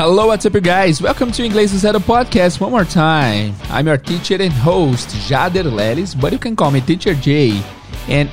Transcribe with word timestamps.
Hello, 0.00 0.28
what's 0.28 0.46
up, 0.46 0.54
you 0.54 0.60
guys? 0.60 1.02
Welcome 1.02 1.32
to 1.32 1.42
Inglês 1.42 1.72
do 1.72 1.76
Zero 1.76 1.98
podcast 1.98 2.60
one 2.60 2.70
more 2.70 2.84
time. 2.84 3.52
I'm 3.68 3.88
your 3.88 3.96
teacher 3.98 4.36
and 4.40 4.52
host, 4.52 5.08
Jader 5.26 5.64
Lelis, 5.64 6.14
but 6.14 6.32
you 6.32 6.38
can 6.38 6.54
call 6.54 6.70
me 6.70 6.80
Teacher 6.80 7.14
J. 7.14 7.60
And 8.06 8.30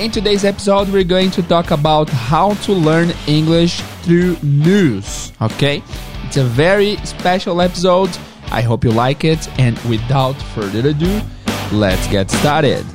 in 0.00 0.10
today's 0.10 0.42
episode, 0.46 0.88
we're 0.88 1.04
going 1.04 1.30
to 1.32 1.42
talk 1.42 1.70
about 1.70 2.08
how 2.08 2.54
to 2.64 2.72
learn 2.72 3.12
English 3.26 3.82
through 4.04 4.38
news. 4.42 5.34
Okay? 5.42 5.82
It's 6.24 6.38
a 6.38 6.44
very 6.44 6.96
special 7.04 7.60
episode. 7.60 8.08
I 8.50 8.62
hope 8.62 8.82
you 8.82 8.90
like 8.90 9.22
it. 9.22 9.46
And 9.60 9.78
without 9.80 10.40
further 10.54 10.88
ado, 10.88 11.20
let's 11.72 12.06
get 12.08 12.30
started. 12.30 12.86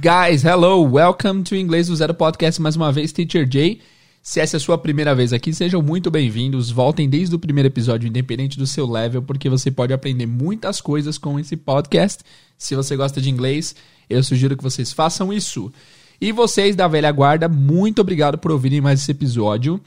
Guys, 0.00 0.44
hello, 0.44 0.88
welcome 0.88 1.42
to 1.42 1.56
Inglês 1.56 1.88
do 1.88 1.96
Zero 1.96 2.14
Podcast 2.14 2.62
mais 2.62 2.76
uma 2.76 2.92
vez, 2.92 3.10
Teacher 3.10 3.48
Jay. 3.50 3.80
Se 4.22 4.38
essa 4.38 4.54
é 4.54 4.58
a 4.58 4.60
sua 4.60 4.78
primeira 4.78 5.12
vez 5.12 5.32
aqui, 5.32 5.52
sejam 5.52 5.82
muito 5.82 6.08
bem-vindos. 6.08 6.70
Voltem 6.70 7.10
desde 7.10 7.34
o 7.34 7.38
primeiro 7.38 7.66
episódio, 7.66 8.06
independente 8.06 8.56
do 8.56 8.64
seu 8.64 8.88
level, 8.88 9.22
porque 9.22 9.48
você 9.48 9.72
pode 9.72 9.92
aprender 9.92 10.24
muitas 10.24 10.80
coisas 10.80 11.18
com 11.18 11.36
esse 11.36 11.56
podcast. 11.56 12.22
Se 12.56 12.76
você 12.76 12.94
gosta 12.94 13.20
de 13.20 13.28
inglês, 13.28 13.74
eu 14.08 14.22
sugiro 14.22 14.56
que 14.56 14.62
vocês 14.62 14.92
façam 14.92 15.32
isso. 15.32 15.72
E 16.20 16.30
vocês 16.30 16.76
da 16.76 16.86
velha 16.86 17.10
guarda, 17.10 17.48
muito 17.48 18.00
obrigado 18.00 18.38
por 18.38 18.52
ouvirem 18.52 18.80
mais 18.80 19.00
esse 19.00 19.10
episódio. 19.10 19.80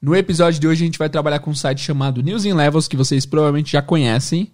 No 0.00 0.14
episódio 0.14 0.60
de 0.60 0.68
hoje, 0.68 0.84
a 0.84 0.86
gente 0.86 0.98
vai 0.98 1.08
trabalhar 1.08 1.40
com 1.40 1.50
um 1.50 1.56
site 1.56 1.80
chamado 1.80 2.22
News 2.22 2.44
in 2.44 2.52
Levels, 2.52 2.86
que 2.86 2.96
vocês 2.96 3.26
provavelmente 3.26 3.72
já 3.72 3.82
conhecem. 3.82 4.48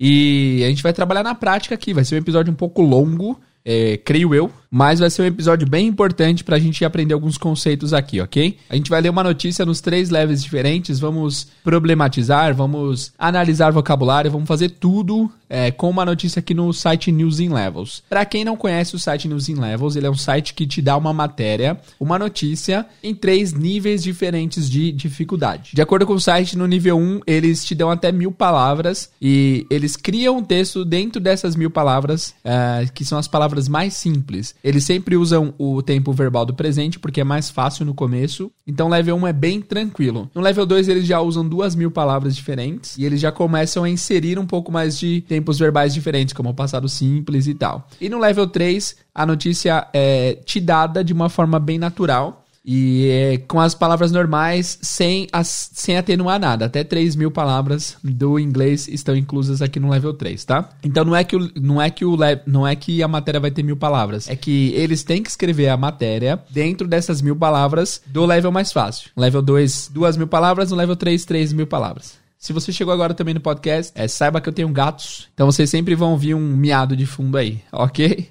E 0.00 0.62
a 0.64 0.68
gente 0.70 0.82
vai 0.82 0.94
trabalhar 0.94 1.22
na 1.22 1.34
prática 1.34 1.74
aqui. 1.74 1.92
Vai 1.92 2.06
ser 2.06 2.14
um 2.14 2.18
episódio 2.18 2.50
um 2.50 2.56
pouco 2.56 2.80
longo 2.80 3.38
é, 3.64 3.96
creio 3.98 4.34
eu. 4.34 4.50
Mas 4.70 5.00
vai 5.00 5.10
ser 5.10 5.22
um 5.22 5.26
episódio 5.26 5.68
bem 5.68 5.88
importante 5.88 6.44
para 6.44 6.54
a 6.54 6.58
gente 6.58 6.84
aprender 6.84 7.12
alguns 7.12 7.36
conceitos 7.36 7.92
aqui, 7.92 8.20
ok? 8.20 8.56
A 8.68 8.76
gente 8.76 8.88
vai 8.88 9.00
ler 9.00 9.08
uma 9.08 9.24
notícia 9.24 9.66
nos 9.66 9.80
três 9.80 10.10
levels 10.10 10.42
diferentes, 10.42 11.00
vamos 11.00 11.48
problematizar, 11.64 12.54
vamos 12.54 13.12
analisar 13.18 13.72
vocabulário, 13.72 14.30
vamos 14.30 14.46
fazer 14.46 14.68
tudo 14.68 15.28
é, 15.50 15.72
com 15.72 15.90
uma 15.90 16.04
notícia 16.04 16.38
aqui 16.38 16.54
no 16.54 16.72
site 16.72 17.10
News 17.10 17.40
in 17.40 17.48
Levels. 17.48 18.04
Para 18.08 18.24
quem 18.24 18.44
não 18.44 18.56
conhece 18.56 18.94
o 18.94 18.98
site 18.98 19.26
News 19.26 19.48
in 19.48 19.56
Levels, 19.56 19.96
ele 19.96 20.06
é 20.06 20.10
um 20.10 20.16
site 20.16 20.54
que 20.54 20.64
te 20.64 20.80
dá 20.80 20.96
uma 20.96 21.12
matéria, 21.12 21.76
uma 21.98 22.16
notícia 22.16 22.86
em 23.02 23.12
três 23.12 23.52
níveis 23.52 24.04
diferentes 24.04 24.70
de 24.70 24.92
dificuldade. 24.92 25.72
De 25.74 25.82
acordo 25.82 26.06
com 26.06 26.12
o 26.12 26.20
site, 26.20 26.56
no 26.56 26.68
nível 26.68 26.96
1, 26.96 27.22
eles 27.26 27.64
te 27.64 27.74
dão 27.74 27.90
até 27.90 28.12
mil 28.12 28.30
palavras 28.30 29.10
e 29.20 29.66
eles 29.68 29.96
criam 29.96 30.38
um 30.38 30.44
texto 30.44 30.84
dentro 30.84 31.20
dessas 31.20 31.56
mil 31.56 31.70
palavras, 31.70 32.32
é, 32.44 32.86
que 32.94 33.04
são 33.04 33.18
as 33.18 33.26
palavras 33.26 33.68
mais 33.68 33.94
simples. 33.94 34.54
Eles 34.62 34.84
sempre 34.84 35.16
usam 35.16 35.54
o 35.58 35.82
tempo 35.82 36.12
verbal 36.12 36.44
do 36.44 36.54
presente 36.54 36.98
porque 36.98 37.20
é 37.20 37.24
mais 37.24 37.50
fácil 37.50 37.84
no 37.84 37.94
começo. 37.94 38.50
Então, 38.66 38.88
level 38.88 39.16
1 39.16 39.26
é 39.26 39.32
bem 39.32 39.60
tranquilo. 39.60 40.30
No 40.34 40.40
level 40.40 40.66
2, 40.66 40.88
eles 40.88 41.06
já 41.06 41.20
usam 41.20 41.48
duas 41.48 41.74
mil 41.74 41.90
palavras 41.90 42.36
diferentes 42.36 42.96
e 42.96 43.04
eles 43.04 43.20
já 43.20 43.32
começam 43.32 43.84
a 43.84 43.90
inserir 43.90 44.38
um 44.38 44.46
pouco 44.46 44.70
mais 44.70 44.98
de 44.98 45.22
tempos 45.22 45.58
verbais 45.58 45.94
diferentes, 45.94 46.34
como 46.34 46.50
o 46.50 46.54
passado 46.54 46.88
simples 46.88 47.46
e 47.46 47.54
tal. 47.54 47.88
E 48.00 48.08
no 48.08 48.18
level 48.18 48.46
3, 48.46 48.96
a 49.14 49.26
notícia 49.26 49.88
é 49.92 50.34
te 50.44 50.60
dada 50.60 51.02
de 51.02 51.12
uma 51.12 51.28
forma 51.28 51.58
bem 51.58 51.78
natural. 51.78 52.39
E 52.64 53.08
é, 53.08 53.38
com 53.38 53.58
as 53.58 53.74
palavras 53.74 54.12
normais, 54.12 54.78
sem, 54.82 55.26
as, 55.32 55.70
sem 55.72 55.96
atenuar 55.96 56.38
nada. 56.38 56.66
Até 56.66 56.84
3 56.84 57.16
mil 57.16 57.30
palavras 57.30 57.96
do 58.04 58.38
inglês 58.38 58.86
estão 58.86 59.16
inclusas 59.16 59.62
aqui 59.62 59.80
no 59.80 59.88
level 59.88 60.12
3, 60.12 60.44
tá? 60.44 60.68
Então 60.84 61.04
não 61.04 61.16
é 61.16 61.24
que, 61.24 61.36
o, 61.36 61.50
não, 61.56 61.80
é 61.80 61.90
que 61.90 62.04
o, 62.04 62.16
não 62.46 62.66
é 62.66 62.76
que 62.76 63.02
a 63.02 63.08
matéria 63.08 63.40
vai 63.40 63.50
ter 63.50 63.62
mil 63.62 63.76
palavras. 63.76 64.28
É 64.28 64.36
que 64.36 64.72
eles 64.74 65.02
têm 65.02 65.22
que 65.22 65.30
escrever 65.30 65.68
a 65.68 65.76
matéria 65.76 66.38
dentro 66.50 66.86
dessas 66.86 67.22
mil 67.22 67.34
palavras 67.34 68.02
do 68.06 68.26
level 68.26 68.52
mais 68.52 68.72
fácil. 68.72 69.10
Level 69.16 69.42
2, 69.42 69.90
2 69.92 70.16
mil 70.16 70.26
palavras. 70.26 70.70
No 70.70 70.76
level 70.76 70.96
3, 70.96 71.24
3 71.24 71.52
mil 71.52 71.66
palavras. 71.66 72.18
Se 72.40 72.54
você 72.54 72.72
chegou 72.72 72.92
agora 72.94 73.12
também 73.12 73.34
no 73.34 73.40
podcast, 73.40 73.92
é, 73.94 74.08
saiba 74.08 74.40
que 74.40 74.48
eu 74.48 74.52
tenho 74.52 74.68
gatos. 74.70 75.28
Então 75.34 75.44
vocês 75.44 75.68
sempre 75.68 75.94
vão 75.94 76.12
ouvir 76.12 76.34
um 76.34 76.56
miado 76.56 76.96
de 76.96 77.04
fundo 77.04 77.36
aí, 77.36 77.60
ok? 77.70 78.28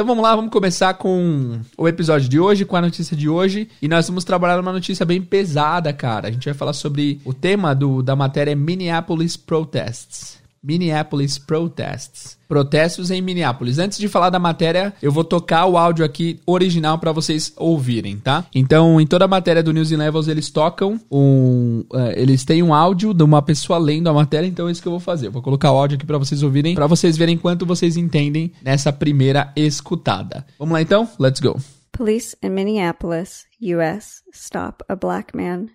Então 0.00 0.06
vamos 0.06 0.22
lá, 0.22 0.34
vamos 0.34 0.50
começar 0.50 0.94
com 0.94 1.60
o 1.76 1.86
episódio 1.86 2.26
de 2.26 2.40
hoje, 2.40 2.64
com 2.64 2.74
a 2.74 2.80
notícia 2.80 3.14
de 3.14 3.28
hoje. 3.28 3.68
E 3.82 3.86
nós 3.86 4.08
vamos 4.08 4.24
trabalhar 4.24 4.58
uma 4.58 4.72
notícia 4.72 5.04
bem 5.04 5.20
pesada, 5.20 5.92
cara. 5.92 6.28
A 6.28 6.30
gente 6.30 6.46
vai 6.46 6.54
falar 6.54 6.72
sobre 6.72 7.20
o 7.22 7.34
tema 7.34 7.74
do, 7.74 8.02
da 8.02 8.16
matéria 8.16 8.56
Minneapolis 8.56 9.36
Protests. 9.36 10.39
Minneapolis 10.62 11.38
Protests. 11.38 12.38
Protestos 12.46 13.10
em 13.10 13.22
Minneapolis. 13.22 13.78
Antes 13.78 13.98
de 13.98 14.08
falar 14.08 14.28
da 14.30 14.38
matéria, 14.38 14.92
eu 15.00 15.10
vou 15.10 15.24
tocar 15.24 15.66
o 15.66 15.78
áudio 15.78 16.04
aqui 16.04 16.40
original 16.44 16.98
para 16.98 17.12
vocês 17.12 17.52
ouvirem, 17.56 18.18
tá? 18.18 18.44
Então, 18.54 19.00
em 19.00 19.06
toda 19.06 19.24
a 19.24 19.28
matéria 19.28 19.62
do 19.62 19.72
News 19.72 19.92
in 19.92 19.96
Levels, 19.96 20.28
eles 20.28 20.50
tocam 20.50 21.00
um. 21.10 21.84
Uh, 21.92 22.12
eles 22.14 22.44
têm 22.44 22.62
um 22.62 22.74
áudio 22.74 23.14
de 23.14 23.22
uma 23.22 23.40
pessoa 23.40 23.78
lendo 23.78 24.08
a 24.08 24.12
matéria, 24.12 24.46
então 24.46 24.68
é 24.68 24.72
isso 24.72 24.82
que 24.82 24.88
eu 24.88 24.92
vou 24.92 25.00
fazer. 25.00 25.28
Eu 25.28 25.32
vou 25.32 25.42
colocar 25.42 25.70
o 25.70 25.76
áudio 25.76 25.96
aqui 25.96 26.06
para 26.06 26.18
vocês 26.18 26.42
ouvirem, 26.42 26.74
para 26.74 26.86
vocês 26.86 27.16
verem 27.16 27.38
quanto 27.38 27.64
vocês 27.64 27.96
entendem 27.96 28.52
nessa 28.62 28.92
primeira 28.92 29.52
escutada. 29.56 30.44
Vamos 30.58 30.72
lá 30.72 30.82
então? 30.82 31.08
Let's 31.18 31.40
go. 31.40 31.56
Police 31.92 32.36
in 32.42 32.50
Minneapolis, 32.50 33.46
U.S., 33.60 34.22
stop 34.32 34.84
a 34.88 34.96
black 34.96 35.36
man. 35.36 35.68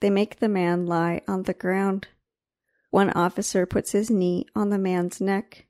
They 0.00 0.10
make 0.10 0.36
the 0.36 0.48
man 0.48 0.86
lie 0.86 1.22
on 1.28 1.42
the 1.42 1.54
ground. 1.54 2.06
One 2.92 3.08
officer 3.12 3.64
puts 3.64 3.92
his 3.92 4.10
knee 4.10 4.44
on 4.54 4.68
the 4.68 4.78
man's 4.78 5.18
neck. 5.18 5.64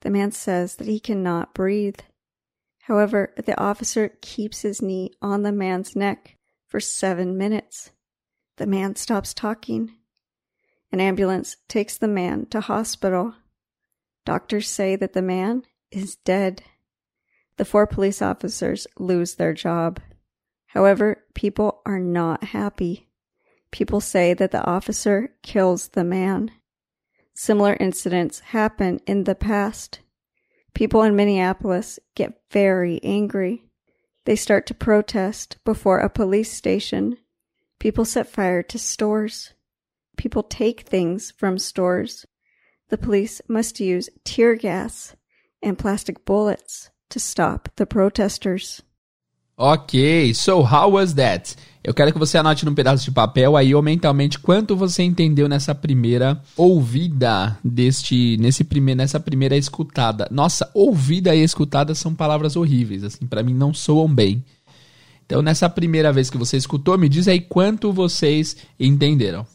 The 0.00 0.10
man 0.10 0.32
says 0.32 0.74
that 0.74 0.88
he 0.88 0.98
cannot 0.98 1.54
breathe. 1.54 2.00
However, 2.80 3.32
the 3.36 3.56
officer 3.60 4.08
keeps 4.20 4.62
his 4.62 4.82
knee 4.82 5.12
on 5.22 5.44
the 5.44 5.52
man's 5.52 5.94
neck 5.94 6.36
for 6.66 6.80
seven 6.80 7.38
minutes. 7.38 7.92
The 8.56 8.66
man 8.66 8.96
stops 8.96 9.32
talking. 9.32 9.92
An 10.90 10.98
ambulance 10.98 11.58
takes 11.68 11.96
the 11.96 12.08
man 12.08 12.46
to 12.46 12.60
hospital. 12.60 13.36
Doctors 14.24 14.68
say 14.68 14.96
that 14.96 15.12
the 15.12 15.22
man 15.22 15.62
is 15.92 16.16
dead. 16.16 16.64
The 17.56 17.64
four 17.64 17.86
police 17.86 18.20
officers 18.20 18.88
lose 18.98 19.36
their 19.36 19.54
job. 19.54 20.00
However, 20.66 21.22
people 21.34 21.82
are 21.86 22.00
not 22.00 22.42
happy. 22.42 23.11
People 23.72 24.00
say 24.00 24.34
that 24.34 24.52
the 24.52 24.64
officer 24.64 25.34
kills 25.42 25.88
the 25.88 26.04
man. 26.04 26.52
Similar 27.34 27.76
incidents 27.80 28.40
happen 28.40 29.00
in 29.06 29.24
the 29.24 29.34
past. 29.34 30.00
People 30.74 31.02
in 31.02 31.16
Minneapolis 31.16 31.98
get 32.14 32.40
very 32.50 33.00
angry. 33.02 33.64
They 34.26 34.36
start 34.36 34.66
to 34.66 34.74
protest 34.74 35.56
before 35.64 35.98
a 35.98 36.10
police 36.10 36.52
station. 36.52 37.16
People 37.80 38.04
set 38.04 38.28
fire 38.28 38.62
to 38.62 38.78
stores. 38.78 39.54
People 40.16 40.42
take 40.42 40.82
things 40.82 41.32
from 41.36 41.58
stores. 41.58 42.26
The 42.90 42.98
police 42.98 43.40
must 43.48 43.80
use 43.80 44.10
tear 44.22 44.54
gas 44.54 45.16
and 45.62 45.78
plastic 45.78 46.24
bullets 46.24 46.90
to 47.08 47.18
stop 47.18 47.70
the 47.76 47.86
protesters. 47.86 48.82
Ok, 49.64 50.34
so 50.34 50.58
how 50.58 50.90
was 50.90 51.14
that? 51.14 51.54
Eu 51.84 51.94
quero 51.94 52.12
que 52.12 52.18
você 52.18 52.36
anote 52.36 52.64
num 52.64 52.74
pedaço 52.74 53.04
de 53.04 53.12
papel 53.12 53.56
aí 53.56 53.72
ou 53.72 53.80
mentalmente 53.80 54.36
quanto 54.36 54.74
você 54.74 55.04
entendeu 55.04 55.48
nessa 55.48 55.72
primeira 55.72 56.42
ouvida 56.56 57.56
deste 57.62 58.36
nesse 58.38 58.64
primeiro 58.64 58.98
nessa 58.98 59.20
primeira 59.20 59.56
escutada. 59.56 60.26
Nossa, 60.32 60.68
ouvida 60.74 61.32
e 61.32 61.44
escutada 61.44 61.94
são 61.94 62.12
palavras 62.12 62.56
horríveis, 62.56 63.04
assim, 63.04 63.24
para 63.24 63.44
mim 63.44 63.54
não 63.54 63.72
soam 63.72 64.12
bem. 64.12 64.44
Então, 65.24 65.40
nessa 65.40 65.70
primeira 65.70 66.12
vez 66.12 66.28
que 66.28 66.36
você 66.36 66.56
escutou, 66.56 66.98
me 66.98 67.08
diz 67.08 67.28
aí 67.28 67.40
quanto 67.40 67.92
vocês 67.92 68.56
entenderam. 68.80 69.46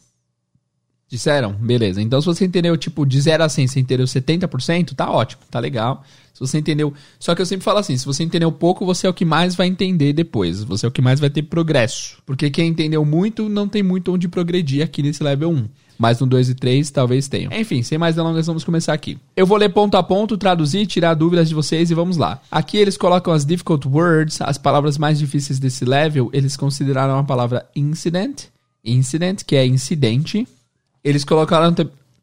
Disseram? 1.08 1.52
Beleza. 1.52 2.02
Então, 2.02 2.20
se 2.20 2.26
você 2.26 2.44
entendeu, 2.44 2.76
tipo, 2.76 3.06
de 3.06 3.18
0 3.20 3.42
a 3.42 3.48
100, 3.48 3.66
você 3.66 3.80
entendeu 3.80 4.06
70%, 4.06 4.94
tá 4.94 5.10
ótimo, 5.10 5.42
tá 5.50 5.58
legal. 5.58 6.04
Se 6.34 6.40
você 6.40 6.58
entendeu. 6.58 6.94
Só 7.18 7.34
que 7.34 7.42
eu 7.42 7.46
sempre 7.46 7.64
falo 7.64 7.78
assim: 7.78 7.96
se 7.96 8.06
você 8.06 8.22
entendeu 8.22 8.52
pouco, 8.52 8.86
você 8.86 9.08
é 9.08 9.10
o 9.10 9.14
que 9.14 9.24
mais 9.24 9.56
vai 9.56 9.66
entender 9.66 10.12
depois. 10.12 10.62
Você 10.62 10.86
é 10.86 10.88
o 10.88 10.92
que 10.92 11.02
mais 11.02 11.18
vai 11.18 11.28
ter 11.28 11.42
progresso. 11.42 12.18
Porque 12.24 12.48
quem 12.48 12.68
entendeu 12.68 13.04
muito, 13.04 13.48
não 13.48 13.66
tem 13.66 13.82
muito 13.82 14.12
onde 14.12 14.28
progredir 14.28 14.84
aqui 14.84 15.02
nesse 15.02 15.22
level 15.24 15.50
1. 15.50 15.68
Mas 15.98 16.20
no 16.20 16.28
2 16.28 16.50
e 16.50 16.54
3 16.54 16.90
talvez 16.92 17.26
tenham. 17.26 17.52
Enfim, 17.52 17.82
sem 17.82 17.98
mais 17.98 18.14
delongas, 18.14 18.46
vamos 18.46 18.62
começar 18.62 18.92
aqui. 18.92 19.18
Eu 19.36 19.46
vou 19.46 19.58
ler 19.58 19.70
ponto 19.70 19.96
a 19.96 20.02
ponto, 20.02 20.38
traduzir, 20.38 20.86
tirar 20.86 21.14
dúvidas 21.14 21.48
de 21.48 21.56
vocês 21.56 21.90
e 21.90 21.94
vamos 21.94 22.16
lá. 22.16 22.40
Aqui 22.52 22.76
eles 22.76 22.96
colocam 22.96 23.32
as 23.32 23.44
difficult 23.44 23.88
words, 23.88 24.40
as 24.40 24.56
palavras 24.56 24.96
mais 24.96 25.18
difíceis 25.18 25.58
desse 25.58 25.84
level, 25.84 26.30
eles 26.32 26.56
consideraram 26.56 27.18
a 27.18 27.24
palavra 27.24 27.66
incident, 27.74 28.44
incident, 28.84 29.42
que 29.44 29.56
é 29.56 29.66
incidente. 29.66 30.46
Eles 31.08 31.24
colocaram 31.24 31.74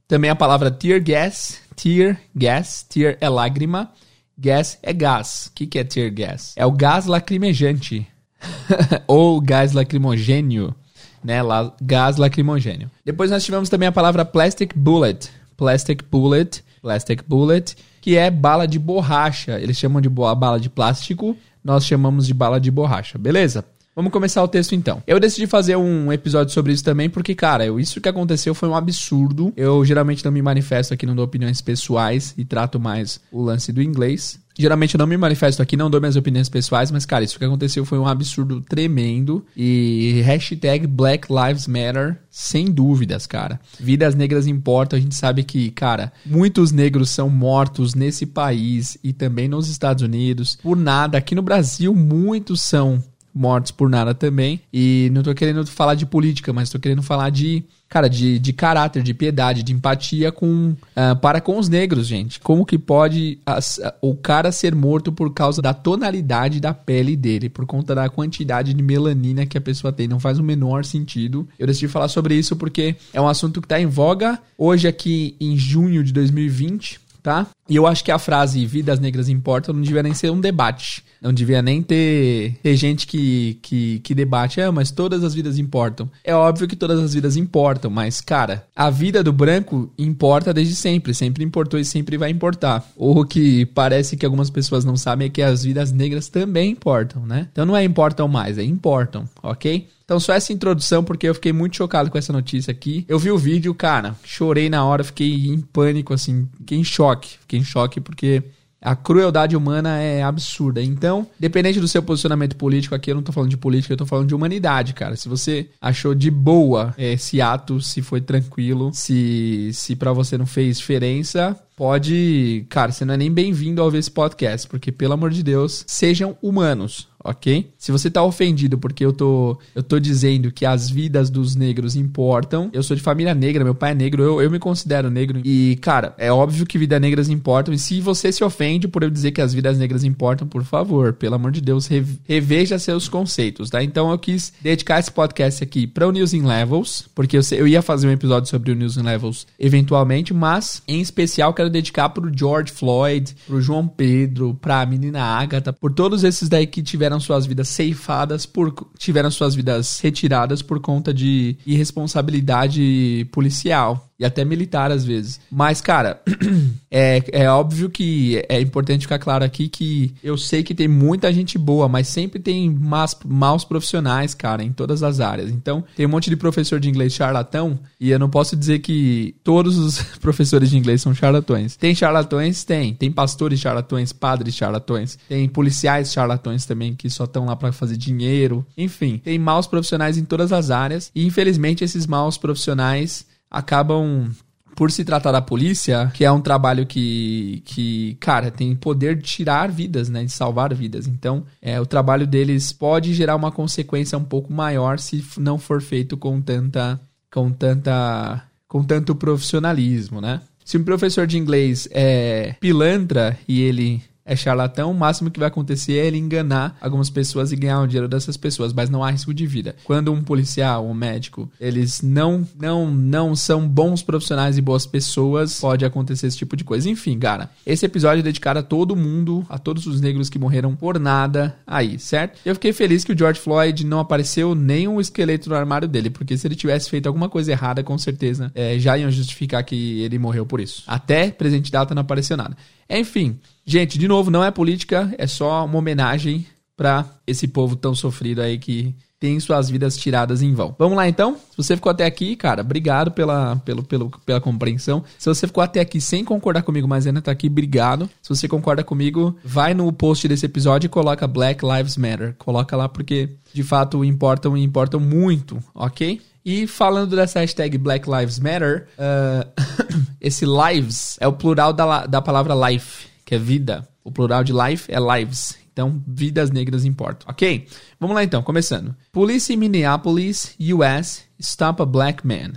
também 0.08 0.30
a 0.30 0.36
palavra 0.36 0.70
tear 0.70 1.02
gas, 1.02 1.60
tear 1.76 2.22
gas, 2.36 2.86
tear 2.88 3.18
é 3.20 3.28
lágrima, 3.28 3.92
gas 4.38 4.78
é 4.84 4.94
gás. 4.94 5.48
O 5.48 5.54
que, 5.56 5.66
que 5.66 5.80
é 5.80 5.84
tear 5.84 6.12
gas? 6.12 6.54
É 6.56 6.64
o 6.68 6.72
gás 6.72 7.08
lacrimejante. 7.08 8.08
Ou 9.08 9.42
gás 9.42 9.72
lacrimogênio, 9.72 10.76
né? 11.24 11.42
La 11.42 11.74
gás 11.82 12.18
lacrimogênio. 12.18 12.92
Depois 13.04 13.32
nós 13.32 13.44
tivemos 13.44 13.70
também 13.70 13.88
a 13.88 13.92
palavra 13.92 14.24
plastic 14.24 14.76
bullet. 14.76 15.32
Plastic 15.58 16.04
bullet, 16.04 16.64
plastic 16.80 17.24
bullet, 17.28 17.76
que 18.02 18.16
é 18.16 18.30
bala 18.30 18.68
de 18.68 18.78
borracha. 18.78 19.60
Eles 19.60 19.78
chamam 19.78 20.00
de 20.00 20.10
bala 20.10 20.60
de 20.60 20.70
plástico, 20.70 21.36
nós 21.64 21.88
chamamos 21.88 22.28
de 22.28 22.36
bala 22.36 22.60
de 22.60 22.70
borracha, 22.70 23.18
beleza? 23.18 23.66
Vamos 23.96 24.12
começar 24.12 24.44
o 24.44 24.48
texto 24.50 24.76
então. 24.76 25.02
Eu 25.08 25.22
decidi 25.22 25.48
fazer 25.48 25.78
um 25.78 26.12
episódio 26.12 26.54
sobre 26.54 26.74
isso 26.74 26.84
também 26.84 27.10
porque, 27.10 27.34
cara, 27.34 27.66
eu, 27.66 27.80
isso 27.80 28.02
que 28.02 28.10
aconteceu 28.10 28.54
foi 28.54 28.68
um 28.68 28.76
absurdo. 28.76 29.54
Eu 29.56 29.86
geralmente 29.86 30.26
não 30.26 30.34
me 30.34 30.42
manifesto 30.42 30.94
aqui, 30.94 31.06
não 31.06 31.16
dou 31.16 31.24
opiniões 31.24 31.62
pessoais 31.62 32.34
e 32.38 32.44
trato 32.44 32.78
mais 32.78 33.22
o 33.32 33.42
lance 33.42 33.72
do 33.72 33.82
inglês. 33.82 34.38
Geralmente 34.58 34.96
eu 34.96 35.00
não 35.00 35.08
me 35.08 35.16
manifesto 35.16 35.62
aqui, 35.62 35.78
não 35.78 35.90
dou 35.90 36.02
minhas 36.02 36.16
opiniões 36.16 36.48
pessoais, 36.50 36.90
mas, 36.92 37.06
cara, 37.06 37.24
isso 37.24 37.38
que 37.38 37.44
aconteceu 37.44 37.86
foi 37.86 37.98
um 37.98 38.08
absurdo 38.08 38.62
tremendo. 38.62 39.46
E 39.56 40.22
hashtag 40.26 40.88
Black 40.88 41.28
Lives 41.30 41.68
Matter, 41.68 42.20
sem 42.30 42.72
dúvidas, 42.72 43.26
cara. 43.26 43.60
Vidas 43.80 44.16
negras 44.16 44.48
importam, 44.48 44.98
a 44.98 45.02
gente 45.02 45.16
sabe 45.16 45.44
que, 45.44 45.72
cara, 45.72 46.12
muitos 46.26 46.72
negros 46.72 47.10
são 47.10 47.30
mortos 47.30 47.94
nesse 47.94 48.26
país 48.26 48.98
e 49.04 49.12
também 49.14 49.48
nos 49.48 49.70
Estados 49.70 50.04
Unidos. 50.04 50.58
Por 50.62 50.78
nada, 50.78 51.18
aqui 51.18 51.36
no 51.36 51.42
Brasil, 51.42 51.94
muitos 51.94 52.62
são 52.62 53.04
mortos 53.36 53.72
por 53.72 53.90
nada 53.90 54.14
também. 54.14 54.62
E 54.74 55.10
não 55.12 55.22
tô 55.22 55.36
querendo 55.36 55.66
falar 55.68 55.96
de 55.96 56.06
política, 56.06 56.54
mas 56.54 56.70
tô 56.70 56.80
querendo 56.80 57.04
falar 57.04 57.30
de, 57.30 57.64
cara, 57.90 58.08
de, 58.08 58.40
de 58.40 58.54
caráter, 58.54 59.04
de 59.04 59.14
piedade, 59.14 59.62
de 59.62 59.74
empatia 59.74 60.32
com 60.32 60.70
uh, 60.70 61.16
para 61.22 61.42
com 61.42 61.60
os 61.60 61.68
negros, 61.68 62.08
gente. 62.08 62.40
Como 62.40 62.66
que 62.66 62.80
pode 62.80 63.38
as, 63.46 63.78
uh, 63.78 63.92
o 64.02 64.16
cara 64.16 64.52
ser 64.52 64.74
morto 64.74 65.12
por 65.12 65.34
causa 65.34 65.62
da 65.62 65.74
tonalidade 65.74 66.62
da 66.62 66.74
pele 66.74 67.18
dele, 67.18 67.50
por 67.50 67.66
conta 67.66 67.94
da 67.94 68.08
quantidade 68.08 68.74
de 68.74 68.82
melanina 68.82 69.46
que 69.46 69.58
a 69.58 69.62
pessoa 69.62 69.92
tem? 69.92 70.08
Não 70.08 70.20
faz 70.20 70.40
o 70.40 70.44
menor 70.44 70.86
sentido. 70.86 71.48
Eu 71.60 71.68
decidi 71.68 71.90
falar 71.90 72.08
sobre 72.08 72.36
isso 72.36 72.56
porque 72.56 72.96
é 73.12 73.20
um 73.20 73.28
assunto 73.28 73.62
que 73.62 73.68
tá 73.68 73.80
em 73.80 73.88
voga 73.88 74.40
hoje 74.58 74.88
aqui 74.88 75.36
em 75.40 75.58
junho 75.58 76.04
de 76.04 76.14
2020 76.14 77.05
tá? 77.26 77.48
E 77.68 77.76
eu 77.76 77.88
acho 77.88 78.04
que 78.04 78.12
a 78.12 78.20
frase 78.20 78.64
vidas 78.68 79.00
negras 79.00 79.28
importam 79.28 79.74
não 79.74 79.82
devia 79.82 80.04
nem 80.04 80.14
ser 80.14 80.30
um 80.30 80.40
debate. 80.40 81.04
Não 81.20 81.34
devia 81.34 81.60
nem 81.60 81.82
ter, 81.82 82.56
ter 82.62 82.76
gente 82.76 83.08
que, 83.08 83.58
que, 83.64 83.98
que 84.00 84.14
debate, 84.14 84.62
ah, 84.62 84.72
mas 84.72 84.92
todas 84.92 85.24
as 85.24 85.34
vidas 85.34 85.58
importam. 85.58 86.08
É 86.24 86.36
óbvio 86.36 86.68
que 86.68 86.76
todas 86.76 87.00
as 87.00 87.16
vidas 87.16 87.36
importam, 87.36 87.90
mas, 87.90 88.22
cara, 88.22 88.68
a 88.76 88.92
vida 88.92 89.24
do 89.24 89.34
branco 89.34 89.92
importa 89.98 90.54
desde 90.54 90.76
sempre. 90.76 91.16
Sempre 91.16 91.44
importou 91.44 91.80
e 91.80 91.86
sempre 91.86 92.16
vai 92.16 92.30
importar. 92.30 92.86
O 92.96 93.26
que 93.26 93.66
parece 93.66 94.16
que 94.16 94.26
algumas 94.26 94.52
pessoas 94.52 94.86
não 94.86 94.96
sabem 94.96 95.26
é 95.26 95.30
que 95.32 95.42
as 95.42 95.64
vidas 95.64 95.92
negras 95.92 96.30
também 96.30 96.70
importam, 96.70 97.26
né? 97.26 97.48
Então 97.52 97.66
não 97.66 97.76
é 97.76 97.84
importam 97.84 98.28
mais, 98.28 98.60
é 98.60 98.64
importam, 98.64 99.28
ok? 99.42 99.88
Então, 100.06 100.20
só 100.20 100.34
essa 100.34 100.54
introdução, 100.54 101.04
porque 101.04 101.28
eu 101.28 101.34
fiquei 101.34 101.52
muito 101.52 101.76
chocado 101.76 102.12
com 102.12 102.18
essa 102.18 102.32
notícia 102.32 102.72
aqui. 102.72 103.04
Eu 103.08 103.18
vi 103.18 103.32
o 103.32 103.38
vídeo, 103.38 103.74
cara, 103.74 104.16
chorei 104.24 104.70
na 104.70 104.86
hora, 104.86 105.04
fiquei 105.04 105.48
em 105.48 105.60
pânico, 105.60 106.14
assim, 106.14 106.48
fiquei 106.58 106.78
em 106.78 106.84
choque. 106.84 107.38
Fiquei 107.40 107.60
em 107.60 107.64
choque 107.64 108.00
porque 108.00 108.44
a 108.86 108.96
crueldade 108.96 109.58
humana 109.58 109.98
é 109.98 110.22
absurda. 110.22 110.80
Então, 110.80 111.26
dependente 111.40 111.80
do 111.80 111.88
seu 111.88 112.04
posicionamento 112.04 112.56
político, 112.56 112.94
aqui 112.94 113.10
eu 113.10 113.16
não 113.16 113.24
tô 113.24 113.32
falando 113.32 113.50
de 113.50 113.58
política, 113.58 113.94
eu 113.94 113.98
tô 113.98 114.06
falando 114.06 114.28
de 114.28 114.36
humanidade, 114.36 114.94
cara. 114.94 115.16
Se 115.16 115.28
você 115.28 115.68
achou 115.82 116.14
de 116.14 116.30
boa 116.30 116.94
esse 117.00 117.42
ato, 117.42 117.82
se 117.82 118.04
foi 118.04 118.22
tranquilo, 118.22 118.92
se, 118.94 119.72
se 119.74 119.96
para 119.96 120.14
você 120.14 120.38
não 120.38 120.46
fez 120.46 120.78
diferença, 120.78 121.60
pode. 121.76 122.64
Cara, 122.70 122.92
você 122.92 123.04
não 123.04 123.16
é 123.16 123.18
nem 123.18 123.32
bem-vindo 123.32 123.82
ao 123.82 123.90
ver 123.90 123.98
esse 123.98 124.12
podcast, 124.12 124.68
porque, 124.68 124.92
pelo 124.92 125.14
amor 125.14 125.32
de 125.32 125.42
Deus, 125.42 125.84
sejam 125.88 126.38
humanos 126.40 127.08
ok? 127.26 127.72
Se 127.78 127.92
você 127.92 128.10
tá 128.10 128.24
ofendido 128.24 128.78
porque 128.78 129.04
eu 129.04 129.12
tô, 129.12 129.58
eu 129.74 129.82
tô 129.82 130.00
dizendo 130.00 130.52
que 130.52 130.66
as 130.66 130.90
vidas 130.90 131.30
dos 131.30 131.56
negros 131.56 131.96
importam, 131.96 132.70
eu 132.72 132.84
sou 132.84 132.96
de 132.96 133.02
família 133.02 133.34
negra, 133.34 133.64
meu 133.64 133.74
pai 133.74 133.92
é 133.92 133.96
negro, 133.96 134.22
eu, 134.22 134.42
eu 134.42 134.52
me 134.52 134.60
considero 134.60 135.10
negro. 135.10 135.42
E, 135.44 135.78
cara, 135.82 136.14
é 136.18 136.32
óbvio 136.32 136.66
que 136.66 136.78
vidas 136.78 137.02
negras 137.02 137.28
importam. 137.28 137.74
E 137.74 137.80
se 137.80 138.00
você 138.00 138.32
se 138.32 138.44
ofende 138.44 138.88
por 138.88 139.02
eu 139.02 139.10
dizer 139.10 139.32
que 139.32 139.42
as 139.42 139.54
vidas 139.54 139.78
negras 139.78 140.04
importam, 140.04 140.48
por 140.48 140.64
favor, 140.64 141.14
pelo 141.14 141.36
amor 141.36 141.52
de 141.52 141.62
Deus, 141.62 141.90
reveja 142.28 142.78
seus 142.78 143.10
conceitos, 143.10 143.70
tá? 143.70 143.84
Então 143.84 144.12
eu 144.12 144.20
quis 144.20 144.54
dedicar 144.62 145.00
esse 145.00 145.12
podcast 145.12 145.64
aqui 145.64 145.88
para 145.88 146.08
o 146.08 146.12
News 146.12 146.34
in 146.34 146.44
Levels, 146.44 147.06
porque 147.16 147.38
eu, 147.38 147.42
eu 147.54 147.68
ia 147.68 147.82
fazer 147.82 148.08
um 148.08 148.12
episódio 148.12 148.50
sobre 148.50 148.72
o 148.72 148.76
News 148.76 148.98
in 148.98 149.02
Levels 149.02 149.48
eventualmente, 149.60 150.34
mas 150.34 150.84
em 150.88 151.02
especial 151.02 151.54
quero 151.54 151.70
dedicar 151.70 152.10
pro 152.10 152.32
George 152.36 152.72
Floyd, 152.72 153.36
pro 153.48 153.62
João 153.62 153.88
Pedro, 153.88 154.54
pra 154.62 154.86
menina 154.86 155.22
Agatha, 155.22 155.74
por 155.74 155.92
todos 155.92 156.24
esses 156.24 156.48
daí 156.48 156.68
que 156.68 156.84
tiveram 156.84 157.15
tiveram 157.16 157.20
suas 157.20 157.46
vidas 157.46 157.68
ceifadas 157.70 158.46
por 158.46 158.74
tiveram 158.98 159.32
suas 159.32 159.56
vidas 159.56 160.00
retiradas 160.00 160.62
por 160.62 160.80
conta 160.80 161.14
de 161.14 161.58
irresponsabilidade 161.66 163.28
policial 163.32 164.10
e 164.20 164.26
até 164.26 164.46
militar 164.46 164.92
às 164.92 165.06
vezes. 165.06 165.40
Mas, 165.52 165.82
cara, 165.82 166.22
é, 166.90 167.22
é 167.32 167.50
óbvio 167.50 167.90
que 167.90 168.44
é 168.48 168.60
importante 168.60 169.02
ficar 169.02 169.20
claro 169.20 169.44
aqui 169.44 169.68
que 169.68 170.14
eu 170.24 170.38
sei 170.38 170.64
que 170.64 170.74
tem 170.74 170.88
muita 170.88 171.32
gente 171.34 171.58
boa, 171.58 171.88
mas 171.88 172.08
sempre 172.08 172.40
tem 172.40 172.70
más, 172.70 173.18
maus 173.26 173.64
profissionais, 173.66 174.34
cara, 174.34 174.64
em 174.64 174.72
todas 174.72 175.04
as 175.04 175.20
áreas. 175.20 175.50
Então, 175.50 175.84
tem 175.96 176.06
um 176.06 176.10
monte 176.10 176.30
de 176.30 176.36
professor 176.36 176.80
de 176.80 176.90
inglês 176.90 177.14
charlatão 177.14 177.80
e 178.00 178.12
eu 178.12 178.20
não 178.20 178.30
posso 178.30 178.56
dizer 178.56 178.80
que 178.80 179.36
todos 179.44 179.78
os 179.78 180.02
professores 180.20 180.70
de 180.70 180.78
inglês 180.78 181.02
são 181.02 181.14
charlatões. 181.14 181.76
Tem 181.76 181.94
charlatões? 181.94 182.64
Tem. 182.64 182.94
Tem 182.94 183.12
pastores 183.12 183.60
charlatões, 183.60 184.14
padres 184.14 184.56
charlatões, 184.56 185.18
tem 185.28 185.48
policiais 185.48 186.14
charlatões 186.14 186.66
também 186.66 186.96
que 186.96 187.10
só 187.10 187.26
estão 187.26 187.46
lá 187.46 187.56
para 187.56 187.72
fazer 187.72 187.98
dinheiro. 187.98 188.66
Enfim, 188.78 189.20
tem 189.24 189.38
maus 189.38 189.68
profissionais 189.68 190.18
em 190.18 190.24
todas 190.24 190.52
as 190.52 190.72
áreas 190.72 191.12
e 191.14 191.26
infelizmente 191.26 191.84
esses 191.84 192.08
maus 192.08 192.38
profissionais 192.38 193.26
acabam 193.50 194.32
por 194.76 194.92
se 194.92 195.06
tratar 195.06 195.32
da 195.32 195.42
polícia, 195.42 196.12
que 196.14 196.26
é 196.26 196.32
um 196.32 196.42
trabalho 196.42 196.86
que, 196.86 197.64
que 197.66 198.18
cara, 198.20 198.52
tem 198.52 198.76
poder 198.76 199.16
de 199.16 199.24
tirar 199.24 199.72
vidas, 199.72 200.10
né? 200.10 200.24
De 200.26 200.32
salvar 200.32 200.74
vidas. 200.74 201.08
Então, 201.08 201.46
é, 201.62 201.80
o 201.80 201.86
trabalho 201.86 202.28
deles 202.28 202.74
pode 202.74 203.14
gerar 203.14 203.36
uma 203.36 203.52
consequência 203.52 204.18
um 204.18 204.24
pouco 204.24 204.52
maior 204.52 205.00
se 205.00 205.24
não 205.38 205.58
for 205.58 205.82
feito 205.82 206.18
com 206.18 206.42
tanta. 206.42 207.00
com 207.32 207.52
tanta. 207.52 208.44
com 208.68 208.84
tanto 208.84 209.16
profissionalismo, 209.16 210.20
né? 210.20 210.42
Se 210.66 210.78
um 210.78 210.84
professor 210.84 211.26
de 211.26 211.38
inglês 211.38 211.88
é 211.92 212.56
pilantra 212.60 213.38
e 213.48 213.62
ele 213.62 214.04
é 214.26 214.36
charlatão, 214.36 214.92
o 214.92 214.96
máximo 214.96 215.30
que 215.30 215.40
vai 215.40 215.48
acontecer 215.48 215.94
é 215.94 216.08
ele 216.08 216.18
enganar 216.18 216.76
algumas 216.82 217.10
pessoas 217.10 217.52
e 217.52 217.56
ganhar 217.56 217.82
o 217.82 217.88
dinheiro 217.88 218.08
dessas 218.08 218.36
pessoas, 218.36 218.74
mas 218.74 218.90
não 218.90 219.04
há 219.04 219.12
risco 219.12 219.34
de 219.34 219.46
vida. 219.46 219.76
Quando 219.84 220.12
um 220.12 220.24
policial, 220.24 220.86
um 220.86 220.94
médico, 220.94 221.50
eles 221.60 222.02
não 222.02 222.48
não 222.60 222.90
não 222.90 223.36
são 223.36 223.68
bons 223.68 224.02
profissionais 224.02 224.58
e 224.58 224.62
boas 224.62 224.86
pessoas, 224.86 225.60
pode 225.60 225.86
acontecer 225.86 226.26
esse 226.28 226.38
tipo 226.38 226.58
de 226.58 226.64
coisa. 226.64 226.90
Enfim, 226.90 227.20
cara, 227.20 227.52
esse 227.66 227.86
episódio 227.86 228.22
é 228.22 228.24
dedicado 228.24 228.60
a 228.60 228.64
todo 228.64 228.96
mundo, 228.96 229.46
a 229.48 229.60
todos 229.60 229.86
os 229.86 230.02
negros 230.02 230.30
que 230.30 230.40
morreram 230.40 230.76
por 230.76 231.00
nada 231.00 231.56
aí, 231.68 232.00
certo? 232.00 232.40
Eu 232.44 232.56
fiquei 232.56 232.74
feliz 232.74 233.04
que 233.04 233.14
o 233.14 233.18
George 233.18 233.40
Floyd 233.40 233.86
não 233.86 234.00
apareceu 234.00 234.56
nem 234.56 234.88
um 234.88 235.00
esqueleto 235.00 235.50
no 235.50 235.56
armário 235.56 235.88
dele, 235.88 236.10
porque 236.10 236.36
se 236.36 236.48
ele 236.48 236.56
tivesse 236.56 236.90
feito 236.90 237.06
alguma 237.06 237.30
coisa 237.30 237.52
errada, 237.52 237.84
com 237.84 237.98
certeza 237.98 238.52
é, 238.56 238.80
já 238.80 238.98
iam 238.98 239.12
justificar 239.12 239.64
que 239.64 240.02
ele 240.02 240.18
morreu 240.18 240.46
por 240.46 240.60
isso. 240.60 240.84
Até 240.88 241.30
presente 241.30 241.72
data 241.72 241.94
não 241.94 242.02
apareceu 242.02 242.36
nada. 242.36 242.58
Enfim, 242.90 243.40
gente, 243.66 243.98
de 243.98 244.08
novo, 244.08 244.30
não 244.30 244.44
é 244.44 244.52
política, 244.52 245.14
é 245.18 245.28
só 245.28 245.66
uma 245.66 245.78
homenagem 245.78 246.46
para 246.76 247.06
esse 247.26 247.48
povo 247.48 247.76
tão 247.76 247.96
sofrido 247.96 248.42
aí 248.42 248.58
que 248.58 248.96
tem 249.20 249.40
suas 249.40 249.70
vidas 249.70 249.98
tiradas 249.98 250.42
em 250.42 250.54
vão. 250.54 250.76
Vamos 250.78 250.98
lá 250.98 251.08
então? 251.08 251.36
Se 251.36 251.58
você 251.58 251.76
ficou 251.76 251.90
até 251.90 252.06
aqui, 252.06 252.36
cara, 252.36 252.62
obrigado 252.62 253.12
pela, 253.12 253.56
pelo, 253.58 253.84
pelo, 253.84 254.10
pela 254.26 254.42
compreensão. 254.42 255.04
Se 255.18 255.28
você 255.28 255.48
ficou 255.48 255.64
até 255.64 255.80
aqui 255.80 256.02
sem 256.02 256.24
concordar 256.24 256.64
comigo, 256.64 256.88
mas 256.88 257.08
ainda 257.08 257.22
tá 257.22 257.32
aqui, 257.32 257.48
obrigado. 257.48 258.10
Se 258.22 258.30
você 258.30 258.48
concorda 258.48 258.84
comigo, 258.84 259.36
vai 259.44 259.74
no 259.74 259.92
post 259.92 260.28
desse 260.28 260.46
episódio 260.46 260.88
e 260.88 260.90
coloca 260.90 261.28
Black 261.28 261.66
Lives 261.66 261.98
Matter. 261.98 262.36
Coloca 262.38 262.76
lá 262.76 262.90
porque 262.90 263.30
de 263.54 263.64
fato 263.64 264.04
importam 264.04 264.56
e 264.56 264.64
importam 264.64 265.00
muito, 265.00 265.58
ok? 265.74 266.22
E 266.46 266.68
falando 266.68 267.16
dessa 267.16 267.40
hashtag 267.40 267.76
Black 267.78 268.08
Lives 268.08 268.38
Matter, 268.38 268.88
uh, 269.00 269.50
esse 270.22 270.46
lives 270.46 271.18
é 271.20 271.28
o 271.28 271.34
plural 271.34 271.74
da, 271.74 272.06
da 272.06 272.22
palavra 272.22 272.54
life, 272.70 273.08
que 273.26 273.34
é 273.34 273.40
vida. 273.40 273.88
O 274.04 274.12
plural 274.12 274.44
de 274.44 274.54
life 274.54 274.92
é 274.94 275.00
lives. 275.00 275.58
Então, 275.74 276.02
vidas 276.08 276.52
negras 276.52 276.86
importam, 276.86 277.28
ok? 277.30 277.68
Vamos 278.00 278.16
lá 278.16 278.24
então, 278.24 278.44
começando. 278.44 278.96
Polícia 279.12 279.54
em 279.54 279.58
Minneapolis, 279.58 280.56
US, 280.60 281.24
stop 281.40 281.82
a 281.82 281.86
black 281.86 282.26
man. 282.26 282.54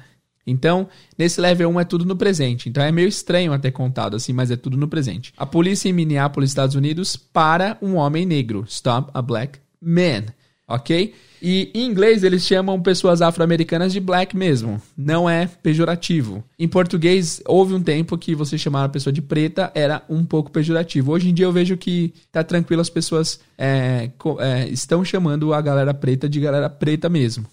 Então, 0.47 0.89
nesse 1.17 1.41
level 1.41 1.71
1 1.71 1.81
é 1.81 1.85
tudo 1.85 2.05
no 2.05 2.17
presente. 2.17 2.69
Então 2.69 2.83
é 2.83 2.93
meio 2.93 3.09
estranho 3.09 3.53
até 3.53 3.71
contado 3.71 4.17
assim, 4.17 4.33
mas 4.33 4.51
é 4.51 4.57
tudo 4.57 4.77
no 4.77 4.89
presente. 4.89 5.33
A 5.37 5.45
polícia 5.45 5.89
em 5.89 5.93
Minneapolis, 5.93 6.51
Estados 6.51 6.75
Unidos, 6.75 7.17
para 7.17 7.77
um 7.83 7.97
homem 7.97 8.25
negro. 8.25 8.65
Stop 8.69 9.11
a 9.13 9.21
black 9.21 9.59
man. 9.81 10.25
Ok? 10.67 11.15
E 11.41 11.71
em 11.75 11.87
inglês 11.87 12.25
eles 12.25 12.45
chamam 12.45 12.81
pessoas 12.81 13.23
afro-americanas 13.23 13.93
de 13.93 14.01
black 14.01 14.37
mesmo. 14.37 14.81
Não 14.97 15.29
é 15.29 15.47
pejorativo. 15.47 16.43
Em 16.59 16.69
português, 16.69 17.43
houve 17.47 17.75
um 17.75 17.83
tempo 17.83 18.19
que 18.19 18.35
você 18.35 18.59
chamar 18.59 18.85
a 18.85 18.89
pessoa 18.89 19.13
de 19.13 19.23
preta 19.23 19.71
era 19.75 20.03
um 20.09 20.25
pouco 20.25 20.51
pejorativo. 20.51 21.13
Hoje 21.13 21.29
em 21.29 21.35
dia 21.35 21.47
eu 21.47 21.53
vejo 21.53 21.77
que 21.77 22.13
tá 22.33 22.43
tranquilo, 22.43 22.83
as 22.83 22.91
pessoas 22.91 23.41
é, 23.57 24.11
é, 24.41 24.69
estão 24.69 25.05
chamando 25.05 25.53
a 25.55 25.61
galera 25.61 25.95
preta 25.95 26.29
de 26.29 26.41
galera 26.41 26.69
preta 26.69 27.09
mesmo. 27.09 27.47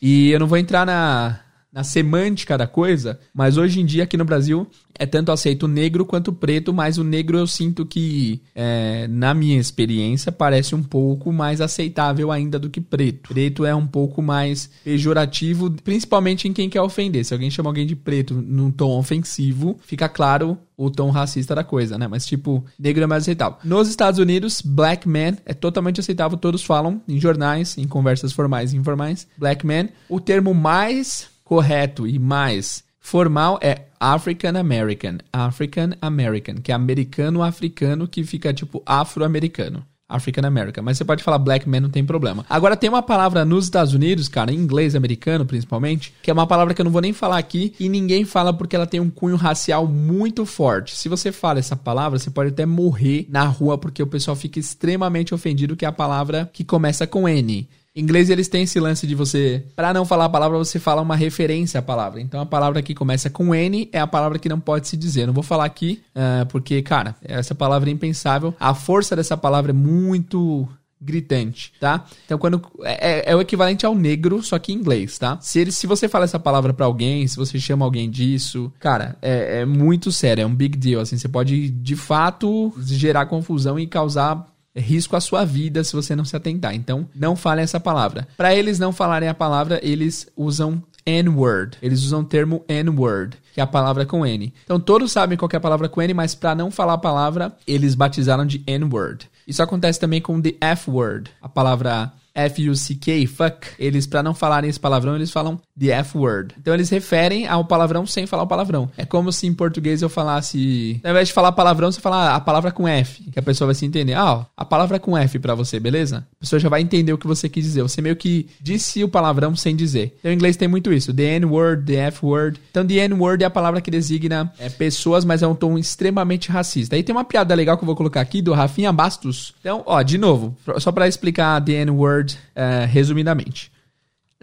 E 0.00 0.30
eu 0.30 0.40
não 0.40 0.46
vou 0.48 0.58
entrar 0.58 0.84
na, 0.84 1.40
na 1.72 1.82
semântica 1.82 2.58
da 2.58 2.66
coisa, 2.66 3.18
mas 3.32 3.56
hoje 3.56 3.80
em 3.80 3.86
dia 3.86 4.04
aqui 4.04 4.16
no 4.16 4.24
Brasil 4.24 4.66
é 4.98 5.06
tanto 5.06 5.32
aceito 5.32 5.66
negro 5.66 6.04
quanto 6.04 6.32
preto, 6.32 6.72
mas 6.72 6.98
o 6.98 7.04
negro 7.04 7.38
eu 7.38 7.46
sinto 7.46 7.86
que, 7.86 8.42
é, 8.54 9.08
na 9.08 9.32
minha 9.32 9.58
experiência, 9.58 10.30
parece 10.30 10.74
um 10.74 10.82
pouco 10.82 11.32
mais 11.32 11.60
aceitável 11.60 12.30
ainda 12.30 12.58
do 12.58 12.68
que 12.68 12.80
preto. 12.80 13.30
Preto 13.30 13.64
é 13.64 13.74
um 13.74 13.86
pouco 13.86 14.20
mais 14.20 14.70
pejorativo, 14.84 15.70
principalmente 15.82 16.46
em 16.46 16.52
quem 16.52 16.68
quer 16.68 16.82
ofender. 16.82 17.24
Se 17.24 17.32
alguém 17.32 17.50
chama 17.50 17.70
alguém 17.70 17.86
de 17.86 17.96
preto 17.96 18.34
num 18.34 18.70
tom 18.70 18.98
ofensivo, 18.98 19.78
fica 19.82 20.08
claro 20.08 20.58
o 20.76 20.90
tom 20.90 21.10
racista 21.10 21.54
da 21.54 21.64
coisa, 21.64 21.96
né? 21.96 22.06
Mas, 22.08 22.26
tipo, 22.26 22.64
negro 22.78 23.04
é 23.04 23.06
mais 23.06 23.24
aceitável. 23.24 23.58
Nos 23.64 23.88
Estados 23.88 24.18
Unidos, 24.18 24.60
black 24.60 25.08
man 25.08 25.36
é 25.46 25.54
totalmente 25.54 26.00
aceitável, 26.00 26.36
todos 26.36 26.64
falam 26.64 27.00
em 27.08 27.18
jornais, 27.18 27.78
em 27.78 27.86
conversas 27.86 28.32
formais 28.32 28.72
e 28.72 28.76
informais. 28.76 29.26
Black 29.38 29.66
man. 29.66 29.88
O 30.08 30.20
termo 30.20 30.52
mais 30.52 31.31
correto 31.52 32.06
e 32.06 32.18
mais 32.18 32.82
formal 32.98 33.58
é 33.60 33.82
African 34.00 34.56
American. 34.58 35.18
African 35.30 35.90
American, 36.00 36.54
que 36.54 36.72
é 36.72 36.74
americano-africano, 36.74 38.08
que 38.08 38.24
fica 38.24 38.54
tipo 38.54 38.82
afro-americano. 38.86 39.84
African 40.08 40.46
American. 40.46 40.82
Mas 40.82 40.96
você 40.96 41.04
pode 41.04 41.22
falar 41.22 41.36
black 41.36 41.68
man, 41.68 41.80
não 41.80 41.90
tem 41.90 42.06
problema. 42.06 42.46
Agora 42.48 42.74
tem 42.74 42.88
uma 42.88 43.02
palavra 43.02 43.44
nos 43.44 43.64
Estados 43.64 43.92
Unidos, 43.92 44.28
cara, 44.28 44.50
em 44.50 44.56
inglês 44.56 44.94
americano 44.94 45.44
principalmente, 45.44 46.14
que 46.22 46.30
é 46.30 46.32
uma 46.32 46.46
palavra 46.46 46.72
que 46.72 46.80
eu 46.80 46.84
não 46.84 46.92
vou 46.92 47.02
nem 47.02 47.12
falar 47.12 47.36
aqui 47.36 47.74
e 47.78 47.86
ninguém 47.86 48.24
fala 48.24 48.54
porque 48.54 48.74
ela 48.74 48.86
tem 48.86 48.98
um 48.98 49.10
cunho 49.10 49.36
racial 49.36 49.86
muito 49.86 50.46
forte. 50.46 50.96
Se 50.96 51.06
você 51.06 51.30
fala 51.30 51.58
essa 51.58 51.76
palavra, 51.76 52.18
você 52.18 52.30
pode 52.30 52.48
até 52.48 52.64
morrer 52.64 53.26
na 53.28 53.44
rua 53.44 53.76
porque 53.76 54.02
o 54.02 54.06
pessoal 54.06 54.34
fica 54.34 54.58
extremamente 54.58 55.34
ofendido 55.34 55.76
que 55.76 55.84
é 55.84 55.88
a 55.88 55.92
palavra 55.92 56.48
que 56.50 56.64
começa 56.64 57.06
com 57.06 57.28
N. 57.28 57.68
Inglês 57.94 58.30
eles 58.30 58.48
têm 58.48 58.62
esse 58.62 58.80
lance 58.80 59.06
de 59.06 59.14
você, 59.14 59.64
para 59.76 59.92
não 59.92 60.06
falar 60.06 60.24
a 60.24 60.28
palavra, 60.28 60.56
você 60.56 60.78
fala 60.78 61.02
uma 61.02 61.14
referência 61.14 61.78
à 61.78 61.82
palavra. 61.82 62.20
Então 62.20 62.40
a 62.40 62.46
palavra 62.46 62.80
que 62.80 62.94
começa 62.94 63.28
com 63.28 63.54
N 63.54 63.88
é 63.92 64.00
a 64.00 64.06
palavra 64.06 64.38
que 64.38 64.48
não 64.48 64.58
pode 64.58 64.88
se 64.88 64.96
dizer. 64.96 65.26
Não 65.26 65.34
vou 65.34 65.42
falar 65.42 65.66
aqui, 65.66 66.02
uh, 66.16 66.46
porque, 66.46 66.80
cara, 66.80 67.14
essa 67.22 67.54
palavra 67.54 67.90
é 67.90 67.92
impensável. 67.92 68.54
A 68.58 68.74
força 68.74 69.14
dessa 69.14 69.36
palavra 69.36 69.72
é 69.72 69.74
muito 69.74 70.66
gritante, 71.02 71.72
tá? 71.80 72.04
Então 72.24 72.38
quando 72.38 72.62
é, 72.84 73.32
é, 73.32 73.36
o 73.36 73.40
equivalente 73.40 73.84
ao 73.84 73.94
negro, 73.94 74.42
só 74.42 74.58
que 74.58 74.72
em 74.72 74.76
inglês, 74.76 75.18
tá? 75.18 75.36
Se, 75.40 75.58
ele, 75.58 75.72
se 75.72 75.86
você 75.86 76.08
fala 76.08 76.24
essa 76.24 76.38
palavra 76.38 76.72
para 76.72 76.86
alguém, 76.86 77.26
se 77.26 77.36
você 77.36 77.58
chama 77.58 77.84
alguém 77.84 78.08
disso, 78.08 78.72
cara, 78.78 79.16
é, 79.20 79.60
é 79.60 79.66
muito 79.66 80.12
sério, 80.12 80.42
é 80.42 80.46
um 80.46 80.54
big 80.54 80.78
deal, 80.78 81.02
assim, 81.02 81.18
você 81.18 81.28
pode 81.28 81.70
de 81.70 81.96
fato 81.96 82.72
gerar 82.78 83.26
confusão 83.26 83.78
e 83.78 83.86
causar 83.86 84.46
risco 84.74 85.16
à 85.16 85.20
sua 85.20 85.44
vida 85.44 85.84
se 85.84 85.94
você 85.94 86.16
não 86.16 86.24
se 86.24 86.36
atentar. 86.36 86.74
Então, 86.74 87.08
não 87.14 87.36
fale 87.36 87.62
essa 87.62 87.80
palavra. 87.80 88.26
Para 88.36 88.54
eles 88.54 88.78
não 88.78 88.92
falarem 88.92 89.28
a 89.28 89.34
palavra, 89.34 89.80
eles 89.82 90.28
usam 90.36 90.82
N-word. 91.04 91.78
Eles 91.82 92.02
usam 92.02 92.20
o 92.20 92.24
termo 92.24 92.64
N-word, 92.68 93.36
que 93.52 93.60
é 93.60 93.62
a 93.62 93.66
palavra 93.66 94.06
com 94.06 94.24
N. 94.24 94.52
Então, 94.64 94.78
todos 94.78 95.12
sabem 95.12 95.36
qual 95.36 95.50
é 95.52 95.56
a 95.56 95.60
palavra 95.60 95.88
com 95.88 96.00
N, 96.00 96.14
mas 96.14 96.34
para 96.34 96.54
não 96.54 96.70
falar 96.70 96.94
a 96.94 96.98
palavra, 96.98 97.56
eles 97.66 97.94
batizaram 97.94 98.46
de 98.46 98.62
N-word. 98.66 99.28
Isso 99.46 99.62
acontece 99.62 99.98
também 99.98 100.20
com 100.20 100.40
the 100.40 100.54
F-word, 100.60 101.30
a 101.40 101.48
palavra 101.48 102.12
F-U-C-K, 102.34 103.26
fuck, 103.26 103.68
eles, 103.78 104.06
para 104.06 104.22
não 104.22 104.34
falarem 104.34 104.68
esse 104.68 104.80
palavrão, 104.80 105.14
eles 105.14 105.30
falam 105.30 105.60
the 105.78 105.88
F-word. 105.88 106.54
Então 106.58 106.74
eles 106.74 106.88
referem 106.90 107.46
ao 107.46 107.64
palavrão 107.64 108.06
sem 108.06 108.26
falar 108.26 108.44
o 108.44 108.46
palavrão. 108.46 108.90
É 108.96 109.04
como 109.04 109.32
se 109.32 109.46
em 109.46 109.54
português 109.54 110.02
eu 110.02 110.08
falasse. 110.08 111.00
Ao 111.04 111.10
invés 111.10 111.28
de 111.28 111.34
falar 111.34 111.52
palavrão, 111.52 111.90
você 111.90 112.00
fala 112.00 112.34
a 112.34 112.40
palavra 112.40 112.70
com 112.70 112.88
F, 112.88 113.22
que 113.30 113.38
a 113.38 113.42
pessoa 113.42 113.66
vai 113.66 113.74
se 113.74 113.84
entender. 113.84 114.14
Ah, 114.14 114.34
ó, 114.34 114.44
a 114.56 114.64
palavra 114.64 114.98
com 114.98 115.16
F 115.16 115.38
para 115.38 115.54
você, 115.54 115.78
beleza? 115.78 116.26
A 116.36 116.40
pessoa 116.40 116.60
já 116.60 116.68
vai 116.68 116.80
entender 116.80 117.12
o 117.12 117.18
que 117.18 117.26
você 117.26 117.48
quis 117.48 117.64
dizer. 117.64 117.82
Você 117.82 118.00
meio 118.00 118.16
que 118.16 118.48
disse 118.60 119.02
o 119.04 119.08
palavrão 119.08 119.54
sem 119.54 119.76
dizer. 119.76 120.16
Então 120.18 120.30
em 120.30 120.34
inglês 120.34 120.56
tem 120.56 120.68
muito 120.68 120.92
isso. 120.92 121.12
The 121.12 121.36
N-word, 121.36 121.84
the 121.84 121.98
F-word. 122.08 122.60
Então 122.70 122.86
the 122.86 122.94
N-word 122.94 123.42
é 123.42 123.46
a 123.46 123.50
palavra 123.50 123.80
que 123.80 123.90
designa 123.90 124.52
é, 124.58 124.68
pessoas, 124.68 125.24
mas 125.24 125.42
é 125.42 125.46
um 125.46 125.54
tom 125.54 125.78
extremamente 125.78 126.50
racista. 126.50 126.96
Aí 126.96 127.02
tem 127.02 127.14
uma 127.14 127.24
piada 127.24 127.54
legal 127.54 127.76
que 127.76 127.84
eu 127.84 127.86
vou 127.86 127.96
colocar 127.96 128.20
aqui 128.20 128.40
do 128.40 128.52
Rafinha 128.52 128.92
Bastos. 128.92 129.54
Então, 129.60 129.82
ó, 129.86 130.02
de 130.02 130.18
novo, 130.18 130.56
só 130.78 130.92
para 130.92 131.08
explicar 131.08 131.60
the 131.62 131.72
N-word 131.84 132.21
word 132.22 132.38
uh, 132.56 132.86
resumidamente. 132.86 133.70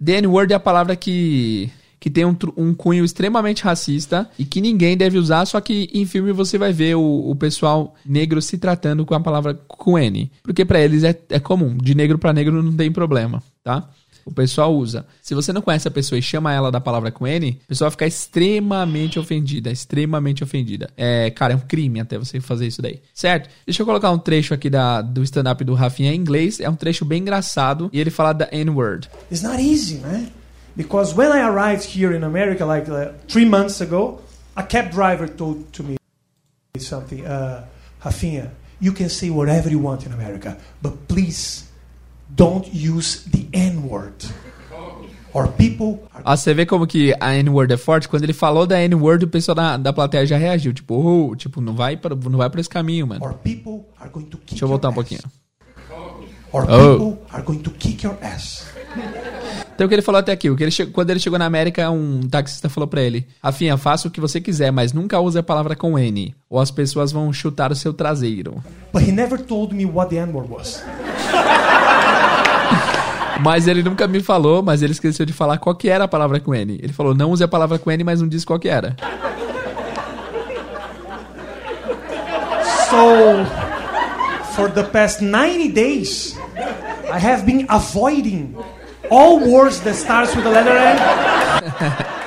The 0.04 0.18
N-word 0.18 0.54
é 0.54 0.56
a 0.56 0.60
palavra 0.60 0.96
que, 0.96 1.70
que 2.00 2.10
tem 2.10 2.26
um, 2.26 2.36
um, 2.56 2.74
cunho 2.74 3.04
extremamente 3.04 3.64
racista 3.64 4.30
e 4.38 4.46
que 4.46 4.62
ninguém 4.62 4.96
deve 4.96 5.18
usar, 5.18 5.46
só 5.46 5.60
que 5.60 5.90
em 5.94 6.06
filme 6.06 6.32
você 6.32 6.58
vai 6.58 6.72
ver 6.72 6.96
o, 6.96 7.30
o 7.30 7.36
pessoal 7.36 7.96
negro 8.06 8.42
se 8.42 8.58
tratando 8.58 9.06
com 9.06 9.14
a 9.14 9.20
palavra 9.20 9.54
com 9.54 10.00
N. 10.00 10.32
Porque 10.42 10.64
para 10.64 10.80
eles 10.80 11.04
é, 11.04 11.20
é 11.30 11.40
comum, 11.40 11.76
de 11.78 11.96
negro 11.96 12.18
para 12.18 12.34
negro 12.34 12.64
não 12.64 12.76
tem 12.76 12.92
problema, 12.92 13.44
tá? 13.64 13.90
O 14.26 14.32
pessoal 14.32 14.76
usa. 14.76 15.06
Se 15.22 15.34
você 15.34 15.52
não 15.54 15.62
conhece 15.62 15.88
a 15.88 15.92
pessoa 15.92 16.18
e 16.18 16.22
chama 16.22 16.54
ela 16.54 16.72
da 16.72 16.80
palavra 16.80 17.12
com 17.12 17.28
N, 17.28 17.60
a 17.64 17.68
pessoa 17.68 17.90
vai 17.90 17.92
ficar 17.92 18.08
extremamente 18.08 19.20
ofendida, 19.20 19.72
extremamente 19.72 20.44
ofendida. 20.44 20.90
É, 20.96 21.30
cara, 21.30 21.54
é 21.54 21.56
um 21.56 21.62
crime 21.62 22.00
até 22.00 22.18
você 22.18 22.40
fazer 22.40 22.68
isso 22.68 22.82
daí, 22.82 23.02
certo? 23.14 23.50
Deixa 23.66 23.82
eu 23.82 23.86
colocar 23.86 24.12
um 24.12 24.20
trecho 24.20 24.54
aqui 24.54 24.70
da, 24.70 25.02
do 25.02 25.24
stand-up 25.24 25.64
do 25.64 25.74
Rafinha 25.74 26.14
em 26.14 26.16
inglês, 26.16 26.60
é 26.60 26.70
um 26.70 26.76
trecho 26.76 27.06
bem 27.06 27.22
engraçado, 27.22 27.90
e 27.94 28.00
ele 28.00 28.10
fala 28.10 28.34
da 28.34 28.48
N-word. 28.52 29.10
It's 29.32 29.42
not 29.42 29.62
easy, 29.62 30.00
man. 30.00 30.28
Because 30.76 31.14
when 31.14 31.32
I 31.32 31.42
arrived 31.42 31.86
here 31.86 32.16
in 32.16 32.24
America, 32.24 32.66
like 32.66 32.90
uh, 32.90 33.12
three 33.28 33.46
months 33.46 33.82
ago, 33.82 34.22
a 34.56 34.64
cab 34.64 34.92
driver 34.92 35.28
told 35.28 35.72
to 35.74 35.84
me 35.84 35.98
something, 36.78 37.26
uh, 37.26 37.66
Rafinha, 38.02 38.52
you 38.80 38.94
can 38.94 39.10
say 39.10 39.30
whatever 39.30 39.70
you 39.70 39.80
want 39.80 40.06
in 40.06 40.14
America, 40.14 40.58
but 40.82 41.08
please 41.08 41.69
don't 42.40 42.70
use 42.74 43.30
the 43.30 43.46
N-word. 43.52 44.26
Or 45.34 45.48
people 45.50 46.00
are... 46.14 46.24
ah, 46.26 46.38
você 46.38 46.54
vê 46.54 46.66
como 46.66 46.88
que 46.88 47.14
a 47.20 47.36
N-word 47.36 47.72
é 47.74 47.78
forte? 47.78 48.08
Quando 48.08 48.24
ele 48.24 48.34
falou 48.34 48.66
da 48.66 48.82
N-word, 48.82 49.26
o 49.26 49.28
pessoal 49.28 49.54
da, 49.54 49.78
da 49.78 49.92
plateia 49.92 50.26
já 50.26 50.38
reagiu. 50.38 50.74
Tipo, 50.74 50.96
oh, 50.96 51.36
tipo 51.36 51.60
não, 51.60 51.76
vai 51.76 51.98
pra, 51.98 52.16
não 52.16 52.38
vai 52.38 52.50
pra 52.50 52.62
esse 52.62 52.70
caminho, 52.70 53.06
mano. 53.06 53.24
Or 53.24 53.34
people 53.34 53.86
are 54.00 54.10
going 54.10 54.26
to 54.26 54.38
kick 54.38 54.52
Deixa 54.52 54.64
eu 54.64 54.70
voltar 54.70 54.90
um 54.90 54.94
pouquinho. 54.94 55.22
Or 56.52 56.64
oh. 56.64 56.98
people 56.98 57.26
are 57.32 57.44
going 57.44 57.60
to 57.60 57.70
kick 57.72 58.06
your 58.06 58.18
ass. 58.24 58.66
Então 59.76 59.86
o 59.86 59.90
que 59.90 59.96
ele 59.96 60.02
falou 60.02 60.20
até 60.20 60.32
aqui, 60.32 60.50
o 60.50 60.56
que 60.56 60.64
ele 60.64 60.72
quando 60.88 61.10
ele 61.12 61.20
chegou 61.20 61.38
na 61.38 61.46
América, 61.46 61.92
um 61.92 62.22
taxista 62.22 62.68
falou 62.68 62.88
para 62.88 63.02
ele: 63.02 63.28
Rafinha, 63.42 63.78
faça 63.78 64.08
o 64.08 64.12
que 64.12 64.20
você 64.20 64.42
quiser, 64.42 64.72
mas 64.72 64.94
nunca 64.94 65.20
use 65.20 65.38
a 65.38 65.44
palavra 65.44 65.76
com 65.76 65.98
N, 65.98 66.36
ou 66.50 66.60
as 66.60 66.72
pessoas 66.72 67.12
vão 67.12 67.32
chutar 67.32 67.72
o 67.72 67.76
seu 67.76 67.94
traseiro. 67.94 68.64
But 68.92 69.04
he 69.08 69.12
never 69.12 69.40
told 69.40 69.76
me 69.76 69.86
what 69.86 70.10
the 70.10 70.22
N-word 70.22 70.50
was. 70.52 70.84
Mas 73.42 73.68
ele 73.68 73.82
nunca 73.82 74.08
me 74.08 74.22
falou, 74.22 74.62
mas 74.62 74.82
ele 74.82 74.92
esqueceu 74.92 75.26
de 75.26 75.34
falar 75.34 75.58
qual 75.58 75.76
que 75.76 75.90
era 75.90 76.04
a 76.04 76.08
palavra 76.08 76.40
com 76.40 76.54
N. 76.54 76.80
Ele 76.82 76.94
falou, 76.94 77.16
não 77.16 77.32
use 77.32 77.44
a 77.44 77.48
palavra 77.48 77.80
com 77.80 77.92
N, 77.92 78.04
mas 78.04 78.22
não 78.22 78.28
disse 78.28 78.46
qual 78.46 78.60
que 78.60 78.68
era. 78.68 78.96
So, 82.90 83.46
for 84.56 84.70
the 84.72 84.84
past 84.84 85.24
90 85.24 85.74
days, 85.74 86.36
I 87.12 87.20
have 87.20 87.46
been 87.46 87.66
avoiding 87.70 88.56
all 89.10 89.40
words 89.40 89.80
that 89.82 89.96
starts 89.96 90.36
with 90.36 90.44
the 90.44 90.50
letter 90.50 90.76
N. 90.76 92.10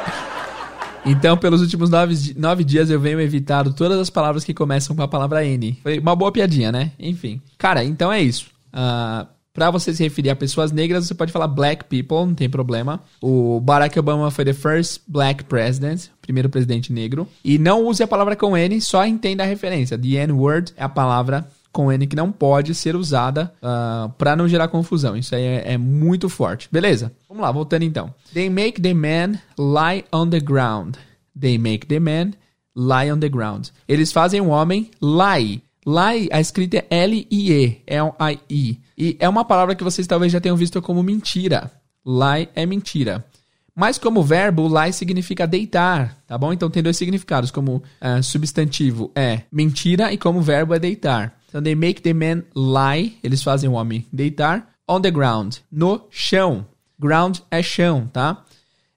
Então, 1.04 1.36
pelos 1.36 1.60
últimos 1.60 1.90
nove, 1.90 2.32
nove 2.36 2.62
dias, 2.62 2.88
eu 2.88 3.00
venho 3.00 3.20
evitado 3.20 3.72
todas 3.72 3.98
as 3.98 4.08
palavras 4.08 4.44
que 4.44 4.54
começam 4.54 4.94
com 4.94 5.02
a 5.02 5.08
palavra 5.08 5.44
N. 5.44 5.76
Foi 5.82 5.98
uma 5.98 6.14
boa 6.14 6.30
piadinha, 6.30 6.70
né? 6.70 6.92
Enfim. 6.98 7.42
Cara, 7.58 7.82
então 7.82 8.12
é 8.12 8.20
isso. 8.22 8.46
Uh, 8.72 9.26
Pra 9.52 9.70
você 9.70 9.92
se 9.92 10.02
referir 10.02 10.30
a 10.30 10.36
pessoas 10.36 10.72
negras, 10.72 11.06
você 11.06 11.14
pode 11.14 11.30
falar 11.30 11.46
black 11.46 11.84
people, 11.84 12.26
não 12.26 12.34
tem 12.34 12.48
problema. 12.48 13.02
O 13.20 13.60
Barack 13.60 13.98
Obama 13.98 14.30
foi 14.30 14.46
the 14.46 14.54
first 14.54 15.02
black 15.06 15.44
president, 15.44 16.06
primeiro 16.22 16.48
presidente 16.48 16.90
negro. 16.90 17.28
E 17.44 17.58
não 17.58 17.84
use 17.86 18.02
a 18.02 18.08
palavra 18.08 18.34
com 18.34 18.56
N, 18.56 18.80
só 18.80 19.04
entenda 19.04 19.42
a 19.42 19.46
referência. 19.46 19.98
The 19.98 20.26
N-word 20.26 20.72
é 20.74 20.82
a 20.82 20.88
palavra 20.88 21.46
com 21.70 21.92
N 21.92 22.06
que 22.06 22.16
não 22.16 22.32
pode 22.32 22.74
ser 22.74 22.96
usada 22.96 23.52
uh, 23.62 23.66
ah, 23.66 24.10
para 24.16 24.34
não 24.34 24.48
gerar 24.48 24.68
confusão. 24.68 25.16
Isso 25.16 25.34
aí 25.34 25.42
é, 25.42 25.72
é, 25.72 25.78
muito 25.78 26.30
forte. 26.30 26.68
Beleza? 26.72 27.12
Vamos 27.28 27.42
lá, 27.42 27.52
voltando 27.52 27.82
então. 27.82 28.12
They 28.32 28.48
make 28.48 28.80
the 28.80 28.94
man 28.94 29.38
lie 29.58 30.04
on 30.10 30.30
the 30.30 30.40
ground. 30.40 30.96
They 31.38 31.58
make 31.58 31.86
the 31.86 32.00
man 32.00 32.32
lie 32.74 33.12
on 33.12 33.20
the 33.20 33.28
ground. 33.28 33.68
Eles 33.86 34.12
fazem 34.12 34.40
o 34.40 34.48
homem 34.48 34.90
lie 35.02 35.62
Lie, 35.84 36.28
a 36.30 36.40
escrita 36.40 36.76
é 36.88 37.02
L-I-E, 37.02 37.82
I-I. 37.88 38.80
E 39.02 39.16
é 39.18 39.28
uma 39.28 39.44
palavra 39.44 39.74
que 39.74 39.82
vocês 39.82 40.06
talvez 40.06 40.30
já 40.30 40.40
tenham 40.40 40.56
visto 40.56 40.80
como 40.80 41.02
mentira. 41.02 41.72
Lie 42.06 42.48
é 42.54 42.64
mentira. 42.64 43.26
Mas 43.74 43.98
como 43.98 44.22
verbo, 44.22 44.68
lie 44.68 44.92
significa 44.92 45.44
deitar, 45.44 46.22
tá 46.24 46.38
bom? 46.38 46.52
Então 46.52 46.70
tem 46.70 46.84
dois 46.84 46.96
significados, 46.96 47.50
como 47.50 47.78
uh, 47.78 48.22
substantivo 48.22 49.10
é 49.12 49.40
mentira 49.50 50.12
e 50.12 50.16
como 50.16 50.40
verbo 50.40 50.72
é 50.72 50.78
deitar. 50.78 51.36
Então 51.48 51.60
they 51.60 51.74
make 51.74 52.00
the 52.00 52.12
man 52.12 52.44
lie, 52.54 53.18
eles 53.24 53.42
fazem 53.42 53.68
o 53.68 53.72
homem 53.72 54.06
deitar, 54.12 54.68
on 54.88 55.00
the 55.00 55.10
ground, 55.10 55.56
no 55.68 56.06
chão. 56.08 56.64
Ground 56.96 57.38
é 57.50 57.60
chão, 57.60 58.06
tá? 58.06 58.44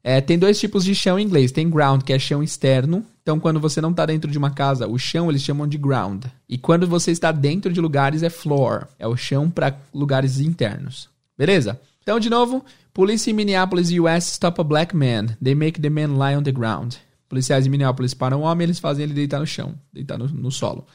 É, 0.03 0.21
tem 0.21 0.37
dois 0.37 0.59
tipos 0.59 0.85
de 0.85 0.93
chão 0.93 1.17
em 1.17 1.23
inglês. 1.23 1.51
Tem 1.51 1.67
ground, 1.67 2.03
que 2.03 2.13
é 2.13 2.19
chão 2.19 2.43
externo, 2.43 3.03
então, 3.25 3.39
quando 3.39 3.59
você 3.59 3.81
não 3.81 3.89
está 3.89 4.05
dentro 4.05 4.29
de 4.29 4.37
uma 4.37 4.51
casa, 4.51 4.87
o 4.87 4.99
chão 4.99 5.31
eles 5.31 5.41
chamam 5.41 5.67
de 5.67 5.79
ground. 5.79 6.25
E 6.47 6.59
quando 6.59 6.85
você 6.85 7.09
está 7.09 7.31
dentro 7.31 7.73
de 7.73 7.81
lugares, 7.81 8.21
é 8.21 8.29
floor. 8.29 8.85
É 8.99 9.07
o 9.07 9.17
chão 9.17 9.49
para 9.49 9.75
lugares 9.91 10.39
internos. 10.39 11.09
Beleza? 11.35 11.81
Então, 12.03 12.19
de 12.19 12.29
novo, 12.29 12.63
Police 12.93 13.27
in 13.27 13.33
Minneapolis, 13.33 13.89
US 13.89 14.27
stop 14.33 14.61
a 14.61 14.63
black 14.63 14.95
man. 14.95 15.35
They 15.43 15.55
make 15.55 15.81
the 15.81 15.89
man 15.89 16.19
lie 16.19 16.37
on 16.37 16.43
the 16.43 16.51
ground. 16.51 16.97
Policiais 17.27 17.65
em 17.65 17.69
Minneapolis 17.71 18.13
param 18.13 18.41
o 18.41 18.43
homem, 18.43 18.65
eles 18.65 18.77
fazem 18.77 19.05
ele 19.05 19.15
deitar 19.15 19.39
no 19.39 19.47
chão, 19.47 19.73
deitar 19.91 20.19
no, 20.19 20.27
no 20.27 20.51
solo. 20.51 20.85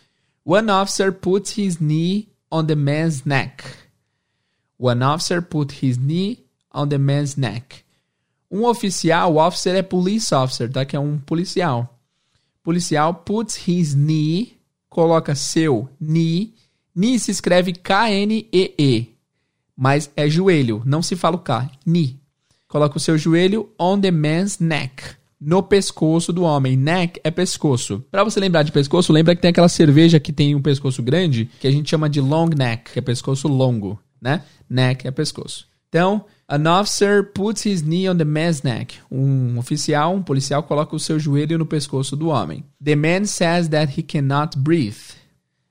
One 0.44 0.70
officer 0.70 1.12
puts 1.12 1.58
his 1.58 1.78
knee 1.78 2.28
on 2.48 2.64
the 2.64 2.76
man's 2.76 3.24
neck. 3.24 3.64
One 4.78 5.02
officer 5.02 5.42
put 5.42 5.84
his 5.84 5.98
knee 5.98 6.44
on 6.72 6.86
the 6.86 6.98
man's 6.98 7.34
neck. 7.34 7.82
Um 8.48 8.64
oficial, 8.66 9.34
o 9.34 9.44
officer 9.44 9.74
é 9.74 9.82
police 9.82 10.32
officer, 10.32 10.70
tá? 10.70 10.84
Que 10.84 10.94
é 10.94 11.00
um 11.00 11.18
policial. 11.18 11.96
Policial 12.62 13.14
puts 13.14 13.56
his 13.66 13.94
knee, 13.94 14.58
coloca 14.88 15.34
seu 15.34 15.88
knee. 16.00 16.54
Knee 16.94 17.18
se 17.18 17.30
escreve 17.30 17.72
K-N-E-E, 17.72 19.08
mas 19.76 20.10
é 20.14 20.28
joelho, 20.28 20.82
não 20.84 21.02
se 21.02 21.16
fala 21.16 21.36
o 21.36 21.40
K. 21.40 21.70
Knee. 21.86 22.20
Coloca 22.68 22.98
o 22.98 23.00
seu 23.00 23.16
joelho 23.16 23.70
on 23.78 24.00
the 24.00 24.10
man's 24.10 24.58
neck 24.58 25.20
no 25.40 25.62
pescoço 25.62 26.32
do 26.32 26.42
homem. 26.42 26.76
Neck 26.76 27.18
é 27.24 27.30
pescoço. 27.30 28.04
Para 28.10 28.22
você 28.22 28.38
lembrar 28.38 28.62
de 28.62 28.70
pescoço, 28.70 29.12
lembra 29.12 29.34
que 29.34 29.40
tem 29.40 29.48
aquela 29.48 29.68
cerveja 29.68 30.20
que 30.20 30.32
tem 30.32 30.54
um 30.54 30.60
pescoço 30.60 31.02
grande, 31.02 31.48
que 31.58 31.66
a 31.66 31.70
gente 31.70 31.88
chama 31.88 32.10
de 32.10 32.20
long 32.20 32.48
neck, 32.48 32.92
que 32.92 32.98
é 32.98 33.02
pescoço 33.02 33.48
longo, 33.48 33.98
né? 34.20 34.44
Neck 34.68 35.08
é 35.08 35.10
pescoço. 35.10 35.69
Então, 35.90 36.24
an 36.48 36.66
officer 36.66 37.22
puts 37.34 37.66
his 37.66 37.82
knee 37.82 38.08
on 38.08 38.16
the 38.16 38.24
man's 38.24 38.62
neck. 38.62 38.96
Um 39.10 39.58
oficial, 39.58 40.14
um 40.14 40.22
policial 40.22 40.62
coloca 40.62 40.96
o 40.96 41.00
seu 41.00 41.18
joelho 41.18 41.58
no 41.58 41.66
pescoço 41.66 42.16
do 42.16 42.28
homem. 42.28 42.64
The 42.82 42.96
man 42.96 43.26
says 43.26 43.68
that 43.68 43.98
he 43.98 44.02
cannot 44.02 44.56
breathe. 44.56 45.14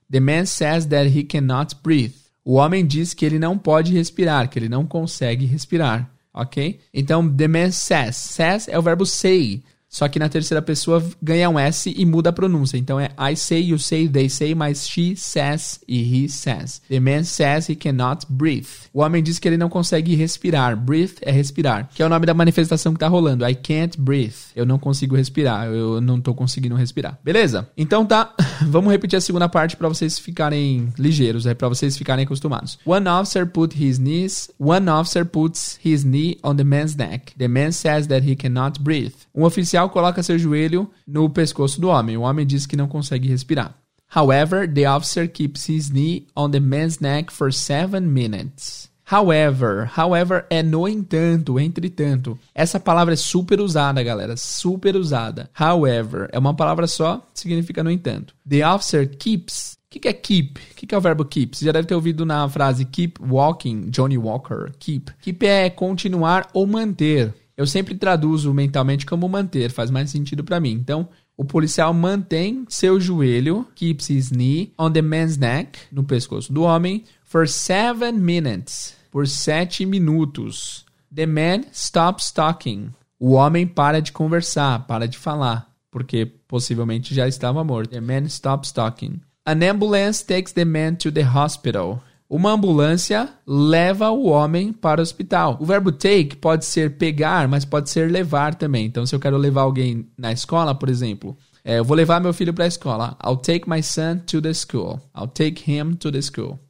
The 0.08 0.20
man 0.20 0.46
says 0.46 0.86
that 0.86 1.08
he 1.08 1.24
cannot 1.24 1.74
breathe. 1.82 2.14
O 2.44 2.54
homem 2.54 2.86
diz 2.86 3.14
que 3.14 3.26
ele 3.26 3.38
não 3.38 3.58
pode 3.58 3.92
respirar, 3.92 4.48
que 4.48 4.58
ele 4.58 4.68
não 4.68 4.86
consegue 4.86 5.44
respirar 5.44 6.10
ok? 6.32 6.80
Então, 6.92 7.28
the 7.28 7.48
man 7.48 7.70
says. 7.72 8.16
Says 8.16 8.68
é 8.68 8.78
o 8.78 8.82
verbo 8.82 9.04
say. 9.04 9.62
Só 9.90 10.08
que 10.08 10.20
na 10.20 10.28
terceira 10.28 10.62
pessoa 10.62 11.04
ganha 11.20 11.50
um 11.50 11.58
S 11.58 11.92
e 11.94 12.06
muda 12.06 12.30
a 12.30 12.32
pronúncia. 12.32 12.78
Então 12.78 12.98
é 13.00 13.10
I 13.18 13.36
say, 13.36 13.60
you 13.60 13.78
say, 13.78 14.08
they 14.08 14.30
say, 14.30 14.54
mas 14.54 14.88
she 14.88 15.16
says 15.16 15.80
e 15.88 16.00
he 16.00 16.28
says. 16.28 16.80
The 16.88 17.00
man 17.00 17.24
says 17.24 17.68
he 17.68 17.74
cannot 17.74 18.24
breathe. 18.30 18.68
O 18.94 19.00
homem 19.00 19.20
diz 19.20 19.40
que 19.40 19.48
ele 19.48 19.56
não 19.56 19.68
consegue 19.68 20.14
respirar. 20.14 20.76
Breathe 20.76 21.16
é 21.22 21.32
respirar, 21.32 21.90
que 21.92 22.02
é 22.02 22.06
o 22.06 22.08
nome 22.08 22.24
da 22.24 22.32
manifestação 22.32 22.92
que 22.92 23.00
tá 23.00 23.08
rolando. 23.08 23.44
I 23.44 23.54
can't 23.56 24.00
breathe. 24.00 24.36
Eu 24.54 24.64
não 24.64 24.78
consigo 24.78 25.16
respirar. 25.16 25.66
Eu 25.66 26.00
não 26.00 26.20
tô 26.20 26.34
conseguindo 26.34 26.76
respirar. 26.76 27.18
Beleza? 27.24 27.68
Então 27.76 28.06
tá. 28.06 28.32
Vamos 28.62 28.92
repetir 28.92 29.16
a 29.16 29.20
segunda 29.20 29.48
parte 29.48 29.76
para 29.76 29.88
vocês 29.88 30.20
ficarem 30.20 30.92
ligeiros, 30.96 31.46
é 31.46 31.54
para 31.54 31.68
vocês 31.68 31.96
ficarem 31.96 32.24
acostumados. 32.24 32.78
One 32.86 33.08
officer 33.08 33.44
put 33.44 33.76
his 33.76 33.98
knees. 33.98 34.50
One 34.60 34.88
officer 34.88 35.24
puts 35.24 35.80
his 35.84 36.04
knee 36.04 36.38
on 36.44 36.54
the 36.54 36.64
man's 36.64 36.94
neck. 36.94 37.32
The 37.36 37.48
man 37.48 37.72
says 37.72 38.06
that 38.06 38.24
he 38.24 38.36
cannot 38.36 38.80
breathe. 38.80 39.14
Um 39.34 39.42
oficial 39.42 39.79
oficial 39.80 39.90
coloca 39.90 40.22
seu 40.22 40.38
joelho 40.38 40.90
no 41.06 41.30
pescoço 41.30 41.80
do 41.80 41.88
homem. 41.88 42.16
O 42.16 42.22
homem 42.22 42.46
diz 42.46 42.66
que 42.66 42.76
não 42.76 42.88
consegue 42.88 43.28
respirar. 43.28 43.74
However, 44.14 44.68
the 44.68 44.90
officer 44.90 45.28
keeps 45.28 45.68
his 45.68 45.90
knee 45.90 46.26
on 46.36 46.50
the 46.50 46.60
man's 46.60 46.98
neck 46.98 47.32
for 47.32 47.52
seven 47.52 48.00
minutes. 48.00 48.90
However, 49.04 49.90
however 49.96 50.46
é 50.50 50.62
no 50.62 50.88
entanto, 50.88 51.58
entretanto. 51.58 52.38
Essa 52.54 52.78
palavra 52.78 53.14
é 53.14 53.16
super 53.16 53.60
usada, 53.60 54.02
galera, 54.02 54.36
super 54.36 54.96
usada. 54.96 55.50
However 55.58 56.28
é 56.32 56.38
uma 56.38 56.54
palavra 56.54 56.86
só, 56.86 57.24
significa 57.34 57.82
no 57.82 57.90
entanto. 57.90 58.34
The 58.48 58.66
officer 58.66 59.08
keeps. 59.08 59.78
O 59.86 59.90
que, 59.90 59.98
que, 59.98 60.08
é 60.08 60.12
keep? 60.12 60.60
O 60.60 60.74
que, 60.76 60.86
que, 60.86 60.94
é 60.94 60.98
o 60.98 61.00
verbo 61.00 61.24
keep? 61.24 61.56
Você 61.56 61.64
já 61.64 61.72
deve 61.72 61.88
ter 61.88 61.96
ouvido 61.96 62.24
na 62.24 62.48
frase 62.48 62.84
keep 62.84 63.20
walking, 63.20 63.90
Johnny 63.90 64.16
Walker. 64.16 64.70
Keep. 64.78 65.12
Keep 65.20 65.44
é 65.44 65.68
continuar 65.68 66.48
ou 66.52 66.64
manter 66.64 67.34
eu 67.60 67.66
sempre 67.66 67.94
traduzo 67.94 68.54
mentalmente 68.54 69.04
como 69.04 69.28
manter, 69.28 69.70
faz 69.70 69.90
mais 69.90 70.08
sentido 70.08 70.42
para 70.42 70.58
mim. 70.58 70.70
Então, 70.70 71.06
o 71.36 71.44
policial 71.44 71.92
mantém 71.92 72.64
seu 72.70 72.98
joelho, 72.98 73.68
keeps 73.74 74.08
his 74.08 74.30
knee 74.30 74.72
on 74.78 74.90
the 74.90 75.02
man's 75.02 75.36
neck, 75.36 75.78
no 75.92 76.02
pescoço 76.02 76.50
do 76.50 76.62
homem, 76.62 77.04
for 77.22 77.46
seven 77.46 78.12
minutes, 78.12 78.96
por 79.10 79.28
sete 79.28 79.84
minutos. 79.84 80.86
The 81.14 81.26
man 81.26 81.64
stops 81.70 82.32
talking. 82.32 82.88
O 83.18 83.32
homem 83.32 83.66
para 83.66 84.00
de 84.00 84.10
conversar, 84.10 84.86
para 84.86 85.06
de 85.06 85.18
falar, 85.18 85.70
porque 85.90 86.24
possivelmente 86.48 87.14
já 87.14 87.28
estava 87.28 87.62
morto. 87.62 87.90
The 87.90 88.00
man 88.00 88.24
stops 88.24 88.72
talking. 88.72 89.20
An 89.44 89.62
ambulance 89.70 90.24
takes 90.24 90.54
the 90.54 90.64
man 90.64 90.94
to 90.94 91.12
the 91.12 91.26
hospital. 91.26 92.02
Uma 92.30 92.52
ambulância 92.52 93.28
leva 93.44 94.08
o 94.10 94.26
homem 94.26 94.72
para 94.72 95.00
o 95.00 95.02
hospital. 95.02 95.58
O 95.60 95.66
verbo 95.66 95.90
take 95.90 96.36
pode 96.36 96.64
ser 96.64 96.96
pegar, 96.96 97.48
mas 97.48 97.64
pode 97.64 97.90
ser 97.90 98.08
levar 98.08 98.54
também. 98.54 98.86
Então, 98.86 99.04
se 99.04 99.12
eu 99.12 99.18
quero 99.18 99.36
levar 99.36 99.62
alguém 99.62 100.08
na 100.16 100.30
escola, 100.30 100.72
por 100.72 100.88
exemplo, 100.88 101.36
é, 101.64 101.80
eu 101.80 101.84
vou 101.84 101.96
levar 101.96 102.20
meu 102.20 102.32
filho 102.32 102.54
para 102.54 102.66
a 102.66 102.68
escola. 102.68 103.16
I'll 103.26 103.36
take 103.36 103.68
my 103.68 103.82
son 103.82 104.18
to 104.28 104.40
the 104.40 104.54
school. 104.54 105.00
I'll 105.12 105.26
take 105.26 105.68
him 105.68 105.96
to 105.96 106.12
the 106.12 106.22
school. 106.22 106.60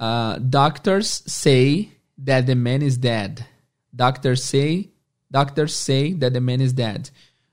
Uh, 0.00 0.40
doctors 0.40 1.22
say 1.28 1.92
that 2.24 2.48
the 2.48 2.56
man 2.56 2.82
is 2.82 2.96
dead. 2.96 3.46
Doctors 3.94 4.42
say, 4.42 4.90
doctors 5.30 5.74
say 5.74 6.12
that 6.14 6.32
the 6.32 6.40
man 6.40 6.60
is 6.60 6.72
dead. 6.72 7.12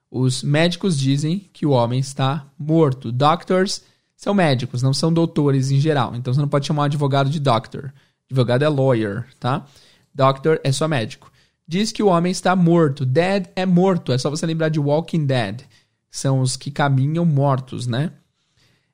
Os 0.09 0.41
médicos 0.41 0.97
dizem 0.97 1.47
que 1.53 1.67
o 1.67 1.71
homem 1.71 1.99
está 1.99 2.47
morto. 2.57 3.11
Doctors 3.11 3.83
são 4.25 4.33
médicos, 4.33 4.81
não 4.81 4.91
são 4.91 5.13
doutores 5.13 5.69
em 5.69 5.79
geral. 5.79 6.15
Então 6.15 6.33
você 6.33 6.41
não 6.41 6.47
pode 6.47 6.65
chamar 6.65 6.81
um 6.81 6.85
advogado 6.85 7.29
de 7.29 7.39
doctor. 7.39 7.93
Advogado 8.27 8.63
é 8.63 8.67
lawyer, 8.67 9.27
tá? 9.39 9.67
Doctor 10.11 10.59
é 10.63 10.71
só 10.71 10.87
médico. 10.87 11.31
Diz 11.67 11.91
que 11.91 12.01
o 12.01 12.07
homem 12.07 12.31
está 12.31 12.55
morto. 12.55 13.05
Dead 13.05 13.45
é 13.55 13.67
morto. 13.67 14.11
É 14.11 14.17
só 14.17 14.27
você 14.31 14.43
lembrar 14.47 14.69
de 14.69 14.79
Walking 14.79 15.27
Dead. 15.27 15.61
São 16.09 16.39
os 16.39 16.57
que 16.57 16.71
caminham 16.71 17.23
mortos, 17.23 17.85
né? 17.85 18.13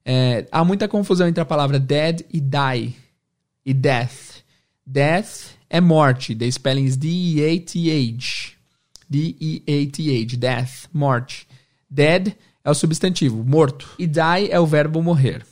É, 0.04 0.46
há 0.52 0.66
muita 0.66 0.86
confusão 0.90 1.30
entre 1.30 1.40
a 1.40 1.46
palavra 1.46 1.80
dead 1.80 2.26
e 2.30 2.42
die. 2.42 2.98
E 3.66 3.74
death. 3.74 4.44
Death 4.86 5.56
é 5.70 5.80
morte. 5.80 6.36
The 6.36 6.52
spelling 6.52 6.84
is 6.84 6.98
D-E-A-T-H. 6.98 8.58
D-E-A-T-H. 9.10 10.36
Death. 10.36 10.90
Morte. 10.92 11.48
Dead 11.90 12.36
o 12.70 12.74
substantivo, 12.74 13.44
morto. 13.44 13.90
E 13.98 14.06
die 14.06 14.50
é 14.52 14.60
o 14.60 14.66
verbo 14.66 15.02
morrer. 15.02 15.46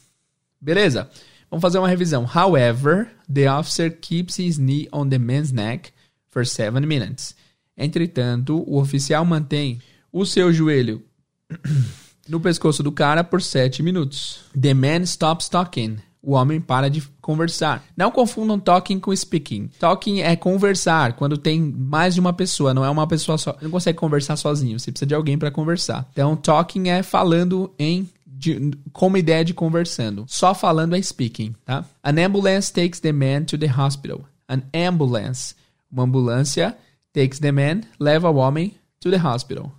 Beleza? 0.62 1.10
Vamos 1.50 1.62
fazer 1.62 1.80
uma 1.80 1.88
revisão. 1.88 2.26
However, 2.26 3.08
the 3.32 3.52
officer 3.52 3.90
keeps 3.90 4.38
his 4.38 4.58
knee 4.58 4.88
on 4.92 5.10
the 5.10 5.18
man's 5.18 5.52
neck 5.52 5.92
for 6.30 6.46
seven 6.46 6.86
minutes. 6.86 7.36
Entretanto, 7.76 8.64
o 8.68 8.80
oficial 8.80 9.26
mantém 9.26 9.82
o 10.12 10.26
seu 10.26 10.54
joelho 10.54 11.04
no 12.28 12.40
pescoço 12.40 12.84
do 12.84 12.92
cara 12.92 13.24
por 13.24 13.42
sete 13.42 13.82
minutos. 13.82 14.42
The 14.60 14.74
man 14.74 15.04
stops 15.04 15.50
talking 15.50 15.98
o 16.22 16.34
homem 16.34 16.60
para 16.60 16.90
de 16.90 17.02
conversar. 17.22 17.84
Não 17.96 18.12
confundam 18.12 18.60
talking 18.60 19.00
com 19.00 19.16
speaking. 19.16 19.70
Talking 19.80 20.22
é 20.22 20.36
conversar 20.36 21.14
quando 21.14 21.38
tem 21.38 21.62
mais 21.62 22.14
de 22.14 22.20
uma 22.20 22.34
pessoa, 22.34 22.74
não 22.74 22.84
é 22.84 22.90
uma 22.90 23.08
pessoa 23.08 23.38
só. 23.38 23.58
Não 23.62 23.72
consegue 23.72 23.98
conversar 23.98 24.36
sozinho, 24.36 24.80
você 24.80 24.92
precisa 24.92 25.08
de 25.08 25.16
alguém 25.16 25.38
para 25.38 25.52
conversar. 25.52 26.08
Então, 26.12 26.36
talking 26.36 26.90
é 26.90 27.02
falando 27.02 27.74
em 27.80 28.10
de, 28.26 28.72
com 28.94 29.08
uma 29.08 29.20
ideia 29.20 29.44
de 29.44 29.54
conversando. 29.54 30.26
Só 30.28 30.54
falando 30.54 30.96
é 30.96 31.02
speaking, 31.02 31.56
tá? 31.66 31.84
An 32.04 32.24
ambulance 32.24 32.72
takes 32.72 33.00
the 33.00 33.12
man 33.12 33.44
to 33.44 33.58
the 33.58 33.68
hospital. 33.68 34.26
An 34.48 34.62
ambulance, 34.74 35.56
uma 35.92 36.04
ambulância, 36.04 36.76
takes 37.14 37.40
the 37.40 37.52
man, 37.52 37.82
leva 38.00 38.30
o 38.30 38.36
homem 38.36 38.74
to 39.00 39.12
the 39.12 39.18
hospital, 39.18 39.72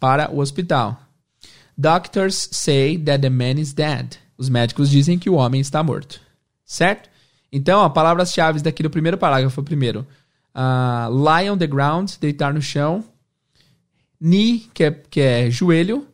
para 0.00 0.30
o 0.30 0.40
hospital. 0.40 0.98
Doctors 1.78 2.48
say 2.52 2.98
that 2.98 3.22
the 3.22 3.30
man 3.30 3.58
is 3.58 3.72
dead. 3.72 4.18
Os 4.42 4.48
médicos 4.48 4.90
dizem 4.90 5.20
que 5.20 5.30
o 5.30 5.34
homem 5.34 5.60
está 5.60 5.84
morto. 5.84 6.20
Certo? 6.64 7.08
Então, 7.52 7.84
as 7.84 7.92
palavras-chave 7.92 8.60
daqui 8.60 8.82
do 8.82 8.90
primeiro 8.90 9.16
parágrafo. 9.16 9.62
Primeiro, 9.62 10.04
uh, 10.52 11.08
lie 11.08 11.48
on 11.48 11.56
the 11.56 11.66
ground, 11.68 12.10
deitar 12.20 12.52
no 12.52 12.60
chão. 12.60 13.04
Knee, 14.20 14.68
que 14.74 14.82
é, 14.82 14.90
que 14.90 15.20
é 15.20 15.48
joelho. 15.48 16.08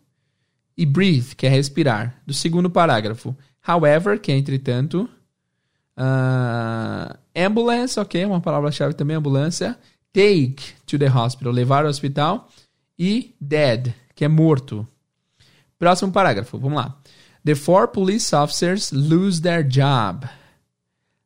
E 0.76 0.84
breathe, 0.84 1.34
que 1.34 1.46
é 1.46 1.48
respirar. 1.48 2.20
Do 2.26 2.34
segundo 2.34 2.68
parágrafo. 2.68 3.34
However, 3.66 4.20
que 4.20 4.30
é 4.30 4.36
entretanto. 4.36 5.08
Uh, 5.96 7.16
ambulance, 7.34 7.98
ok, 7.98 8.26
uma 8.26 8.42
palavra-chave 8.42 8.92
também, 8.92 9.16
ambulância. 9.16 9.78
Take 10.12 10.74
to 10.84 10.98
the 10.98 11.10
hospital, 11.10 11.50
levar 11.50 11.84
ao 11.84 11.90
hospital. 11.90 12.46
E 12.98 13.34
dead, 13.40 13.94
que 14.14 14.22
é 14.22 14.28
morto. 14.28 14.86
Próximo 15.78 16.12
parágrafo, 16.12 16.58
vamos 16.58 16.76
lá. 16.76 16.94
The 17.48 17.54
four 17.54 17.88
police 17.88 18.34
officers 18.34 18.92
lose 18.92 19.40
their 19.40 19.62
job. 19.62 20.28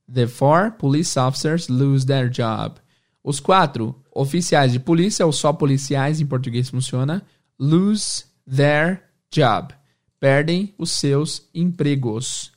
The 0.07 0.29
four 0.29 0.71
police 0.71 1.17
officers 1.17 1.69
lose 1.69 2.07
their 2.07 2.29
job. 2.29 2.79
Os 3.25 3.41
quatro 3.41 4.01
oficiais 4.15 4.71
de 4.71 4.79
polícia, 4.79 5.27
ou 5.27 5.33
só 5.33 5.53
policiais 5.53 6.21
em 6.21 6.27
português 6.27 6.71
funciona, 6.71 7.27
lose 7.59 8.25
their 8.47 9.03
job. 9.33 9.75
Perdem 10.21 10.73
os 10.79 10.93
seus 10.93 11.49
empregos. 11.53 12.53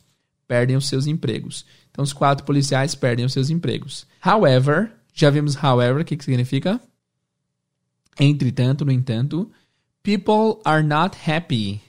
Perdem 0.48 0.76
os 0.76 0.88
seus 0.88 1.08
empregos. 1.08 1.66
Então, 1.90 2.04
os 2.04 2.14
quatro 2.14 2.46
policiais 2.46 2.94
perdem 2.94 3.26
os 3.26 3.34
seus 3.34 3.50
empregos. 3.50 4.06
However, 4.24 4.92
Já 5.12 5.32
vimos 5.32 5.56
however, 5.56 6.02
o 6.02 6.06
que, 6.06 6.16
que 6.16 6.24
significa? 6.24 6.80
Entretanto, 8.20 8.86
no 8.86 8.92
entanto. 8.92 9.52
People 10.04 10.62
are 10.64 10.84
not 10.84 11.18
happy. 11.28 11.82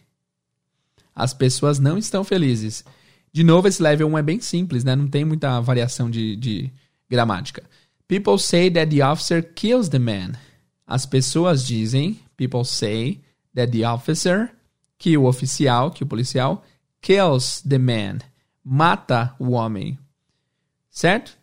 As 1.17 1.33
pessoas 1.33 1.79
não 1.79 1.97
estão 1.97 2.23
felizes. 2.23 2.85
De 3.33 3.43
novo, 3.43 3.67
esse 3.67 3.83
level 3.83 4.09
1 4.09 4.19
é 4.19 4.23
bem 4.23 4.41
simples, 4.41 4.85
né? 4.85 4.95
Não 4.95 5.09
tem 5.09 5.25
muita 5.25 5.59
variação 5.61 6.11
de, 6.11 6.37
de 6.37 6.71
gramática. 7.09 7.65
People 8.07 8.39
say 8.39 8.71
that 8.71 8.95
the 8.95 9.03
officer 9.03 9.43
kills 9.43 9.89
the 9.89 9.99
man. 9.99 10.33
As 10.87 11.07
pessoas 11.07 11.67
dizem, 11.67 12.21
people 12.37 12.65
say 12.65 13.23
that 13.55 13.73
the 13.73 13.89
officer, 13.89 14.51
que 14.99 15.17
o 15.17 15.25
oficial, 15.25 15.91
que 15.91 16.05
o 16.05 16.07
policial, 16.07 16.63
kills 17.01 17.63
the 17.67 17.79
man. 17.79 18.19
Mata 18.63 19.35
o 19.39 19.53
homem. 19.53 19.99
Certo? 20.91 21.37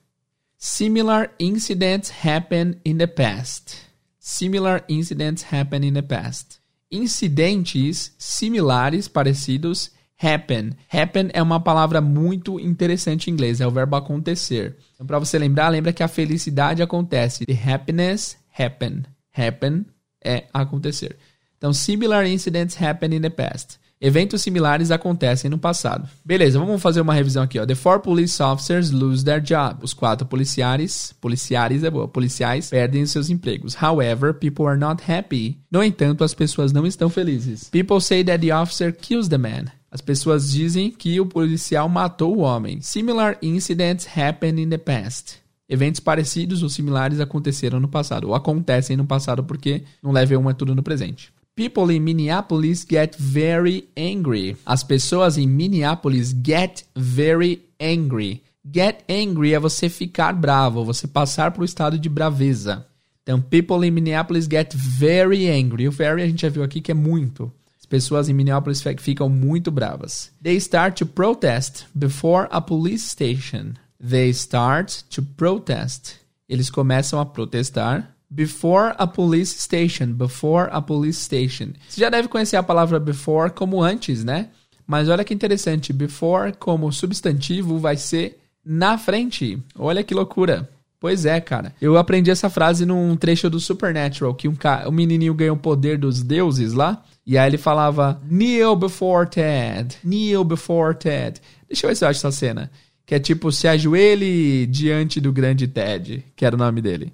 Similar 0.57 1.31
incidents 1.39 2.09
happen 2.23 2.79
in 2.85 2.97
the 2.97 3.07
past. 3.07 3.81
Similar 4.19 4.83
incidents 4.87 5.43
happen 5.51 5.83
in 5.83 5.93
the 5.93 6.01
past. 6.01 6.59
Incidentes 6.93 8.13
similares, 8.19 9.07
parecidos, 9.07 9.91
happen. 10.21 10.73
Happen 10.91 11.31
é 11.33 11.41
uma 11.41 11.59
palavra 11.59 11.99
muito 11.99 12.59
interessante 12.59 13.29
em 13.29 13.33
inglês, 13.33 13.59
é 13.59 13.65
o 13.65 13.71
verbo 13.71 13.95
acontecer. 13.95 14.77
Então, 14.93 15.07
para 15.07 15.17
você 15.17 15.39
lembrar, 15.39 15.69
lembra 15.69 15.91
que 15.91 16.03
a 16.03 16.07
felicidade 16.07 16.83
acontece. 16.83 17.47
The 17.47 17.73
happiness 17.73 18.37
happen. 18.57 19.03
Happen 19.35 19.85
é 20.23 20.45
acontecer. 20.53 21.17
Então, 21.57 21.73
similar 21.73 22.27
incidents 22.27 22.79
happen 22.79 23.15
in 23.15 23.21
the 23.21 23.29
past. 23.29 23.79
Eventos 24.05 24.41
similares 24.41 24.91
acontecem 24.91 25.49
no 25.49 25.57
passado. 25.57 26.09
Beleza, 26.25 26.59
vamos 26.59 26.81
fazer 26.81 26.99
uma 26.99 27.13
revisão 27.13 27.41
aqui. 27.41 27.57
Ó. 27.57 27.65
The 27.65 27.73
four 27.73 28.01
police 28.01 28.43
officers 28.43 28.91
lose 28.91 29.23
their 29.23 29.39
job. 29.39 29.77
Os 29.81 29.93
quatro 29.93 30.27
policiais, 30.27 31.15
policiais 31.21 31.85
é 31.85 31.89
boa, 31.89 32.05
policiais 32.05 32.69
perdem 32.69 33.05
seus 33.05 33.29
empregos. 33.29 33.81
However, 33.81 34.33
people 34.33 34.65
are 34.65 34.77
not 34.77 35.01
happy. 35.09 35.57
No 35.71 35.81
entanto, 35.81 36.21
as 36.21 36.33
pessoas 36.33 36.73
não 36.73 36.85
estão 36.85 37.09
felizes. 37.09 37.69
People 37.69 38.01
say 38.01 38.25
that 38.25 38.45
the 38.45 38.53
officer 38.53 38.91
kills 38.91 39.29
the 39.29 39.37
man. 39.37 39.71
As 39.89 40.01
pessoas 40.01 40.51
dizem 40.51 40.91
que 40.91 41.17
o 41.21 41.25
policial 41.25 41.87
matou 41.87 42.35
o 42.35 42.41
homem. 42.41 42.81
Similar 42.81 43.37
incidents 43.41 44.05
happen 44.17 44.61
in 44.61 44.69
the 44.69 44.77
past. 44.77 45.41
Eventos 45.69 46.01
parecidos 46.01 46.61
ou 46.61 46.67
similares 46.67 47.21
aconteceram 47.21 47.79
no 47.79 47.87
passado, 47.87 48.27
ou 48.27 48.35
acontecem 48.35 48.97
no 48.97 49.05
passado 49.05 49.45
porque 49.45 49.83
no 50.03 50.11
level 50.11 50.41
1 50.41 50.49
é 50.49 50.53
tudo 50.53 50.75
no 50.75 50.83
presente. 50.83 51.32
People 51.55 51.91
in 51.91 52.03
Minneapolis 52.03 52.83
get 52.83 53.15
very 53.15 53.87
angry. 53.95 54.57
As 54.65 54.83
pessoas 54.83 55.37
em 55.37 55.45
Minneapolis 55.45 56.33
get 56.33 56.83
very 56.95 57.61
angry. 57.79 58.41
Get 58.65 59.03
angry 59.07 59.53
é 59.53 59.59
você 59.59 59.87
ficar 59.87 60.33
bravo, 60.33 60.83
você 60.83 61.05
passar 61.05 61.51
para 61.51 61.61
o 61.61 61.65
estado 61.65 61.99
de 61.99 62.09
braveza. 62.09 62.87
Então, 63.21 63.39
people 63.39 63.87
in 63.87 63.91
Minneapolis 63.91 64.47
get 64.49 64.73
very 64.73 65.47
angry. 65.47 65.87
O 65.87 65.91
very 65.91 66.23
a 66.23 66.27
gente 66.27 66.41
já 66.41 66.49
viu 66.49 66.63
aqui 66.63 66.81
que 66.81 66.91
é 66.91 66.95
muito. 66.95 67.53
As 67.79 67.85
pessoas 67.85 68.29
em 68.29 68.33
Minneapolis 68.33 68.83
ficam 68.97 69.29
muito 69.29 69.69
bravas. 69.69 70.31
They 70.41 70.55
start 70.55 70.97
to 70.97 71.05
protest 71.05 71.85
before 71.93 72.47
a 72.49 72.59
police 72.61 73.07
station. 73.07 73.73
They 74.03 74.31
start 74.31 75.03
to 75.11 75.21
protest. 75.21 76.15
Eles 76.49 76.71
começam 76.71 77.19
a 77.19 77.25
protestar 77.27 78.12
Before 78.35 78.95
a 78.97 79.05
police 79.05 79.59
station. 79.59 80.07
Before 80.13 80.67
a 80.71 80.81
police 80.81 81.19
station. 81.19 81.73
Você 81.87 82.01
já 82.01 82.09
deve 82.09 82.27
conhecer 82.27 82.55
a 82.55 82.63
palavra 82.63 82.99
before 82.99 83.51
como 83.51 83.79
antes, 83.79 84.23
né? 84.23 84.49
Mas 84.87 85.07
olha 85.07 85.23
que 85.23 85.35
interessante. 85.35 85.93
Before 85.93 86.51
como 86.57 86.91
substantivo 86.91 87.77
vai 87.77 87.95
ser 87.95 88.39
na 88.65 88.97
frente. 88.97 89.61
Olha 89.77 90.03
que 90.03 90.15
loucura. 90.15 90.67
Pois 90.99 91.25
é, 91.25 91.39
cara. 91.39 91.75
Eu 91.79 91.95
aprendi 91.95 92.31
essa 92.31 92.49
frase 92.49 92.87
num 92.87 93.15
trecho 93.15 93.51
do 93.51 93.59
Supernatural, 93.59 94.33
que 94.33 94.47
um, 94.47 94.55
ca... 94.55 94.87
um 94.87 94.91
menininho 94.91 95.35
ganhou 95.35 95.55
o 95.55 95.59
poder 95.59 95.99
dos 95.99 96.23
deuses 96.23 96.73
lá. 96.73 97.03
E 97.27 97.37
aí 97.37 97.47
ele 97.47 97.57
falava, 97.57 98.19
kneel 98.27 98.75
before 98.75 99.29
Ted. 99.29 99.95
Kneel 100.03 100.43
before 100.43 100.95
Ted. 100.95 101.39
Deixa 101.67 101.85
eu 101.85 101.89
ver 101.89 101.95
se 101.95 102.03
eu 102.03 102.09
acho 102.09 102.19
essa 102.19 102.31
cena. 102.31 102.71
Que 103.05 103.13
é 103.13 103.19
tipo, 103.19 103.51
se 103.51 103.67
ajoelhe 103.67 104.65
diante 104.65 105.21
do 105.21 105.31
grande 105.31 105.67
Ted, 105.67 106.23
que 106.35 106.45
era 106.45 106.55
o 106.55 106.59
nome 106.59 106.81
dele. 106.81 107.13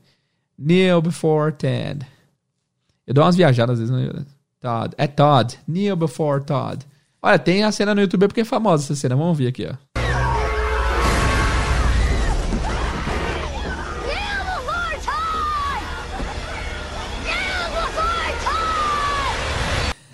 Kneel 0.61 1.01
before 1.01 1.53
Ted. 1.53 2.05
Eu 3.07 3.13
dou 3.13 3.23
umas 3.23 3.37
viajadas 3.37 3.79
às 3.79 3.89
vezes. 3.89 4.25
Todd. 4.59 4.93
É 4.97 5.07
Todd. 5.07 5.57
Kneel 5.65 5.95
before 5.95 6.43
Todd. 6.43 6.85
Olha, 7.21 7.39
tem 7.39 7.63
a 7.63 7.71
cena 7.71 7.95
no 7.95 8.01
YouTube 8.01 8.27
porque 8.27 8.41
é 8.41 8.45
famosa 8.45 8.83
essa 8.83 8.95
cena. 8.95 9.15
Vamos 9.15 9.37
ver 9.37 9.47
aqui, 9.47 9.65
ó. 9.65 9.75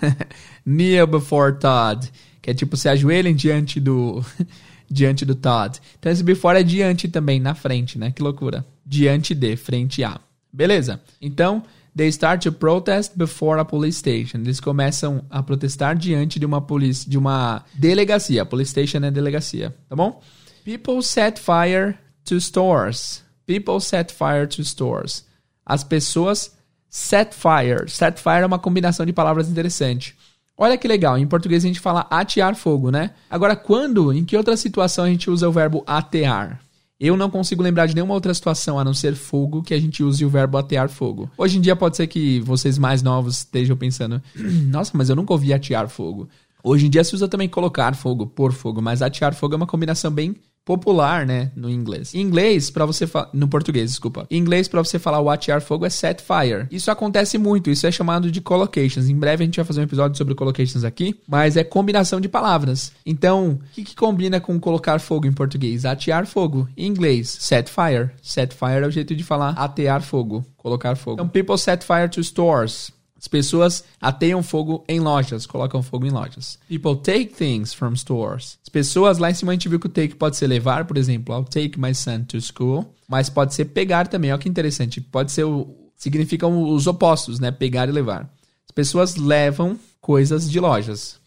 Kneel 0.64 1.08
before 1.08 1.58
Todd. 1.58 2.08
Que 2.40 2.50
é 2.50 2.54
tipo, 2.54 2.76
se 2.76 2.88
ajoelhem 2.88 3.34
diante 3.34 3.80
do. 3.80 4.24
diante 4.88 5.24
do 5.24 5.34
Todd. 5.34 5.80
Então 5.98 6.12
esse 6.12 6.22
before 6.22 6.56
é 6.56 6.62
diante 6.62 7.08
também, 7.08 7.40
na 7.40 7.56
frente, 7.56 7.98
né? 7.98 8.12
Que 8.12 8.22
loucura. 8.22 8.64
Diante 8.86 9.34
de, 9.34 9.56
frente 9.56 10.04
a. 10.04 10.20
Beleza. 10.56 10.98
Então, 11.20 11.62
they 11.94 12.08
start 12.08 12.42
to 12.42 12.50
protest 12.50 13.12
before 13.14 13.60
a 13.60 13.64
police 13.64 13.98
station. 13.98 14.38
Eles 14.38 14.58
começam 14.58 15.22
a 15.28 15.42
protestar 15.42 15.94
diante 15.94 16.38
de 16.38 16.46
uma 16.46 16.62
polícia, 16.62 17.08
de 17.08 17.18
uma 17.18 17.62
delegacia. 17.74 18.40
A 18.40 18.46
police 18.46 18.70
station 18.70 19.04
é 19.04 19.10
delegacia, 19.10 19.76
tá 19.86 19.94
bom? 19.94 20.22
People 20.64 21.02
set 21.02 21.38
fire 21.38 21.98
to 22.24 22.40
stores. 22.40 23.22
People 23.46 23.78
set 23.82 24.10
fire 24.14 24.46
to 24.46 24.64
stores. 24.64 25.26
As 25.64 25.84
pessoas 25.84 26.56
set 26.88 27.34
fire. 27.34 27.86
Set 27.86 28.18
fire 28.18 28.42
é 28.42 28.46
uma 28.46 28.58
combinação 28.58 29.04
de 29.04 29.12
palavras 29.12 29.50
interessante. 29.50 30.16
Olha 30.56 30.78
que 30.78 30.88
legal, 30.88 31.18
em 31.18 31.26
português 31.26 31.62
a 31.64 31.68
gente 31.68 31.80
fala 31.80 32.06
atear 32.08 32.56
fogo, 32.56 32.90
né? 32.90 33.10
Agora, 33.28 33.54
quando, 33.54 34.10
em 34.10 34.24
que 34.24 34.38
outra 34.38 34.56
situação 34.56 35.04
a 35.04 35.08
gente 35.08 35.28
usa 35.30 35.46
o 35.46 35.52
verbo 35.52 35.84
atear? 35.86 36.60
Eu 36.98 37.16
não 37.16 37.28
consigo 37.28 37.62
lembrar 37.62 37.86
de 37.86 37.94
nenhuma 37.94 38.14
outra 38.14 38.32
situação 38.32 38.78
a 38.78 38.84
não 38.84 38.94
ser 38.94 39.14
fogo 39.14 39.62
que 39.62 39.74
a 39.74 39.78
gente 39.78 40.02
use 40.02 40.24
o 40.24 40.30
verbo 40.30 40.56
atear 40.56 40.88
fogo. 40.88 41.30
Hoje 41.36 41.58
em 41.58 41.60
dia 41.60 41.76
pode 41.76 41.96
ser 41.96 42.06
que 42.06 42.40
vocês 42.40 42.78
mais 42.78 43.02
novos 43.02 43.38
estejam 43.38 43.76
pensando: 43.76 44.22
nossa, 44.70 44.92
mas 44.94 45.10
eu 45.10 45.16
nunca 45.16 45.34
ouvi 45.34 45.52
atear 45.52 45.88
fogo. 45.88 46.28
Hoje 46.64 46.86
em 46.86 46.90
dia 46.90 47.04
se 47.04 47.14
usa 47.14 47.28
também 47.28 47.48
colocar 47.48 47.94
fogo, 47.94 48.26
pôr 48.26 48.52
fogo, 48.52 48.80
mas 48.80 49.02
atear 49.02 49.34
fogo 49.34 49.54
é 49.54 49.56
uma 49.56 49.66
combinação 49.66 50.10
bem 50.10 50.34
popular, 50.66 51.24
né, 51.24 51.52
no 51.54 51.70
inglês. 51.70 52.12
Em 52.12 52.20
inglês, 52.20 52.70
para 52.70 52.84
você 52.84 53.08
no 53.32 53.46
português, 53.46 53.90
desculpa. 53.90 54.26
Em 54.28 54.36
inglês, 54.36 54.66
para 54.66 54.82
você 54.82 54.98
falar 54.98 55.20
o 55.20 55.30
atear 55.30 55.60
fogo 55.60 55.86
é 55.86 55.90
set 55.90 56.20
fire. 56.20 56.66
Isso 56.72 56.90
acontece 56.90 57.38
muito, 57.38 57.70
isso 57.70 57.86
é 57.86 57.92
chamado 57.92 58.32
de 58.32 58.40
collocations. 58.40 59.08
Em 59.08 59.14
breve 59.14 59.44
a 59.44 59.46
gente 59.46 59.56
vai 59.56 59.64
fazer 59.64 59.80
um 59.80 59.84
episódio 59.84 60.18
sobre 60.18 60.34
collocations 60.34 60.82
aqui, 60.82 61.20
mas 61.26 61.56
é 61.56 61.62
combinação 61.62 62.20
de 62.20 62.28
palavras. 62.28 62.90
Então, 63.06 63.60
o 63.62 63.74
que, 63.74 63.84
que 63.84 63.94
combina 63.94 64.40
com 64.40 64.58
colocar 64.58 64.98
fogo 64.98 65.28
em 65.28 65.32
português? 65.32 65.84
Atear 65.84 66.26
fogo. 66.26 66.68
Em 66.76 66.88
inglês, 66.88 67.28
set 67.40 67.70
fire. 67.70 68.10
Set 68.20 68.52
fire 68.52 68.82
é 68.82 68.86
o 68.88 68.90
jeito 68.90 69.14
de 69.14 69.22
falar 69.22 69.50
atear 69.50 70.02
fogo, 70.02 70.44
colocar 70.56 70.96
fogo. 70.96 71.14
Então, 71.14 71.28
people 71.28 71.56
set 71.56 71.84
fire 71.84 72.08
to 72.10 72.20
stores. 72.20 72.90
As 73.26 73.28
pessoas 73.28 73.82
ateiam 74.00 74.40
fogo 74.40 74.84
em 74.86 75.00
lojas, 75.00 75.46
colocam 75.46 75.82
fogo 75.82 76.06
em 76.06 76.10
lojas. 76.10 76.60
People 76.68 76.94
take 76.94 77.34
things 77.34 77.74
from 77.74 77.96
stores. 77.96 78.56
As 78.62 78.68
pessoas 78.68 79.18
lá 79.18 79.32
em 79.32 79.34
cima 79.34 79.50
a 79.50 79.54
gente 79.56 79.68
viu 79.68 79.80
que 79.80 79.88
o 79.88 79.90
take 79.90 80.14
pode 80.14 80.36
ser 80.36 80.46
levar, 80.46 80.84
por 80.84 80.96
exemplo, 80.96 81.34
I'll 81.34 81.42
take 81.42 81.76
my 81.76 81.92
son 81.92 82.22
to 82.22 82.40
school, 82.40 82.86
mas 83.08 83.28
pode 83.28 83.52
ser 83.52 83.64
pegar 83.64 84.06
também. 84.06 84.30
Olha 84.30 84.40
que 84.40 84.48
interessante. 84.48 85.00
Pode 85.00 85.32
ser 85.32 85.42
o 85.42 85.74
significam 85.96 86.72
os 86.72 86.86
opostos, 86.86 87.40
né? 87.40 87.50
Pegar 87.50 87.88
e 87.88 87.92
levar. 87.92 88.32
As 88.64 88.70
pessoas 88.72 89.16
levam 89.16 89.76
coisas 90.00 90.48
de 90.48 90.60
lojas. 90.60 91.18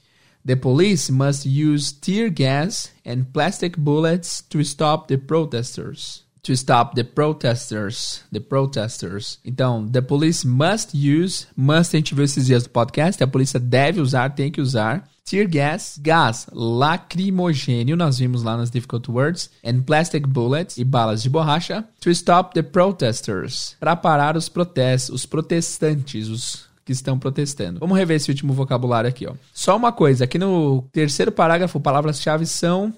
The 0.46 0.56
police 0.56 1.12
must 1.12 1.46
use 1.46 1.94
tear 1.94 2.32
gas 2.32 2.92
and 3.06 3.26
plastic 3.34 3.78
bullets 3.78 4.42
to 4.50 4.62
stop 4.62 5.10
the 5.10 5.18
protesters 5.18 6.24
to 6.44 6.54
stop 6.54 6.96
the 6.96 7.04
protesters. 7.04 8.24
The 8.32 8.40
protesters. 8.40 9.40
Então, 9.44 9.88
the 9.88 10.02
police 10.02 10.46
must 10.46 10.96
use, 10.96 11.48
must 11.56 11.96
a 11.96 12.00
gente 12.00 12.16
viu 12.16 12.24
esses 12.24 12.46
dias 12.46 12.64
do 12.64 12.70
podcast, 12.70 13.22
a 13.24 13.28
polícia 13.28 13.60
deve 13.60 14.02
usar, 14.02 14.30
tem 14.30 14.52
que 14.52 14.62
usar. 14.62 15.08
Tear 15.26 15.48
gas, 15.48 16.00
gás 16.02 16.48
lacrimogênio, 16.52 17.96
nós 17.96 18.18
vimos 18.18 18.42
lá 18.42 18.58
nas 18.58 18.72
difficult 18.72 19.08
words, 19.12 19.52
and 19.64 19.82
plastic 19.82 20.26
bullets 20.26 20.78
e 20.78 20.84
balas 20.84 21.22
de 21.22 21.30
borracha, 21.30 21.86
to 22.02 22.10
stop 22.10 22.52
the 22.56 22.64
protesters, 22.64 23.76
para 23.80 23.96
parar 23.96 24.36
os 24.36 24.50
protestos, 24.50 25.14
os 25.14 25.26
protestantes, 25.28 26.28
os 26.28 26.70
que 26.84 26.92
estão 26.94 27.20
protestando. 27.20 27.80
Vamos 27.80 27.96
rever 27.96 28.18
esse 28.18 28.32
último 28.32 28.54
vocabulário 28.54 29.08
aqui, 29.08 29.28
ó. 29.28 29.34
Só 29.54 29.78
uma 29.78 29.92
coisa, 29.92 30.24
aqui 30.24 30.40
no 30.40 30.82
terceiro 30.92 31.32
parágrafo, 31.32 31.80
palavras-chave 31.80 32.48
são 32.48 32.92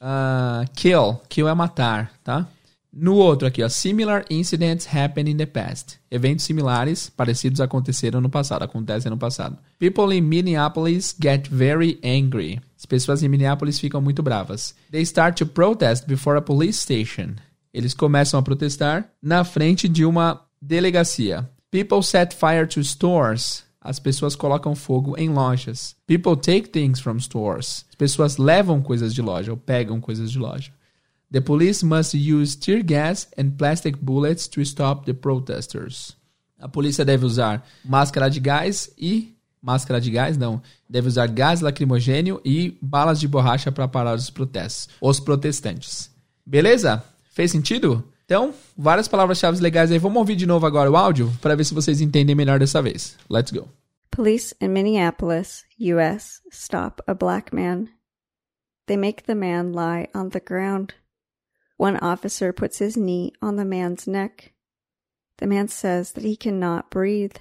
uh, 0.00 0.68
kill, 0.74 1.20
kill 1.28 1.46
é 1.46 1.54
matar, 1.54 2.10
tá? 2.24 2.48
No 2.92 3.14
outro 3.14 3.46
aqui, 3.46 3.62
ó, 3.62 3.68
similar 3.68 4.24
incidents 4.28 4.86
happen 4.92 5.28
in 5.28 5.36
the 5.36 5.46
past. 5.46 5.98
Eventos 6.10 6.44
similares, 6.44 7.08
parecidos 7.08 7.60
aconteceram 7.60 8.20
no 8.20 8.28
passado, 8.28 8.62
acontecem 8.62 9.10
no 9.10 9.16
passado. 9.16 9.56
People 9.78 10.16
in 10.16 10.22
Minneapolis 10.22 11.14
get 11.20 11.48
very 11.48 12.00
angry. 12.02 12.60
As 12.76 12.84
pessoas 12.84 13.22
em 13.22 13.28
Minneapolis 13.28 13.78
ficam 13.78 14.00
muito 14.00 14.22
bravas. 14.22 14.74
They 14.90 15.02
start 15.02 15.36
to 15.38 15.46
protest 15.46 16.06
before 16.06 16.36
a 16.36 16.42
police 16.42 16.80
station. 16.80 17.36
Eles 17.72 17.94
começam 17.94 18.40
a 18.40 18.42
protestar 18.42 19.08
na 19.22 19.44
frente 19.44 19.88
de 19.88 20.04
uma 20.04 20.44
delegacia. 20.60 21.48
People 21.70 22.02
set 22.02 22.34
fire 22.34 22.66
to 22.66 22.82
stores. 22.82 23.64
As 23.80 24.00
pessoas 24.00 24.34
colocam 24.34 24.74
fogo 24.74 25.16
em 25.16 25.30
lojas. 25.30 25.94
People 26.06 26.36
take 26.36 26.68
things 26.68 27.00
from 27.00 27.18
stores. 27.18 27.86
As 27.88 27.94
pessoas 27.94 28.36
levam 28.36 28.82
coisas 28.82 29.14
de 29.14 29.22
loja 29.22 29.52
ou 29.52 29.56
pegam 29.56 30.00
coisas 30.00 30.30
de 30.30 30.38
loja. 30.38 30.72
The 31.32 31.40
police 31.40 31.84
must 31.84 32.14
use 32.14 32.56
tear 32.56 32.82
gas 32.82 33.28
and 33.38 33.52
plastic 33.56 33.96
bullets 33.98 34.48
to 34.48 34.60
stop 34.62 35.04
the 35.06 35.14
protesters. 35.14 36.16
A 36.58 36.68
polícia 36.68 37.04
deve 37.04 37.24
usar 37.24 37.64
máscara 37.84 38.28
de 38.28 38.40
gás 38.40 38.90
e 38.98 39.36
máscara 39.62 40.00
de 40.00 40.10
gás 40.10 40.36
não, 40.36 40.60
deve 40.88 41.08
usar 41.08 41.26
gás 41.28 41.60
lacrimogênio 41.60 42.40
e 42.44 42.76
balas 42.82 43.20
de 43.20 43.28
borracha 43.28 43.70
para 43.70 43.86
parar 43.86 44.16
os 44.16 44.30
protestos, 44.30 44.88
os 45.00 45.20
protestantes. 45.20 46.10
Beleza? 46.44 47.02
Fez 47.32 47.52
sentido? 47.52 48.04
Então, 48.24 48.54
várias 48.76 49.08
palavras-chave 49.08 49.60
legais 49.60 49.90
aí. 49.90 49.98
Vamos 49.98 50.18
ouvir 50.18 50.36
de 50.36 50.46
novo 50.46 50.66
agora 50.66 50.90
o 50.90 50.96
áudio 50.96 51.32
para 51.40 51.54
ver 51.54 51.64
se 51.64 51.74
vocês 51.74 52.00
entendem 52.00 52.34
melhor 52.34 52.58
dessa 52.58 52.82
vez. 52.82 53.16
Let's 53.28 53.52
go. 53.52 53.68
Police 54.10 54.54
in 54.60 54.68
Minneapolis, 54.68 55.64
U.S., 55.78 56.40
stop 56.50 57.02
a 57.06 57.14
black 57.14 57.54
man. 57.54 57.88
They 58.86 58.96
make 58.96 59.24
the 59.24 59.34
man 59.34 59.72
lie 59.72 60.08
on 60.14 60.30
the 60.30 60.40
ground. 60.40 60.94
One 61.80 61.96
officer 61.96 62.52
puts 62.52 62.76
his 62.76 62.98
knee 62.98 63.32
on 63.40 63.56
the 63.56 63.64
man's 63.64 64.06
neck. 64.06 64.52
The 65.38 65.46
man 65.46 65.66
says 65.68 66.12
that 66.12 66.24
he 66.24 66.36
cannot 66.36 66.90
breathe. 66.90 67.36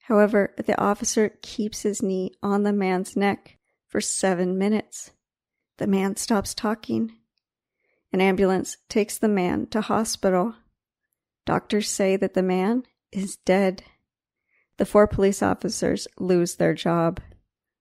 However, 0.00 0.54
the 0.58 0.78
officer 0.78 1.30
keeps 1.40 1.80
his 1.80 2.02
knee 2.02 2.32
on 2.42 2.64
the 2.64 2.74
man's 2.74 3.16
neck 3.16 3.56
for 3.86 4.02
seven 4.02 4.58
minutes. 4.58 5.12
The 5.78 5.86
man 5.86 6.16
stops 6.16 6.52
talking. 6.52 7.14
An 8.12 8.20
ambulance 8.20 8.76
takes 8.90 9.16
the 9.16 9.28
man 9.28 9.66
to 9.68 9.80
hospital. 9.80 10.56
Doctors 11.46 11.88
say 11.88 12.16
that 12.16 12.34
the 12.34 12.42
man 12.42 12.82
is 13.12 13.36
dead. 13.46 13.82
The 14.76 14.84
four 14.84 15.06
police 15.06 15.42
officers 15.42 16.06
lose 16.18 16.56
their 16.56 16.74
job. 16.74 17.18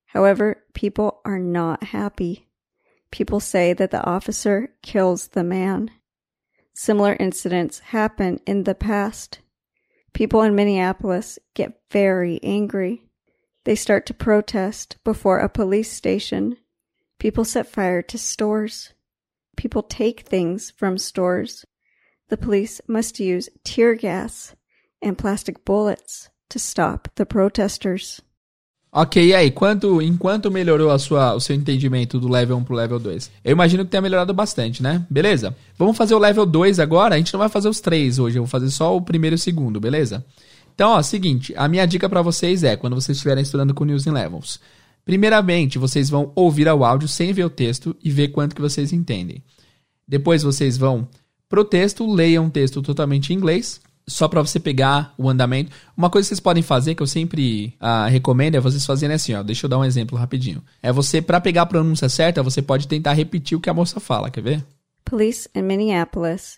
However, 0.05 0.63
people 0.73 1.19
are 1.25 1.39
not 1.39 1.83
happy. 1.83 2.47
People 3.13 3.39
say 3.39 3.73
that 3.73 3.91
the 3.91 4.03
officer 4.03 4.69
kills 4.81 5.27
the 5.27 5.43
man. 5.43 5.91
Similar 6.73 7.15
incidents 7.19 7.77
happen 7.77 8.39
in 8.47 8.63
the 8.63 8.73
past. 8.73 9.37
People 10.13 10.41
in 10.41 10.55
Minneapolis 10.55 11.37
get 11.53 11.79
very 11.91 12.39
angry. 12.41 13.03
They 13.65 13.75
start 13.75 14.07
to 14.07 14.15
protest 14.15 14.97
before 15.03 15.37
a 15.37 15.47
police 15.47 15.91
station. 15.91 16.57
People 17.19 17.45
set 17.45 17.67
fire 17.67 18.01
to 18.01 18.17
stores. 18.17 18.93
People 19.57 19.83
take 19.83 20.21
things 20.21 20.71
from 20.71 20.97
stores. 20.97 21.65
The 22.29 22.37
police 22.37 22.81
must 22.87 23.19
use 23.19 23.47
tear 23.63 23.93
gas 23.93 24.55
and 25.03 25.19
plastic 25.19 25.63
bullets 25.65 26.29
to 26.49 26.57
stop 26.57 27.09
the 27.13 27.27
protesters. 27.27 28.23
Ok, 28.95 29.25
e 29.25 29.33
aí, 29.33 29.49
quanto, 29.49 29.99
enquanto 30.03 30.51
melhorou 30.51 30.91
a 30.91 30.99
sua, 30.99 31.33
o 31.33 31.39
seu 31.39 31.55
entendimento 31.55 32.19
do 32.19 32.29
level 32.29 32.57
1 32.57 32.63
pro 32.63 32.75
level 32.75 32.99
2? 32.99 33.31
Eu 33.43 33.51
imagino 33.51 33.83
que 33.83 33.89
tenha 33.89 34.01
melhorado 34.01 34.31
bastante, 34.35 34.83
né? 34.83 35.03
Beleza? 35.09 35.55
Vamos 35.75 35.97
fazer 35.97 36.13
o 36.13 36.19
level 36.19 36.45
2 36.45 36.79
agora. 36.79 37.15
A 37.15 37.17
gente 37.17 37.33
não 37.33 37.39
vai 37.39 37.49
fazer 37.49 37.67
os 37.67 37.79
três 37.79 38.19
hoje, 38.19 38.37
eu 38.37 38.43
vou 38.43 38.47
fazer 38.47 38.69
só 38.69 38.95
o 38.95 39.01
primeiro 39.01 39.33
e 39.33 39.37
o 39.37 39.39
segundo, 39.39 39.79
beleza? 39.79 40.23
Então, 40.75 40.91
ó, 40.91 41.01
seguinte, 41.01 41.55
a 41.57 41.67
minha 41.67 41.87
dica 41.87 42.07
para 42.07 42.21
vocês 42.21 42.63
é, 42.63 42.75
quando 42.75 42.93
vocês 42.93 43.17
estiverem 43.17 43.41
estudando 43.41 43.73
com 43.73 43.83
News 43.83 44.05
in 44.05 44.11
Levels, 44.11 44.59
primeiramente, 45.03 45.79
vocês 45.79 46.07
vão 46.07 46.31
ouvir 46.35 46.67
o 46.67 46.85
áudio 46.85 47.07
sem 47.07 47.33
ver 47.33 47.45
o 47.45 47.49
texto 47.49 47.95
e 48.03 48.11
ver 48.11 48.27
quanto 48.27 48.55
que 48.55 48.61
vocês 48.61 48.93
entendem. 48.93 49.41
Depois 50.07 50.43
vocês 50.43 50.77
vão 50.77 51.07
pro 51.49 51.65
texto, 51.65 52.05
leiam 52.05 52.45
um 52.45 52.49
texto 52.49 52.79
totalmente 52.83 53.33
em 53.33 53.37
inglês, 53.37 53.81
só 54.07 54.27
para 54.27 54.41
você 54.41 54.59
pegar 54.59 55.13
o 55.17 55.29
andamento. 55.29 55.71
Uma 55.95 56.09
coisa 56.09 56.25
que 56.25 56.29
vocês 56.29 56.39
podem 56.39 56.63
fazer, 56.63 56.95
que 56.95 57.03
eu 57.03 57.07
sempre 57.07 57.73
uh, 57.81 58.09
recomendo, 58.09 58.55
é 58.55 58.59
vocês 58.59 58.85
fazerem 58.85 59.15
assim, 59.15 59.33
ó. 59.33 59.43
Deixa 59.43 59.65
eu 59.65 59.69
dar 59.69 59.79
um 59.79 59.85
exemplo 59.85 60.17
rapidinho. 60.17 60.63
É 60.81 60.91
você, 60.91 61.21
para 61.21 61.41
pegar 61.41 61.63
a 61.63 61.65
pronúncia 61.65 62.09
certa, 62.09 62.43
você 62.43 62.61
pode 62.61 62.87
tentar 62.87 63.13
repetir 63.13 63.57
o 63.57 63.61
que 63.61 63.69
a 63.69 63.73
moça 63.73 63.99
fala, 63.99 64.29
quer 64.29 64.41
ver? 64.41 64.65
Police 65.05 65.49
in 65.55 65.63
Minneapolis, 65.63 66.57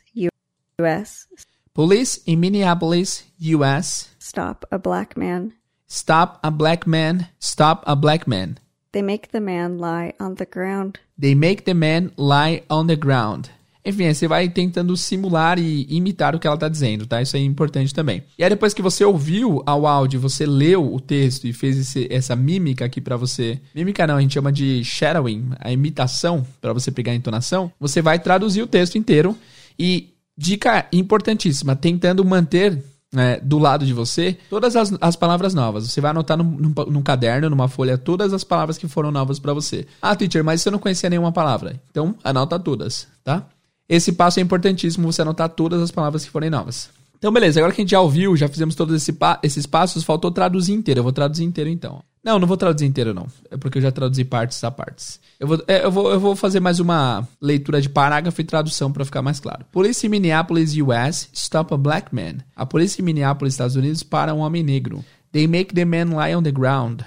U.S. 0.79 1.27
Police 1.73 2.21
in 2.25 2.37
Minneapolis, 2.37 3.25
U.S. 3.39 4.07
Stop 4.19 4.65
a 4.71 4.77
black 4.77 5.19
man. 5.19 5.51
Stop 5.87 6.39
a 6.41 6.49
black 6.49 6.87
man. 6.87 7.27
Stop 7.39 7.83
a 7.85 7.95
black 7.95 8.27
man. 8.27 8.57
They 8.91 9.01
make 9.01 9.31
the 9.31 9.41
man 9.41 9.77
lie 9.77 10.13
on 10.19 10.35
the 10.35 10.45
ground. 10.45 10.99
They 11.17 11.35
make 11.35 11.65
the 11.65 11.73
man 11.73 12.11
lie 12.17 12.63
on 12.69 12.87
the 12.87 12.95
ground. 12.95 13.49
Enfim, 13.85 14.11
você 14.11 14.27
vai 14.27 14.49
tentando 14.49 14.97
simular 14.97 15.59
e 15.59 15.85
imitar 15.89 16.35
o 16.35 16.39
que 16.39 16.47
ela 16.47 16.55
está 16.55 16.67
dizendo, 16.67 17.05
tá? 17.05 17.21
Isso 17.21 17.37
é 17.37 17.39
importante 17.39 17.93
também. 17.93 18.23
E 18.37 18.43
aí 18.43 18.49
depois 18.49 18.73
que 18.73 18.81
você 18.81 19.05
ouviu 19.05 19.61
ao 19.65 19.85
áudio, 19.85 20.19
você 20.19 20.45
leu 20.45 20.93
o 20.93 20.99
texto 20.99 21.45
e 21.45 21.53
fez 21.53 21.77
esse, 21.77 22.07
essa 22.09 22.35
mímica 22.35 22.85
aqui 22.85 22.99
para 22.99 23.15
você. 23.15 23.59
Mímica 23.75 24.07
não, 24.07 24.17
a 24.17 24.21
gente 24.21 24.33
chama 24.33 24.51
de 24.51 24.83
shadowing, 24.83 25.49
a 25.59 25.71
imitação 25.71 26.45
para 26.59 26.73
você 26.73 26.89
pegar 26.91 27.11
a 27.11 27.15
entonação. 27.15 27.71
Você 27.79 28.01
vai 28.01 28.17
traduzir 28.17 28.63
o 28.63 28.67
texto 28.67 28.97
inteiro 28.97 29.37
e 29.77 30.09
dica 30.37 30.87
importantíssima, 30.91 31.75
tentando 31.75 32.25
manter 32.25 32.83
é, 33.15 33.39
do 33.39 33.57
lado 33.57 33.85
de 33.85 33.93
você 33.93 34.37
todas 34.49 34.75
as, 34.75 34.93
as 34.99 35.15
palavras 35.15 35.53
novas. 35.53 35.89
Você 35.89 36.01
vai 36.01 36.11
anotar 36.11 36.37
num, 36.37 36.43
num, 36.43 36.73
num, 36.87 37.01
caderno, 37.01 37.49
numa 37.49 37.67
folha, 37.67 37.97
todas 37.97 38.33
as 38.33 38.43
palavras 38.43 38.77
que 38.77 38.87
foram 38.87 39.11
novas 39.11 39.39
para 39.39 39.53
você. 39.53 39.85
Ah, 40.01 40.15
teacher, 40.15 40.43
mas 40.43 40.61
você 40.61 40.69
não 40.69 40.79
conhecia 40.79 41.09
nenhuma 41.09 41.31
palavra. 41.31 41.79
Então, 41.89 42.15
anota 42.23 42.59
todas, 42.59 43.07
tá? 43.23 43.47
Esse 43.87 44.11
passo 44.11 44.39
é 44.39 44.43
importantíssimo, 44.43 45.11
você 45.11 45.21
anotar 45.21 45.49
todas 45.49 45.81
as 45.81 45.91
palavras 45.91 46.25
que 46.25 46.31
forem 46.31 46.49
novas. 46.49 46.89
Então, 47.17 47.31
beleza, 47.31 47.59
agora 47.59 47.73
que 47.73 47.81
a 47.81 47.83
gente 47.83 47.91
já 47.91 48.01
ouviu, 48.01 48.35
já 48.35 48.47
fizemos 48.47 48.75
todos 48.75 48.95
esse 48.95 49.13
pa 49.13 49.39
esses 49.41 49.65
passos, 49.65 50.03
faltou 50.03 50.31
traduzir 50.31 50.73
inteiro. 50.73 50.99
Eu 50.99 51.03
vou 51.03 51.11
traduzir 51.11 51.43
inteiro 51.43 51.69
então. 51.69 52.03
Não, 52.23 52.39
não 52.39 52.47
vou 52.47 52.57
traduzir 52.57 52.85
inteiro, 52.85 53.13
não. 53.13 53.27
É 53.49 53.57
porque 53.57 53.77
eu 53.77 53.81
já 53.81 53.91
traduzi 53.91 54.23
partes 54.23 54.63
a 54.63 54.71
partes. 54.71 55.19
Eu 55.39 55.47
vou, 55.47 55.63
é, 55.67 55.85
eu 55.85 55.91
vou, 55.91 56.11
eu 56.11 56.19
vou 56.19 56.35
fazer 56.35 56.59
mais 56.59 56.79
uma 56.79 57.27
leitura 57.41 57.81
de 57.81 57.89
parágrafo 57.89 58.41
e 58.41 58.43
tradução 58.43 58.91
para 58.91 59.05
ficar 59.05 59.21
mais 59.21 59.39
claro. 59.39 59.65
Polícia 59.71 60.07
em 60.07 60.09
Minneapolis, 60.09 60.75
US, 60.75 61.29
stop 61.33 61.73
a 61.73 61.77
black 61.77 62.13
man. 62.13 62.43
A 62.55 62.65
polícia 62.65 63.01
em 63.01 63.05
Minneapolis, 63.05 63.53
Estados 63.53 63.75
Unidos, 63.75 64.03
para 64.03 64.33
um 64.33 64.39
homem 64.39 64.63
negro. 64.63 65.03
They 65.31 65.47
make 65.47 65.73
the 65.73 65.85
man 65.85 66.15
lie 66.19 66.35
on 66.35 66.43
the 66.43 66.51
ground. 66.51 67.01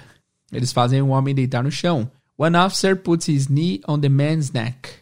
Eles 0.51 0.71
fazem 0.71 1.01
um 1.01 1.11
homem 1.11 1.35
deitar 1.35 1.63
no 1.63 1.71
chão. 1.71 2.09
One 2.37 2.57
officer 2.57 2.95
puts 2.95 3.27
his 3.27 3.47
knee 3.47 3.81
on 3.87 3.99
the 3.99 4.09
man's 4.09 4.51
neck. 4.51 4.98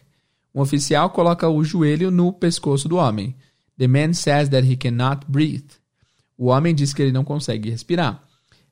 Um 0.58 0.62
oficial 0.62 1.10
coloca 1.10 1.48
o 1.48 1.62
joelho 1.62 2.10
no 2.10 2.32
pescoço 2.32 2.88
do 2.88 2.96
homem. 2.96 3.32
The 3.78 3.86
man 3.86 4.12
says 4.12 4.48
that 4.48 4.68
he 4.68 4.76
cannot 4.76 5.24
breathe. 5.28 5.70
O 6.36 6.46
homem 6.46 6.74
diz 6.74 6.92
que 6.92 7.00
ele 7.00 7.12
não 7.12 7.22
consegue 7.22 7.70
respirar. 7.70 8.20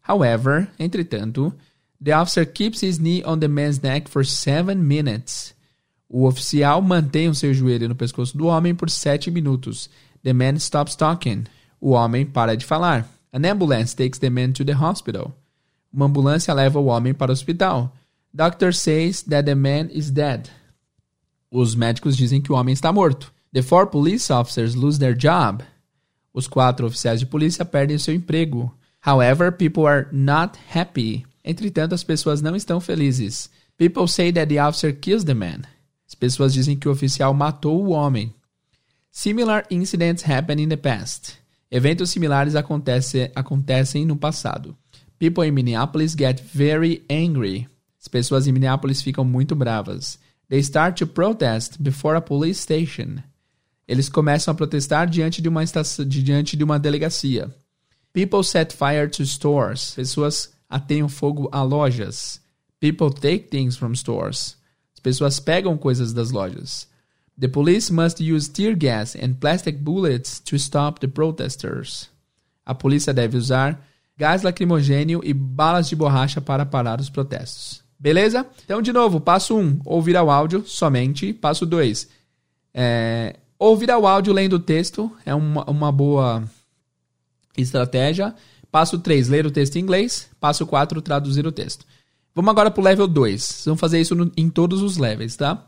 However, 0.03 0.69
entretanto, 0.81 1.55
the 2.03 2.13
officer 2.13 2.45
keeps 2.45 2.83
his 2.83 2.99
knee 2.99 3.23
on 3.25 3.39
the 3.39 3.47
man's 3.47 3.81
neck 3.81 4.11
for 4.11 4.27
seven 4.27 4.79
minutes. 4.79 5.55
O 6.09 6.27
oficial 6.27 6.83
mantém 6.83 7.29
o 7.29 7.35
seu 7.37 7.55
joelho 7.55 7.89
no 7.89 7.95
pescoço 7.95 8.37
do 8.37 8.47
homem 8.47 8.75
por 8.75 8.91
sete 8.91 9.31
minutos. 9.31 9.89
The 10.25 10.33
man 10.33 10.57
stops 10.57 10.97
talking. 10.97 11.45
O 11.81 11.91
homem 11.91 12.27
para 12.27 12.57
de 12.57 12.67
falar. 12.67 13.09
An 13.33 13.49
ambulance 13.49 13.95
takes 13.95 14.19
the 14.19 14.29
man 14.29 14.51
to 14.51 14.65
the 14.65 14.75
hospital. 14.75 15.33
Uma 15.93 16.07
ambulância 16.07 16.53
leva 16.53 16.81
o 16.81 16.87
homem 16.87 17.15
para 17.15 17.31
o 17.31 17.33
hospital. 17.33 17.95
Doctor 18.35 18.75
says 18.75 19.23
that 19.23 19.45
the 19.47 19.55
man 19.55 19.89
is 19.93 20.11
dead. 20.11 20.51
Os 21.59 21.75
médicos 21.75 22.15
dizem 22.15 22.39
que 22.39 22.53
o 22.53 22.55
homem 22.55 22.75
está 22.75 22.93
morto. 22.93 23.33
The 23.51 23.63
four 23.63 23.87
police 23.87 24.31
officers 24.31 24.75
lose 24.75 24.99
their 24.99 25.17
job. 25.17 25.65
Os 26.31 26.47
quatro 26.47 26.87
oficiais 26.87 27.19
de 27.19 27.25
polícia 27.25 27.65
perdem 27.65 27.97
seu 27.97 28.15
emprego. 28.15 28.71
However, 29.01 29.51
people 29.51 29.87
are 29.87 30.07
not 30.13 30.59
happy. 30.75 31.25
Entretanto, 31.43 31.95
as 31.95 32.05
pessoas 32.05 32.43
não 32.43 32.55
estão 32.55 32.79
felizes. 32.79 33.49
People 33.79 34.07
say 34.07 34.31
that 34.35 34.53
the 34.53 34.63
officer 34.63 34.93
kills 34.93 35.25
the 35.25 35.33
man. 35.33 35.63
As 36.07 36.15
pessoas 36.15 36.53
dizem 36.53 36.77
que 36.77 36.91
o 36.91 36.93
oficial 36.93 37.33
matou 37.33 37.87
o 37.87 37.93
homem. 37.93 38.35
Similar 39.11 39.65
incidents 39.71 40.29
happen 40.29 40.61
in 40.61 40.69
the 40.69 40.77
past. 40.77 41.39
Eventos 41.71 42.11
similares 42.11 42.55
acontece, 42.55 43.31
acontecem 43.35 44.05
no 44.05 44.17
passado. 44.17 44.77
People 45.19 45.49
in 45.49 45.53
Minneapolis 45.53 46.15
get 46.15 46.39
very 46.39 47.03
angry. 47.09 47.67
As 47.99 48.09
pessoas 48.09 48.47
em 48.47 48.53
Minneapolis 48.53 49.01
ficam 49.01 49.25
muito 49.25 49.57
bravas. 49.57 50.19
They 50.49 50.63
start 50.63 50.97
to 50.99 51.07
protest 51.07 51.83
before 51.83 52.17
a 52.17 52.21
police 52.21 52.61
station. 52.61 53.23
Eles 53.89 54.09
começam 54.09 54.53
a 54.53 54.55
protestar 54.55 55.09
diante 55.09 55.43
de 55.43 55.49
uma 55.49 55.65
estação, 55.65 56.05
diante 56.05 56.57
de 56.57 56.65
uma 56.65 56.79
delegacia. 56.79 57.53
People 58.13 58.43
set 58.45 58.73
fire 58.73 59.09
to 59.09 59.25
stores. 59.25 59.95
Pessoas 59.95 60.53
ateiam 60.69 61.09
fogo 61.09 61.49
a 61.53 61.63
lojas. 61.63 62.41
People 62.81 63.11
take 63.11 63.49
things 63.49 63.77
from 63.77 63.95
stores. 63.95 64.57
As 64.95 65.01
pessoas 65.01 65.41
pegam 65.41 65.77
coisas 65.77 66.13
das 66.13 66.31
lojas. 66.31 66.89
The 67.39 67.49
police 67.49 67.93
must 67.93 68.21
use 68.21 68.49
tear 68.49 68.75
gas 68.75 69.15
and 69.15 69.35
plastic 69.35 69.79
bullets 69.79 70.41
to 70.41 70.57
stop 70.57 71.01
the 71.01 71.09
protesters. 71.09 72.09
A 72.65 72.75
polícia 72.75 73.13
deve 73.13 73.37
usar 73.37 73.81
gás 74.17 74.43
lacrimogênio 74.43 75.21
e 75.23 75.35
balas 75.35 75.89
de 75.89 75.95
borracha 75.95 76.41
para 76.41 76.65
parar 76.65 77.01
os 77.01 77.11
protestos. 77.11 77.86
Beleza? 77.99 78.47
Então, 78.65 78.83
de 78.83 78.93
novo, 78.93 79.21
passo 79.21 79.57
1, 79.57 79.61
um, 79.61 79.81
ouvir 79.85 80.17
ao 80.17 80.31
áudio 80.31 80.65
somente. 80.67 81.33
Passo 81.33 81.65
2, 81.65 82.09
é, 82.75 83.37
Ouvir 83.59 83.91
ao 83.91 84.07
áudio 84.07 84.35
lendo 84.35 84.55
o 84.55 84.59
texto 84.59 85.11
é 85.25 85.35
uma, 85.35 85.65
uma 85.69 85.91
boa 85.91 86.45
estratégia. 87.57 88.35
Passo 88.71 88.99
3, 88.99 89.29
ler 89.29 89.47
o 89.47 89.51
texto 89.51 89.77
em 89.77 89.81
inglês. 89.81 90.29
Passo 90.39 90.67
4, 90.67 91.01
traduzir 91.01 91.47
o 91.47 91.53
texto. 91.53 91.87
Vamos 92.35 92.51
agora 92.51 92.71
para 92.71 92.81
o 92.81 92.85
level 92.85 93.09
2. 93.09 93.63
Vamos 93.65 93.81
fazer 93.81 93.99
isso 93.99 94.15
no, 94.15 94.31
em 94.37 94.51
todos 94.51 94.83
os 94.83 94.99
levels, 94.99 95.37
tá? 95.37 95.65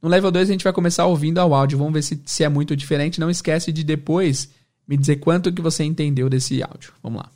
No 0.00 0.08
level 0.08 0.30
2 0.30 0.48
a 0.48 0.52
gente 0.52 0.64
vai 0.64 0.72
começar 0.72 1.04
ouvindo 1.04 1.38
ao 1.38 1.52
áudio. 1.52 1.76
Vamos 1.76 1.92
ver 1.92 2.02
se, 2.02 2.22
se 2.24 2.44
é 2.44 2.48
muito 2.48 2.74
diferente. 2.74 3.20
Não 3.20 3.28
esquece 3.28 3.70
de 3.70 3.84
depois 3.84 4.48
me 4.86 4.96
dizer 4.96 5.16
quanto 5.16 5.52
que 5.52 5.60
você 5.60 5.84
entendeu 5.84 6.30
desse 6.30 6.62
áudio. 6.62 6.94
Vamos 7.02 7.20
lá. 7.20 7.30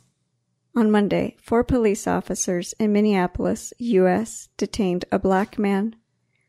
On 0.75 0.89
Monday, 0.89 1.35
four 1.39 1.63
police 1.63 2.07
officers 2.07 2.73
in 2.79 2.93
Minneapolis, 2.93 3.73
U.S., 3.77 4.49
detained 4.57 5.05
a 5.11 5.19
black 5.19 5.59
man. 5.59 5.95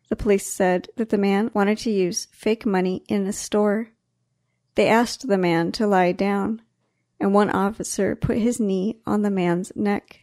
The 0.08 0.16
police 0.16 0.46
said 0.46 0.88
that 0.96 1.10
the 1.10 1.18
man 1.18 1.50
wanted 1.52 1.76
to 1.78 1.90
use 1.90 2.28
fake 2.32 2.64
money 2.64 3.04
in 3.06 3.26
a 3.26 3.34
store. 3.34 3.90
They 4.76 4.88
asked 4.88 5.28
the 5.28 5.36
man 5.36 5.72
to 5.72 5.86
lie 5.86 6.12
down, 6.12 6.62
and 7.20 7.34
one 7.34 7.50
officer 7.50 8.16
put 8.16 8.38
his 8.38 8.58
knee 8.58 8.98
on 9.06 9.20
the 9.20 9.30
man's 9.30 9.72
neck. 9.76 10.20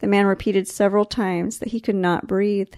The 0.00 0.06
man 0.06 0.26
repeated 0.26 0.68
several 0.68 1.06
times 1.06 1.58
that 1.58 1.68
he 1.70 1.80
could 1.80 1.96
not 1.96 2.26
breathe. 2.26 2.74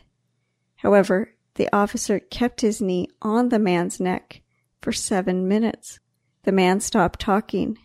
However, 0.77 1.35
the 1.55 1.69
officer 1.75 2.21
kept 2.21 2.61
his 2.61 2.81
knee 2.81 3.09
on 3.21 3.49
the 3.49 3.59
man's 3.59 3.99
neck 3.99 4.43
for 4.81 4.93
seven 4.93 5.49
minutes. 5.49 5.99
The 6.45 6.53
man 6.53 6.79
stopped 6.79 7.19
talking. 7.19 7.79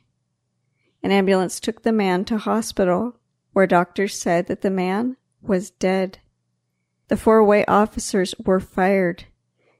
An 1.04 1.12
ambulance 1.12 1.60
took 1.60 1.84
the 1.84 1.92
man 1.92 2.24
to 2.26 2.38
hospital, 2.38 3.20
where 3.52 3.68
doctors 3.68 4.18
said 4.18 4.48
that 4.48 4.62
the 4.62 4.72
man 4.72 5.18
was 5.42 5.70
dead. 5.70 6.20
The 7.10 7.18
four 7.18 7.44
way 7.44 7.66
officers 7.66 8.34
were 8.44 8.62
fired. 8.62 9.26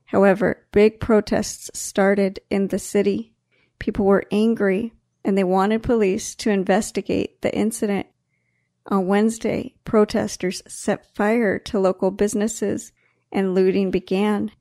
However, 0.06 0.68
big 0.72 1.00
protests 1.00 1.72
started 1.74 2.40
in 2.50 2.68
the 2.68 2.78
city. 2.78 3.34
People 3.80 4.06
were 4.06 4.26
angry 4.32 4.94
and 5.26 5.38
they 5.38 5.44
wanted 5.44 5.82
police 5.82 6.36
to 6.36 6.52
investigate 6.52 7.42
the 7.42 7.56
incident. 7.56 8.08
On 8.88 9.08
Wednesday, 9.08 9.76
protesters 9.86 10.62
set 10.68 11.16
fire 11.16 11.58
to 11.60 11.80
local 11.80 12.12
businesses 12.12 12.92
and 13.32 13.56
looting 13.56 13.90
began. 13.90 14.52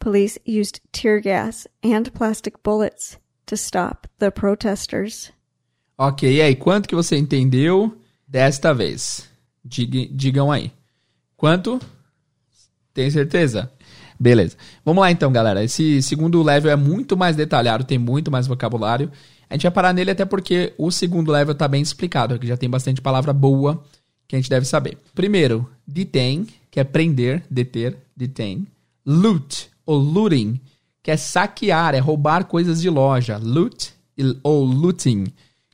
Police 0.00 0.38
used 0.44 0.80
tear 0.92 1.20
gas 1.20 1.66
and 1.82 2.12
plastic 2.14 2.62
bullets 2.62 3.18
to 3.46 3.56
stop 3.56 4.06
the 4.18 4.30
protesters. 4.30 5.32
Ok, 6.00 6.32
e 6.32 6.40
aí, 6.40 6.54
quanto 6.54 6.88
que 6.88 6.94
você 6.94 7.16
entendeu 7.16 7.92
desta 8.24 8.72
vez? 8.72 9.28
Dig, 9.64 10.08
digam 10.12 10.52
aí. 10.52 10.70
Quanto? 11.36 11.80
Tem 12.94 13.10
certeza? 13.10 13.68
Beleza. 14.18 14.56
Vamos 14.84 15.00
lá 15.00 15.10
então, 15.10 15.32
galera. 15.32 15.64
Esse 15.64 16.00
segundo 16.00 16.40
level 16.40 16.70
é 16.70 16.76
muito 16.76 17.16
mais 17.16 17.34
detalhado, 17.34 17.82
tem 17.82 17.98
muito 17.98 18.30
mais 18.30 18.46
vocabulário. 18.46 19.10
A 19.50 19.54
gente 19.54 19.64
vai 19.64 19.72
parar 19.72 19.92
nele 19.92 20.12
até 20.12 20.24
porque 20.24 20.72
o 20.78 20.88
segundo 20.92 21.32
level 21.32 21.52
está 21.52 21.66
bem 21.66 21.82
explicado, 21.82 22.34
aqui 22.34 22.46
já 22.46 22.56
tem 22.56 22.70
bastante 22.70 23.00
palavra 23.00 23.32
boa 23.32 23.82
que 24.28 24.36
a 24.36 24.38
gente 24.38 24.50
deve 24.50 24.66
saber. 24.66 24.98
Primeiro, 25.16 25.68
detain, 25.84 26.46
que 26.70 26.78
é 26.78 26.84
prender, 26.84 27.42
deter, 27.50 27.96
detain. 28.16 28.68
Loot, 29.04 29.68
ou 29.84 29.98
looting, 29.98 30.60
que 31.02 31.10
é 31.10 31.16
saquear, 31.16 31.96
é 31.96 31.98
roubar 31.98 32.44
coisas 32.44 32.80
de 32.80 32.88
loja. 32.88 33.36
Loot 33.36 33.92
ou 34.44 34.64
looting, 34.64 35.24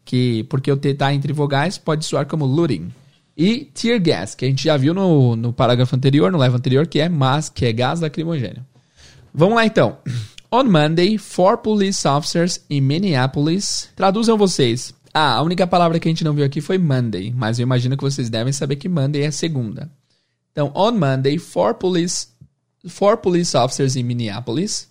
que 0.05 0.45
porque 0.45 0.71
o 0.71 0.77
T 0.77 0.91
está 0.91 1.13
entre 1.15 1.33
vogais 1.33 1.79
pode 1.79 2.05
soar 2.05 2.27
como 2.27 2.45
looting. 2.45 2.93
E 3.37 3.65
tear 3.65 3.99
gas, 4.01 4.35
que 4.35 4.45
a 4.45 4.49
gente 4.49 4.63
já 4.63 4.77
viu 4.77 4.95
no, 4.95 5.35
no 5.35 5.53
parágrafo 5.53 5.97
anterior, 5.97 6.31
no 6.31 6.39
level 6.39 6.57
anterior, 6.57 6.87
que 6.87 7.01
é 7.01 7.09
mas, 7.09 7.49
que 7.49 7.65
é 7.67 7.73
gás 7.73 8.01
lacrimogêneo. 8.01 8.65
Vamos 9.33 9.57
lá 9.57 9.67
então. 9.67 9.99
On 10.53 10.63
Monday, 10.63 11.19
four 11.19 11.59
police 11.59 12.07
officers 12.07 12.65
in 12.71 12.83
Minneapolis. 12.83 13.89
Traduzam 13.97 14.39
vocês. 14.39 14.95
Ah, 15.13 15.35
a 15.35 15.43
única 15.43 15.67
palavra 15.67 15.99
que 15.99 16.07
a 16.07 16.11
gente 16.11 16.23
não 16.23 16.33
viu 16.33 16.45
aqui 16.45 16.61
foi 16.61 16.79
Monday, 16.79 17.33
mas 17.35 17.59
eu 17.59 17.65
imagino 17.65 17.97
que 17.97 18.05
vocês 18.05 18.31
devem 18.31 18.53
saber 18.53 18.77
que 18.77 18.89
Monday 18.89 19.23
é 19.23 19.33
segunda. 19.33 19.91
Então, 20.53 20.71
on 20.75 20.93
Monday, 20.93 21.39
four 21.39 21.75
police, 21.75 22.29
four 22.87 23.17
police 23.17 23.57
officers 23.57 23.97
in 23.97 24.05
Minneapolis. 24.05 24.89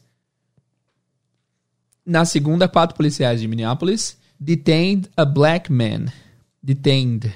Na 2.05 2.25
segunda, 2.25 2.67
quatro 2.67 2.97
policiais 2.97 3.39
de 3.39 3.47
Minneapolis 3.47 4.17
detained 4.39 5.09
a 5.17 5.25
black 5.25 5.69
man. 5.69 6.11
Detained. 6.63 7.33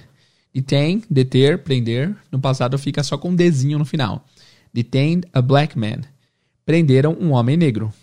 Detain, 0.54 1.04
deter, 1.10 1.58
prender. 1.58 2.16
No 2.32 2.40
passado 2.40 2.78
fica 2.78 3.04
só 3.04 3.18
com 3.18 3.30
um 3.30 3.36
Dzinho 3.36 3.78
no 3.78 3.86
final. 3.86 4.24
Detained 4.74 5.28
a 5.34 5.42
black 5.42 5.78
man. 5.78 6.02
Prenderam 6.66 7.16
um 7.20 7.32
homem 7.32 7.58
negro. 7.58 7.94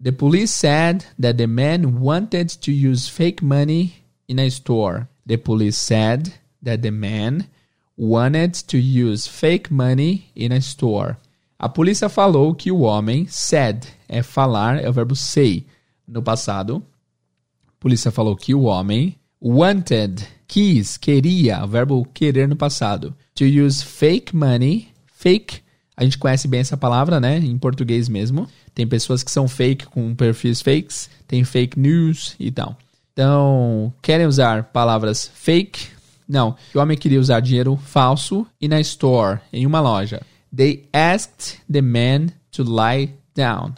The 0.00 0.12
police 0.12 0.52
said 0.52 1.04
that 1.18 1.36
the 1.38 1.46
man 1.46 2.00
wanted 2.00 2.58
to 2.60 2.70
use 2.70 3.08
fake 3.08 3.42
money 3.42 3.94
in 4.28 4.38
a 4.38 4.50
store. 4.50 5.08
The 5.26 5.38
police 5.38 5.76
said 5.76 6.32
that 6.62 6.82
the 6.82 6.90
man 6.90 7.48
wanted 7.96 8.54
to 8.66 8.78
use 8.78 9.26
fake 9.26 9.70
money 9.70 10.30
in 10.34 10.52
a 10.52 10.60
store. 10.60 11.16
A 11.58 11.68
polícia 11.68 12.08
falou 12.08 12.54
que 12.54 12.70
o 12.70 12.80
homem 12.80 13.26
said 13.28 13.86
é 14.08 14.22
falar, 14.22 14.82
é 14.82 14.88
o 14.88 14.92
verbo 14.92 15.16
say 15.16 15.64
no 16.06 16.22
passado. 16.22 16.82
Polícia 17.84 18.10
falou 18.10 18.34
que 18.34 18.54
o 18.54 18.62
homem 18.62 19.14
wanted 19.42 20.26
quis, 20.48 20.96
queria, 20.96 21.62
o 21.62 21.68
verbo 21.68 22.08
querer 22.14 22.48
no 22.48 22.56
passado. 22.56 23.14
To 23.34 23.44
use 23.44 23.84
fake 23.84 24.34
money, 24.34 24.88
fake, 25.12 25.60
a 25.94 26.02
gente 26.02 26.16
conhece 26.16 26.48
bem 26.48 26.60
essa 26.60 26.78
palavra, 26.78 27.20
né? 27.20 27.36
Em 27.36 27.58
português 27.58 28.08
mesmo. 28.08 28.48
Tem 28.74 28.86
pessoas 28.86 29.22
que 29.22 29.30
são 29.30 29.46
fake 29.46 29.84
com 29.84 30.14
perfis 30.14 30.62
fakes, 30.62 31.10
tem 31.28 31.44
fake 31.44 31.78
news 31.78 32.34
e 32.40 32.50
tal. 32.50 32.74
Então, 33.12 33.92
querem 34.00 34.26
usar 34.26 34.64
palavras 34.72 35.30
fake? 35.34 35.88
Não, 36.26 36.56
o 36.74 36.78
homem 36.78 36.96
queria 36.96 37.20
usar 37.20 37.40
dinheiro 37.40 37.76
falso 37.76 38.46
e 38.58 38.66
na 38.66 38.80
store, 38.80 39.40
em 39.52 39.66
uma 39.66 39.82
loja. 39.82 40.22
They 40.56 40.88
asked 40.90 41.60
the 41.70 41.82
man 41.82 42.28
to 42.50 42.62
lie 42.62 43.12
down. 43.36 43.74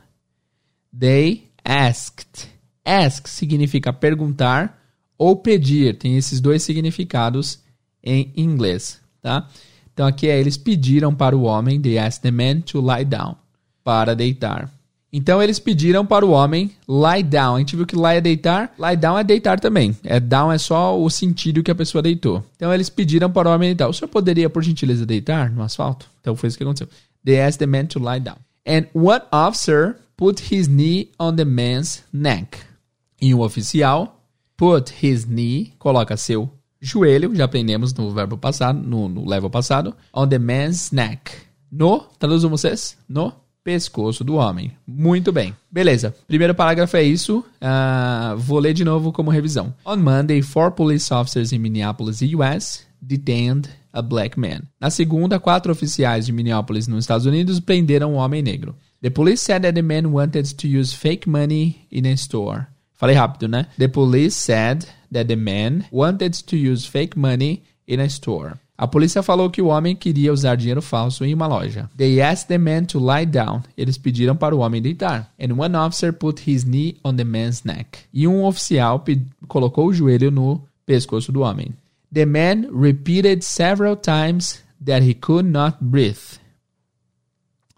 They 0.96 1.48
asked. 1.64 2.54
Ask 2.86 3.26
significa 3.26 3.92
perguntar 3.92 4.80
ou 5.18 5.34
pedir. 5.36 5.98
Tem 5.98 6.16
esses 6.16 6.40
dois 6.40 6.62
significados 6.62 7.58
em 8.02 8.32
inglês, 8.36 9.00
tá? 9.20 9.48
Então 9.92 10.06
aqui 10.06 10.28
é 10.28 10.38
eles 10.38 10.56
pediram 10.56 11.14
para 11.14 11.36
o 11.36 11.42
homem, 11.42 11.80
they 11.80 11.98
asked 11.98 12.22
the 12.22 12.30
man 12.30 12.60
to 12.60 12.80
lie 12.80 13.04
down, 13.04 13.34
para 13.82 14.14
deitar. 14.14 14.70
Então 15.12 15.42
eles 15.42 15.58
pediram 15.58 16.04
para 16.04 16.26
o 16.26 16.30
homem 16.30 16.70
lie 16.86 17.22
down. 17.22 17.56
A 17.56 17.58
gente 17.58 17.74
viu 17.74 17.86
que 17.86 17.96
lie 17.96 18.16
é 18.16 18.20
deitar, 18.20 18.74
lie 18.78 18.96
down 18.96 19.18
é 19.18 19.24
deitar 19.24 19.58
também. 19.58 19.96
É 20.04 20.20
down 20.20 20.52
é 20.52 20.58
só 20.58 21.00
o 21.00 21.08
sentido 21.08 21.62
que 21.62 21.70
a 21.70 21.74
pessoa 21.74 22.02
deitou. 22.02 22.44
Então 22.56 22.72
eles 22.74 22.90
pediram 22.90 23.32
para 23.32 23.48
o 23.48 23.54
homem 23.54 23.70
deitar. 23.70 23.88
O 23.88 23.94
senhor 23.94 24.08
poderia, 24.08 24.50
por 24.50 24.62
gentileza, 24.62 25.06
deitar 25.06 25.50
no 25.50 25.62
asfalto? 25.62 26.06
Então 26.20 26.36
foi 26.36 26.48
isso 26.48 26.58
que 26.58 26.64
aconteceu. 26.64 26.88
They 27.24 27.40
asked 27.40 27.58
the 27.58 27.66
man 27.66 27.86
to 27.86 27.98
lie 27.98 28.20
down. 28.20 28.36
And 28.66 28.86
one 28.92 29.22
officer 29.32 29.96
put 30.16 30.52
his 30.52 30.68
knee 30.68 31.10
on 31.18 31.36
the 31.36 31.44
man's 31.44 32.02
neck. 32.12 32.58
E 33.20 33.34
um 33.34 33.40
oficial 33.40 34.20
put 34.56 34.92
his 35.02 35.24
knee, 35.24 35.72
coloca 35.78 36.16
seu 36.16 36.50
joelho, 36.80 37.34
já 37.34 37.44
aprendemos 37.44 37.92
no 37.94 38.10
verbo 38.10 38.38
passado, 38.38 38.80
no, 38.80 39.08
no 39.08 39.28
level 39.28 39.50
passado, 39.50 39.94
on 40.14 40.28
the 40.28 40.38
man's 40.38 40.90
neck. 40.90 41.32
No, 41.70 42.04
traduzam 42.18 42.50
vocês? 42.50 42.96
No 43.08 43.32
pescoço 43.66 44.22
do 44.22 44.36
homem. 44.36 44.70
Muito 44.86 45.32
bem. 45.32 45.52
Beleza. 45.68 46.14
Primeiro 46.28 46.54
parágrafo 46.54 46.96
é 46.96 47.02
isso. 47.02 47.44
Uh, 47.60 48.36
vou 48.36 48.60
ler 48.60 48.72
de 48.72 48.84
novo 48.84 49.10
como 49.10 49.28
revisão. 49.28 49.74
On 49.84 49.96
Monday, 49.96 50.40
four 50.40 50.70
police 50.70 51.12
officers 51.12 51.50
in 51.50 51.58
Minneapolis, 51.58 52.20
US, 52.22 52.86
detained 53.02 53.68
a 53.92 54.00
black 54.00 54.38
man. 54.38 54.60
Na 54.80 54.88
segunda, 54.88 55.40
quatro 55.40 55.72
oficiais 55.72 56.26
de 56.26 56.32
Minneapolis, 56.32 56.86
nos 56.86 57.00
Estados 57.00 57.26
Unidos, 57.26 57.58
prenderam 57.58 58.12
um 58.12 58.16
homem 58.16 58.40
negro. 58.40 58.76
The 59.02 59.10
police 59.10 59.42
said 59.42 59.62
that 59.62 59.74
the 59.74 59.82
man 59.82 60.06
wanted 60.06 60.54
to 60.54 60.68
use 60.68 60.94
fake 60.94 61.28
money 61.28 61.86
in 61.90 62.06
a 62.06 62.12
store. 62.16 62.68
Falei 62.96 63.14
rápido, 63.14 63.46
né? 63.48 63.66
The 63.78 63.88
police 63.88 64.36
said 64.36 64.86
that 65.12 65.26
the 65.26 65.36
man 65.36 65.84
wanted 65.92 66.42
to 66.44 66.56
use 66.56 66.88
fake 66.88 67.18
money 67.18 67.62
in 67.86 68.00
a 68.00 68.06
store. 68.06 68.54
A 68.78 68.86
polícia 68.86 69.22
falou 69.22 69.48
que 69.48 69.62
o 69.62 69.68
homem 69.68 69.96
queria 69.96 70.32
usar 70.32 70.54
dinheiro 70.54 70.82
falso 70.82 71.24
em 71.24 71.32
uma 71.32 71.46
loja. 71.46 71.88
They 71.96 72.20
asked 72.20 72.48
the 72.48 72.58
man 72.58 72.84
to 72.84 72.98
lie 72.98 73.24
down. 73.24 73.62
Eles 73.76 73.96
pediram 73.96 74.36
para 74.36 74.54
o 74.54 74.58
homem 74.58 74.82
deitar. 74.82 75.32
And 75.40 75.54
one 75.58 75.74
officer 75.74 76.12
put 76.12 76.42
his 76.50 76.64
knee 76.64 76.96
on 77.02 77.16
the 77.16 77.24
man's 77.24 77.64
neck. 77.64 78.00
E 78.12 78.28
um 78.28 78.44
oficial 78.44 79.02
colocou 79.48 79.86
o 79.86 79.94
joelho 79.94 80.30
no 80.30 80.62
pescoço 80.84 81.32
do 81.32 81.40
homem. 81.40 81.74
The 82.12 82.26
man 82.26 82.68
repeated 82.70 83.42
several 83.42 83.96
times 83.96 84.62
that 84.84 85.02
he 85.02 85.14
could 85.14 85.48
not 85.48 85.78
breathe. 85.80 86.38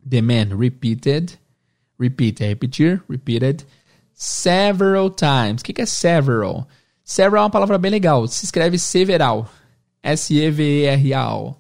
The 0.09 0.21
man 0.21 0.57
repeated, 0.57 1.39
repeat 1.99 2.41
repetir, 2.41 3.03
repeated, 3.09 3.65
several 4.19 5.09
times. 5.11 5.63
O 5.63 5.65
que 5.65 5.81
é 5.81 5.87
several? 5.87 6.67
Several 7.05 7.43
é 7.43 7.45
uma 7.45 7.51
palavra 7.51 7.79
bem 7.79 7.93
legal. 7.93 8.27
Se 8.27 8.45
escreve 8.45 8.77
several. 8.79 9.49
S-E-V-E-R-A-L. 10.03 11.57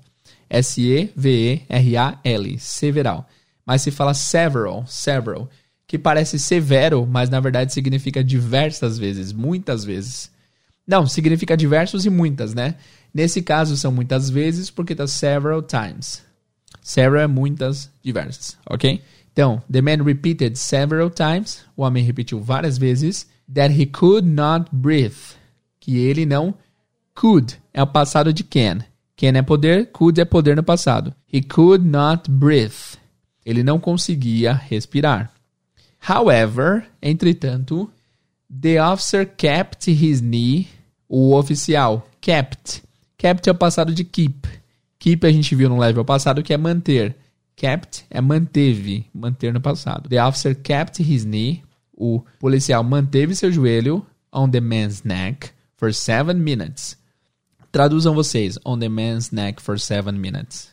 S-E-V-E-R-A-L. 0.50 1.68
Several. 2.58 3.28
Mas 3.64 3.82
se 3.82 3.92
fala 3.92 4.12
several, 4.12 4.84
several. 4.86 5.48
que 5.86 5.98
parece 5.98 6.38
severo, 6.38 7.06
mas 7.06 7.30
na 7.30 7.40
verdade 7.40 7.72
significa 7.72 8.22
diversas 8.22 8.98
vezes, 8.98 9.32
muitas 9.32 9.84
vezes. 9.84 10.30
Não, 10.86 11.06
significa 11.06 11.56
diversos 11.56 12.04
e 12.04 12.10
muitas, 12.10 12.52
né? 12.52 12.74
Nesse 13.14 13.40
caso 13.40 13.74
são 13.76 13.90
muitas 13.90 14.28
vezes 14.28 14.68
porque 14.70 14.94
tá 14.94 15.06
several 15.06 15.62
times. 15.62 16.22
Several 16.82 17.22
é 17.22 17.26
muitas, 17.26 17.90
diversas, 18.02 18.58
ok? 18.68 19.02
Então, 19.38 19.62
the 19.70 19.80
man 19.80 20.02
repeated 20.02 20.58
several 20.58 21.08
times, 21.08 21.64
o 21.76 21.82
homem 21.82 22.02
repetiu 22.02 22.40
várias 22.40 22.76
vezes, 22.76 23.24
that 23.54 23.72
he 23.72 23.86
could 23.86 24.26
not 24.26 24.68
breathe, 24.72 25.36
que 25.78 25.96
ele 25.96 26.26
não 26.26 26.52
could, 27.14 27.56
é 27.72 27.80
o 27.80 27.86
passado 27.86 28.32
de 28.32 28.42
can. 28.42 28.80
Can 29.16 29.38
é 29.38 29.42
poder, 29.42 29.92
could 29.92 30.20
é 30.20 30.24
poder 30.24 30.56
no 30.56 30.64
passado. 30.64 31.14
He 31.32 31.40
could 31.40 31.86
not 31.86 32.28
breathe. 32.28 32.96
Ele 33.46 33.62
não 33.62 33.78
conseguia 33.78 34.54
respirar. 34.54 35.30
However, 36.00 36.88
entretanto, 37.00 37.88
the 38.50 38.82
officer 38.82 39.24
kept 39.24 39.88
his 39.88 40.20
knee, 40.20 40.66
o 41.08 41.36
oficial 41.36 42.04
kept. 42.20 42.82
Kept 43.16 43.48
é 43.48 43.52
o 43.52 43.54
passado 43.54 43.94
de 43.94 44.02
keep. 44.02 44.48
Keep 44.98 45.24
a 45.24 45.30
gente 45.30 45.54
viu 45.54 45.68
no 45.68 45.78
level 45.78 46.04
passado 46.04 46.42
que 46.42 46.52
é 46.52 46.56
manter. 46.56 47.14
Kept 47.58 48.06
é 48.08 48.20
manteve, 48.20 49.10
manter 49.12 49.52
no 49.52 49.60
passado. 49.60 50.08
The 50.08 50.24
officer 50.24 50.54
kept 50.54 51.02
his 51.02 51.24
knee, 51.24 51.64
o 51.92 52.22
policial 52.38 52.84
manteve 52.84 53.34
seu 53.34 53.50
joelho 53.50 54.06
on 54.32 54.48
the 54.48 54.60
man's 54.60 55.02
neck 55.02 55.50
for 55.76 55.92
seven 55.92 56.34
minutes. 56.34 56.96
Traduzam 57.72 58.14
vocês. 58.14 58.60
On 58.64 58.78
the 58.78 58.88
man's 58.88 59.32
neck 59.32 59.60
for 59.60 59.76
seven 59.76 60.12
minutes. 60.12 60.72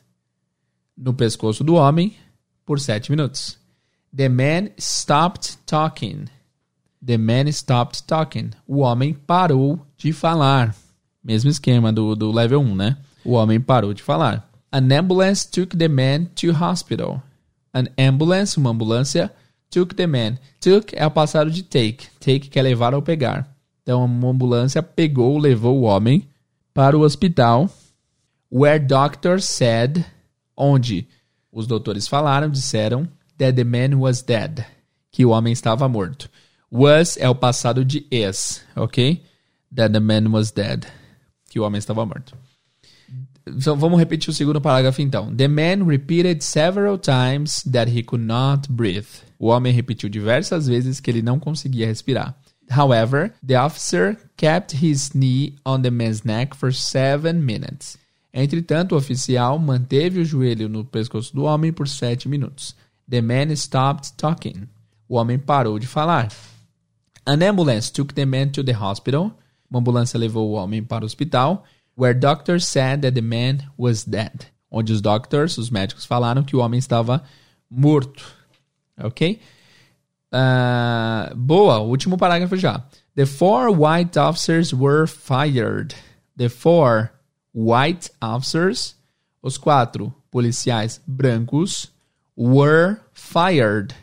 No 0.95 1.11
pescoço 1.11 1.63
do 1.63 1.73
homem 1.73 2.15
por 2.63 2.79
sete 2.79 3.09
minutos. 3.09 3.57
The 4.15 4.29
man 4.29 4.69
stopped 4.77 5.57
talking. 5.65 6.25
The 7.03 7.17
man 7.17 7.47
stopped 7.51 8.03
talking. 8.03 8.51
O 8.67 8.81
homem 8.81 9.11
parou 9.11 9.83
de 9.97 10.13
falar. 10.13 10.75
Mesmo 11.23 11.49
esquema 11.49 11.91
do, 11.91 12.15
do 12.15 12.31
level 12.31 12.61
1, 12.61 12.75
né? 12.75 12.97
O 13.23 13.31
homem 13.31 13.59
parou 13.59 13.91
de 13.91 14.03
falar. 14.03 14.47
An 14.75 14.91
ambulance 14.91 15.45
took 15.45 15.77
the 15.77 15.87
man 15.87 16.25
to 16.35 16.51
hospital. 16.51 17.23
An 17.73 17.87
ambulance, 17.97 18.57
uma 18.57 18.71
ambulância, 18.71 19.31
took 19.71 19.95
the 19.95 20.05
man. 20.05 20.37
Took 20.59 20.93
é 20.93 21.07
o 21.07 21.11
passado 21.11 21.49
de 21.49 21.63
take. 21.63 22.09
Take 22.19 22.49
quer 22.49 22.61
levar 22.61 22.93
ou 22.93 23.01
pegar. 23.01 23.55
Então, 23.81 24.03
uma 24.03 24.27
ambulância 24.27 24.83
pegou, 24.83 25.37
levou 25.37 25.79
o 25.79 25.83
homem 25.83 26.27
para 26.73 26.97
o 26.97 27.03
hospital, 27.03 27.69
where 28.51 28.77
doctors 28.77 29.45
said, 29.45 30.05
onde 30.57 31.07
os 31.53 31.67
doutores 31.67 32.05
falaram, 32.05 32.49
disseram, 32.49 33.07
that 33.37 33.55
the 33.55 33.63
man 33.63 33.97
was 33.97 34.21
dead, 34.21 34.65
que 35.09 35.25
o 35.25 35.29
homem 35.29 35.53
estava 35.53 35.87
morto. 35.87 36.29
Was 36.69 37.15
é 37.15 37.29
o 37.29 37.35
passado 37.35 37.85
de 37.85 38.05
is, 38.11 38.61
ok? 38.75 39.23
That 39.73 39.93
the 39.93 40.01
man 40.01 40.31
was 40.31 40.51
dead, 40.51 40.85
que 41.49 41.61
o 41.61 41.63
homem 41.63 41.79
estava 41.79 42.05
morto. 42.05 42.35
Então, 43.47 43.75
vamos 43.75 43.99
repetir 43.99 44.29
o 44.29 44.33
segundo 44.33 44.59
parágrafo 44.59 45.01
então. 45.01 45.33
The 45.35 45.47
man 45.47 45.85
repeated 45.85 46.43
several 46.43 46.97
times 46.97 47.63
that 47.71 47.91
he 47.91 48.01
could 48.01 48.25
not 48.25 48.71
breathe. 48.71 49.07
O 49.37 49.47
homem 49.47 49.71
repetiu 49.71 50.09
diversas 50.09 50.67
vezes 50.67 50.99
que 50.99 51.11
ele 51.11 51.21
não 51.21 51.39
conseguia 51.39 51.85
respirar. 51.85 52.35
However, 52.69 53.31
the 53.45 53.59
officer 53.59 54.17
kept 54.35 54.75
his 54.75 55.09
knee 55.09 55.55
on 55.63 55.81
the 55.81 55.91
man's 55.91 56.23
neck 56.23 56.55
for 56.55 56.73
seven 56.73 57.33
minutes. 57.33 57.97
Entretanto, 58.33 58.95
o 58.95 58.97
oficial 58.97 59.59
manteve 59.59 60.19
o 60.19 60.25
joelho 60.25 60.67
no 60.67 60.83
pescoço 60.83 61.33
do 61.33 61.43
homem 61.43 61.71
por 61.71 61.87
sete 61.87 62.27
minutos. 62.27 62.75
The 63.09 63.21
man 63.21 63.51
stopped 63.55 64.13
talking. 64.17 64.67
O 65.07 65.15
homem 65.15 65.37
parou 65.37 65.77
de 65.77 65.85
falar. 65.85 66.29
An 67.25 67.41
ambulance 67.47 67.91
took 67.91 68.13
the 68.13 68.25
man 68.25 68.49
to 68.49 68.63
the 68.63 68.75
hospital. 68.75 69.31
Uma 69.69 69.79
ambulância 69.79 70.17
levou 70.17 70.49
o 70.49 70.53
homem 70.53 70.83
para 70.83 71.03
o 71.03 71.05
hospital, 71.05 71.63
where 71.95 72.13
doctors 72.13 72.67
said 72.67 73.01
that 73.01 73.15
the 73.15 73.21
man 73.21 73.63
was 73.77 74.03
dead. 74.03 74.47
Onde 74.71 74.91
os 74.91 75.01
doctors, 75.01 75.57
os 75.57 75.69
médicos, 75.69 76.05
falaram 76.05 76.43
que 76.43 76.55
o 76.55 76.59
homem 76.59 76.77
estava 76.77 77.23
morto. 77.69 78.25
Ok? 78.97 79.39
Uh, 80.33 81.35
boa, 81.35 81.79
último 81.79 82.17
parágrafo 82.17 82.57
já. 82.57 82.83
The 83.15 83.25
four 83.25 83.71
white 83.71 84.19
officers 84.19 84.73
were 84.73 85.07
fired. 85.07 85.95
The 86.35 86.49
four 86.49 87.11
white 87.53 88.11
officers, 88.21 88.95
os 89.41 89.57
quatro 89.57 90.13
policiais 90.29 90.99
brancos, 91.07 91.89
were 92.35 92.99
fired. 93.13 93.95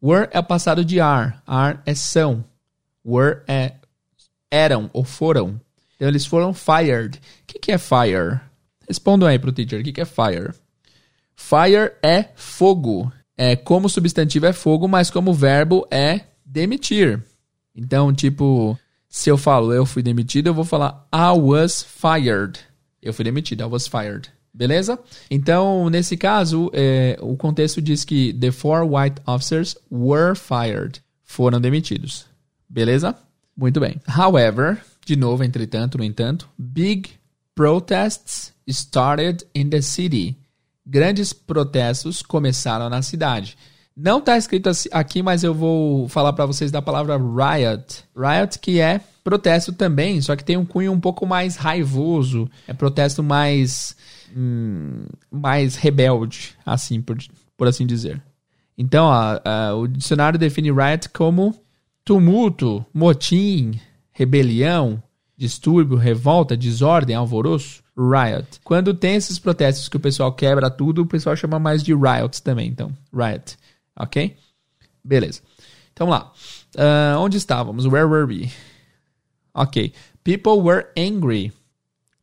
Were 0.00 0.28
é 0.32 0.40
passado 0.40 0.82
de 0.84 1.00
are. 1.00 1.34
Are 1.46 1.78
é 1.84 1.94
são. 1.94 2.44
Were 3.04 3.42
é 3.46 3.74
eram 4.50 4.88
ou 4.94 5.04
foram. 5.04 5.60
Então 5.96 6.08
eles 6.08 6.24
foram 6.24 6.54
fired. 6.54 7.18
O 7.18 7.20
que, 7.46 7.58
que 7.58 7.72
é 7.72 7.78
fire? 7.78 8.40
Respondam 8.86 9.28
aí 9.28 9.38
pro 9.38 9.52
teacher. 9.52 9.80
O 9.80 9.84
que, 9.84 9.92
que 9.92 10.00
é 10.00 10.04
fire? 10.04 10.52
Fire 11.34 11.92
é 12.02 12.30
fogo 12.36 13.12
é, 13.36 13.54
como 13.54 13.88
substantivo 13.88 14.46
é 14.46 14.52
fogo, 14.52 14.88
mas 14.88 15.10
como 15.10 15.34
verbo 15.34 15.86
é 15.90 16.22
demitir. 16.44 17.22
Então, 17.74 18.12
tipo, 18.12 18.78
se 19.08 19.28
eu 19.28 19.36
falo 19.36 19.72
eu 19.72 19.84
fui 19.84 20.02
demitido, 20.02 20.46
eu 20.46 20.54
vou 20.54 20.64
falar 20.64 21.06
I 21.12 21.38
was 21.38 21.82
fired. 21.82 22.58
Eu 23.02 23.12
fui 23.12 23.24
demitido, 23.24 23.62
I 23.62 23.66
was 23.66 23.86
fired. 23.86 24.30
Beleza? 24.52 24.98
Então, 25.30 25.90
nesse 25.90 26.16
caso, 26.16 26.70
é, 26.72 27.18
o 27.20 27.36
contexto 27.36 27.82
diz 27.82 28.04
que 28.04 28.32
the 28.32 28.50
four 28.50 28.82
white 28.84 29.20
officers 29.26 29.76
were 29.92 30.34
fired. 30.34 31.02
Foram 31.22 31.60
demitidos. 31.60 32.24
Beleza? 32.66 33.14
Muito 33.54 33.78
bem. 33.78 34.00
However, 34.08 34.80
de 35.06 35.16
novo, 35.16 35.44
entretanto, 35.44 35.96
no 35.96 36.04
entanto, 36.04 36.48
big 36.58 37.10
protests 37.54 38.52
started 38.66 39.46
in 39.54 39.70
the 39.70 39.80
city 39.80 40.36
grandes 40.84 41.32
protestos 41.32 42.22
começaram 42.22 42.90
na 42.90 43.02
cidade. 43.02 43.56
Não 43.96 44.18
está 44.18 44.36
escrito 44.36 44.70
aqui, 44.92 45.22
mas 45.22 45.42
eu 45.42 45.54
vou 45.54 46.08
falar 46.08 46.32
para 46.32 46.44
vocês 46.44 46.70
da 46.70 46.82
palavra 46.82 47.16
riot. 47.16 48.04
Riot 48.14 48.58
que 48.58 48.78
é 48.78 49.00
protesto 49.24 49.72
também, 49.72 50.20
só 50.20 50.36
que 50.36 50.44
tem 50.44 50.56
um 50.56 50.66
cunho 50.66 50.92
um 50.92 51.00
pouco 51.00 51.24
mais 51.24 51.56
raivoso, 51.56 52.48
é 52.68 52.74
protesto 52.74 53.22
mais 53.22 53.96
hum, 54.36 55.06
mais 55.30 55.76
rebelde, 55.76 56.54
assim 56.64 57.00
por, 57.00 57.16
por 57.56 57.66
assim 57.66 57.86
dizer. 57.86 58.22
Então, 58.76 59.10
a, 59.10 59.40
a, 59.42 59.74
o 59.74 59.86
dicionário 59.86 60.38
define 60.38 60.70
riot 60.70 61.08
como 61.08 61.54
tumulto, 62.04 62.84
motim, 62.92 63.80
rebelião, 64.16 65.02
distúrbio, 65.36 65.98
revolta, 65.98 66.56
desordem, 66.56 67.14
alvoroço 67.14 67.84
riot. 67.94 68.60
Quando 68.64 68.94
tem 68.94 69.14
esses 69.14 69.38
protestos 69.38 69.90
que 69.90 69.96
o 69.98 70.00
pessoal 70.00 70.32
quebra 70.32 70.70
tudo, 70.70 71.02
o 71.02 71.06
pessoal 71.06 71.36
chama 71.36 71.58
mais 71.58 71.82
de 71.82 71.94
riots 71.94 72.40
também. 72.40 72.68
Então, 72.68 72.90
riot. 73.12 73.58
Ok? 73.94 74.34
Beleza. 75.04 75.42
Então, 75.92 76.08
lá. 76.08 76.32
Uh, 76.74 77.18
onde 77.18 77.36
estávamos? 77.36 77.84
Where 77.84 78.06
were 78.06 78.24
we? 78.24 78.50
Ok. 79.54 79.92
People 80.24 80.62
were 80.62 80.86
angry. 80.96 81.52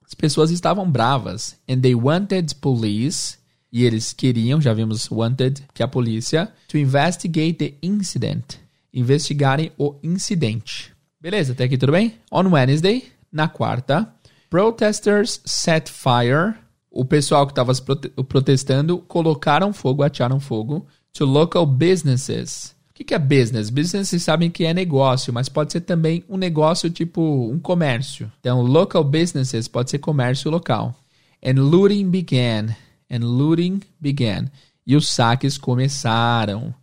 As 0.03 0.15
pessoas 0.15 0.49
estavam 0.49 0.89
bravas. 0.89 1.55
And 1.69 1.79
they 1.81 1.93
wanted 1.93 2.55
police. 2.55 3.37
E 3.71 3.83
eles 3.85 4.13
queriam, 4.13 4.59
já 4.59 4.73
vimos 4.73 5.09
wanted, 5.11 5.63
que 5.73 5.83
é 5.83 5.85
a 5.85 5.87
polícia, 5.87 6.51
to 6.67 6.77
investigate 6.77 7.53
the 7.53 7.73
incident. 7.83 8.57
Investigarem 8.91 9.71
o 9.77 9.95
incidente. 10.03 10.92
Beleza, 11.23 11.53
até 11.53 11.63
aqui 11.63 11.77
tudo 11.77 11.93
bem? 11.93 12.15
On 12.29 12.45
Wednesday, 12.49 13.05
na 13.31 13.47
quarta, 13.47 14.13
Protesters 14.49 15.39
set 15.45 15.89
fire. 15.89 16.53
O 16.91 17.05
pessoal 17.05 17.47
que 17.47 17.53
estava 17.53 17.73
prote 17.75 18.09
protestando 18.27 18.97
colocaram 18.97 19.71
fogo, 19.71 20.03
atearam 20.03 20.37
fogo 20.41 20.85
to 21.13 21.23
local 21.23 21.65
businesses. 21.65 22.75
O 22.89 22.93
que, 22.93 23.05
que 23.05 23.13
é 23.13 23.19
business? 23.19 23.69
Business 23.69 24.09
vocês 24.09 24.21
sabem 24.21 24.51
que 24.51 24.65
é 24.65 24.73
negócio, 24.73 25.33
mas 25.33 25.47
pode 25.47 25.71
ser 25.71 25.79
também 25.79 26.25
um 26.27 26.35
negócio 26.35 26.89
tipo 26.89 27.49
um 27.49 27.57
comércio. 27.57 28.29
Então, 28.41 28.61
local 28.61 29.05
businesses 29.05 29.69
pode 29.69 29.91
ser 29.91 29.99
comércio 29.99 30.51
local. 30.51 30.93
And 31.41 31.53
looting 31.53 32.09
began. 32.09 32.75
And 33.09 33.19
looting 33.19 33.79
began. 33.97 34.51
E 34.85 34.93
os 34.93 35.07
saques 35.07 35.57
começaram. 35.57 36.75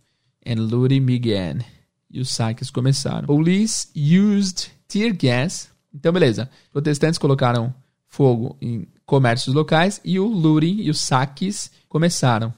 And 0.43 0.55
looting 0.55 1.01
began. 1.01 1.59
E 2.11 2.19
os 2.19 2.29
saques 2.29 2.69
começaram. 2.69 3.27
Police 3.27 3.87
used 3.95 4.69
tear 4.87 5.15
gas 5.15 5.71
então, 5.93 6.11
beleza. 6.11 6.49
Protestantes 6.71 7.19
colocaram 7.19 7.73
fogo 8.07 8.57
em 8.61 8.87
comércios 9.05 9.53
locais 9.53 9.99
e 10.03 10.19
o 10.19 10.27
looting 10.27 10.81
e 10.81 10.89
os 10.89 10.99
saques 11.01 11.69
começaram. 11.87 12.51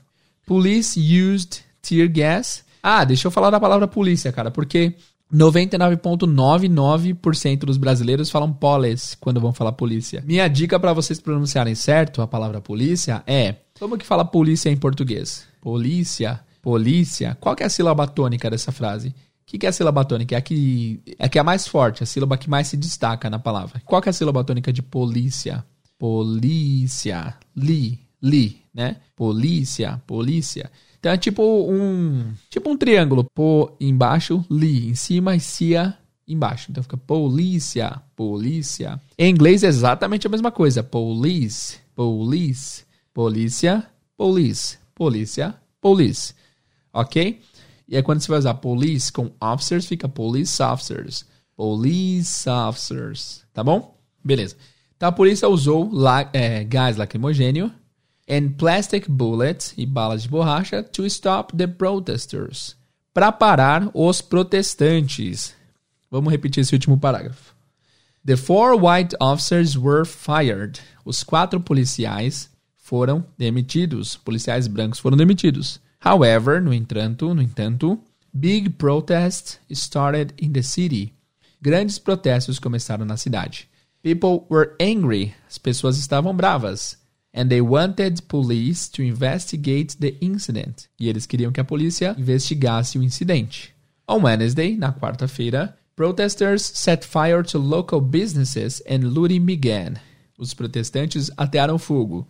Police 0.46 0.98
used 1.00 1.62
tear 1.82 2.10
gas. 2.10 2.64
Ah, 2.82 3.04
deixa 3.04 3.28
eu 3.28 3.32
falar 3.32 3.50
da 3.50 3.60
palavra 3.60 3.86
polícia, 3.88 4.32
cara, 4.32 4.50
porque 4.52 4.94
99,99% 5.34 7.60
dos 7.60 7.78
brasileiros 7.78 8.30
falam 8.30 8.54
police 8.54 9.18
quando 9.18 9.42
vão 9.42 9.54
falar 9.54 9.72
polícia. 9.72 10.22
Minha 10.26 10.48
dica 10.48 10.80
para 10.80 10.94
vocês 10.94 11.20
pronunciarem 11.20 11.76
certo 11.76 12.22
a 12.22 12.28
palavra 12.28 12.62
polícia 12.62 13.24
é: 13.26 13.56
como 13.80 13.98
que 13.98 14.06
fala 14.06 14.24
polícia 14.24 14.70
em 14.70 14.78
português? 14.78 15.48
Polícia. 15.62 16.42
polícia. 16.62 17.36
Qual 17.40 17.56
é 17.60 17.64
a 17.64 17.70
sílaba 17.70 18.06
tônica 18.06 18.48
dessa 18.50 18.72
frase? 18.72 19.16
Que, 19.54 19.60
que 19.60 19.66
é 19.68 19.70
a 19.70 19.72
sílaba 19.72 20.04
tônica? 20.04 20.34
É 20.34 20.38
a, 20.40 20.42
que, 20.42 21.00
é 21.20 21.26
a 21.26 21.30
que 21.30 21.38
é 21.38 21.42
a 21.42 21.44
mais 21.44 21.68
forte, 21.68 22.02
a 22.02 22.08
sílaba 22.08 22.40
que 22.40 22.50
mais 22.50 22.70
se 22.70 22.76
destaca 22.76 23.30
na 23.30 23.38
palavra. 23.38 23.80
Qual 23.86 24.02
que 24.02 24.10
é 24.10 24.12
a 24.12 24.14
sílaba 24.14 24.44
tônica 24.44 24.74
de 24.74 24.82
polícia? 24.82 25.64
Polícia. 25.96 27.38
Li. 27.56 28.00
Li, 28.20 28.64
né? 28.74 28.96
Polícia, 29.16 30.02
polícia. 30.08 30.72
Então 31.00 31.12
é 31.12 31.18
tipo 31.18 31.44
um, 31.72 32.34
tipo 32.50 32.68
um 32.68 32.76
triângulo. 32.76 33.26
Po 33.36 33.78
embaixo, 33.80 34.44
li 34.50 34.90
em 34.90 34.96
cima 34.96 35.36
e 35.36 35.40
cia 35.40 35.96
embaixo. 36.28 36.72
Então 36.72 36.82
fica 36.82 36.98
polícia, 36.98 38.02
polícia. 38.16 39.00
Em 39.20 39.30
inglês 39.30 39.64
é 39.64 39.68
exatamente 39.68 40.26
a 40.26 40.32
mesma 40.32 40.50
coisa. 40.52 40.82
Police, 40.82 41.78
police, 41.94 42.86
polícia, 43.14 43.86
police, 44.18 44.80
polícia, 44.96 45.54
police. 45.80 46.34
Ok? 46.92 47.40
E 47.94 47.96
aí 47.96 48.02
quando 48.02 48.22
você 48.22 48.28
vai 48.28 48.40
usar 48.40 48.56
police 48.56 49.12
com 49.12 49.32
officers, 49.40 49.86
fica 49.86 50.10
police 50.10 50.60
officers. 50.64 51.26
Police 51.56 52.50
officers. 52.50 53.44
Tá 53.54 53.64
bom? 53.64 53.96
Beleza. 54.26 54.56
Então 54.98 55.10
a 55.10 55.12
polícia 55.12 55.48
usou 55.48 55.94
la 55.94 56.28
é, 56.34 56.64
gás 56.64 56.98
lacrimogênio 56.98 57.72
and 58.28 58.54
plastic 58.58 59.08
bullets 59.08 59.76
e 59.78 59.86
balas 59.86 60.24
de 60.24 60.30
borracha 60.30 60.82
to 60.82 61.06
stop 61.06 61.56
the 61.56 61.68
protesters. 61.68 62.76
Para 63.14 63.32
parar 63.32 63.88
os 63.94 64.22
protestantes. 64.24 65.54
Vamos 66.10 66.32
repetir 66.32 66.62
esse 66.62 66.74
último 66.74 66.98
parágrafo. 66.98 67.54
The 68.26 68.36
four 68.36 68.76
white 68.76 69.16
officers 69.22 69.78
were 69.78 70.04
fired. 70.04 70.82
Os 71.06 71.22
quatro 71.22 71.60
policiais 71.60 72.50
foram 72.76 73.24
demitidos. 73.38 74.18
Policiais 74.18 74.68
brancos 74.68 74.98
foram 74.98 75.16
demitidos. 75.16 75.80
However, 76.04 76.60
no 76.60 76.74
entanto, 76.74 77.34
no 77.34 77.42
entanto, 77.42 77.98
big 78.34 78.72
protests 78.72 79.60
started 79.72 80.34
in 80.38 80.52
the 80.52 80.62
city. 80.62 81.14
Grandes 81.62 81.98
protestos 81.98 82.60
começaram 82.60 83.06
na 83.06 83.16
cidade. 83.16 83.70
People 84.02 84.46
were 84.50 84.76
angry. 84.82 85.34
As 85.48 85.58
pessoas 85.58 85.98
estavam 85.98 86.36
bravas 86.36 86.98
and 87.34 87.48
they 87.48 87.62
wanted 87.62 88.22
police 88.24 88.90
to 88.92 89.02
investigate 89.02 89.98
the 89.98 90.18
incident. 90.22 90.90
E 91.00 91.08
eles 91.08 91.26
queriam 91.26 91.54
que 91.54 91.62
a 91.62 91.64
polícia 91.64 92.16
investigasse 92.18 93.00
o 93.00 93.04
incidente. 93.04 93.74
On 94.06 94.24
Wednesday, 94.24 94.76
na 94.76 94.92
quarta-feira, 94.92 95.78
protesters 95.96 96.62
set 96.62 97.06
fire 97.06 97.44
to 97.44 97.58
local 97.58 98.02
businesses 98.02 98.84
and 98.90 99.08
looting 99.08 99.46
began. 99.46 99.94
Os 100.38 100.54
protestantes 100.54 101.32
atearam 101.38 101.80
fogo 101.80 102.28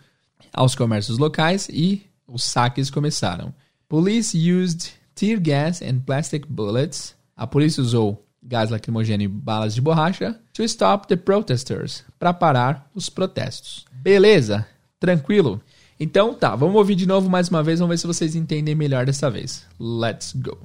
aos 0.53 0.75
comércios 0.75 1.17
locais 1.17 1.67
e 1.69 2.03
os 2.27 2.43
saques 2.43 2.91
começaram. 2.91 3.53
Police 3.93 4.33
used 4.33 4.89
tear 5.13 5.39
gas 5.39 5.79
and 5.79 5.99
plastic 6.03 6.47
bullets. 6.47 7.15
A 7.37 7.45
polícia 7.45 7.79
usou 7.79 8.25
gás 8.41 8.71
lacrimogêneo 8.71 9.25
e 9.25 9.27
balas 9.27 9.75
de 9.75 9.81
borracha 9.83 10.41
to 10.51 10.63
stop 10.63 11.07
the 11.07 11.15
protesters, 11.15 12.03
para 12.17 12.33
parar 12.33 12.89
os 12.95 13.07
protestos. 13.07 13.85
Beleza? 13.91 14.65
Tranquilo? 14.99 15.61
Então 15.99 16.33
tá, 16.33 16.55
vamos 16.55 16.75
ouvir 16.75 16.95
de 16.95 17.05
novo 17.05 17.29
mais 17.29 17.49
uma 17.49 17.61
vez, 17.61 17.81
vamos 17.81 17.93
ver 17.93 17.97
se 17.99 18.07
vocês 18.07 18.35
entendem 18.35 18.73
melhor 18.73 19.05
dessa 19.05 19.29
vez. 19.29 19.63
Let's 19.79 20.33
go. 20.33 20.57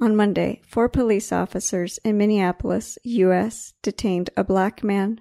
On 0.00 0.16
Monday, 0.16 0.62
four 0.66 0.88
police 0.88 1.34
officers 1.34 2.00
in 2.02 2.14
Minneapolis, 2.14 2.98
U.S., 3.04 3.74
detained 3.82 4.30
a 4.38 4.42
black 4.42 4.82
man. 4.82 5.18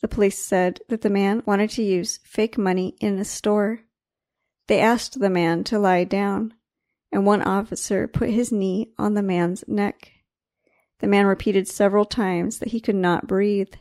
The 0.00 0.08
police 0.08 0.40
said 0.40 0.80
that 0.88 1.02
the 1.02 1.10
man 1.10 1.44
wanted 1.46 1.70
to 1.76 1.82
use 1.82 2.18
fake 2.24 2.58
money 2.58 2.96
in 3.00 3.20
a 3.20 3.24
store. 3.24 3.84
They 4.66 4.80
asked 4.80 5.20
the 5.20 5.30
man 5.30 5.64
to 5.64 5.78
lie 5.78 6.04
down, 6.04 6.54
and 7.12 7.26
one 7.26 7.42
officer 7.42 8.08
put 8.08 8.30
his 8.30 8.50
knee 8.50 8.92
on 8.98 9.14
the 9.14 9.22
man's 9.22 9.64
neck. 9.68 10.10
The 11.00 11.06
man 11.06 11.26
repeated 11.26 11.68
several 11.68 12.04
times 12.04 12.58
that 12.58 12.70
he 12.70 12.80
could 12.80 12.96
not 12.96 13.26
breathe. 13.26 13.74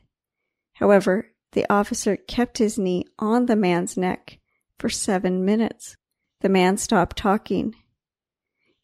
However, 0.74 1.30
the 1.54 1.66
officer 1.72 2.18
kept 2.18 2.58
his 2.58 2.78
knee 2.78 3.06
on 3.20 3.46
the 3.46 3.56
man's 3.56 3.96
neck 3.96 4.40
for 4.78 4.90
seven 4.90 5.46
minutes. 5.46 5.96
The 6.42 6.50
man 6.50 6.78
stopped 6.78 7.16
talking. 7.16 7.76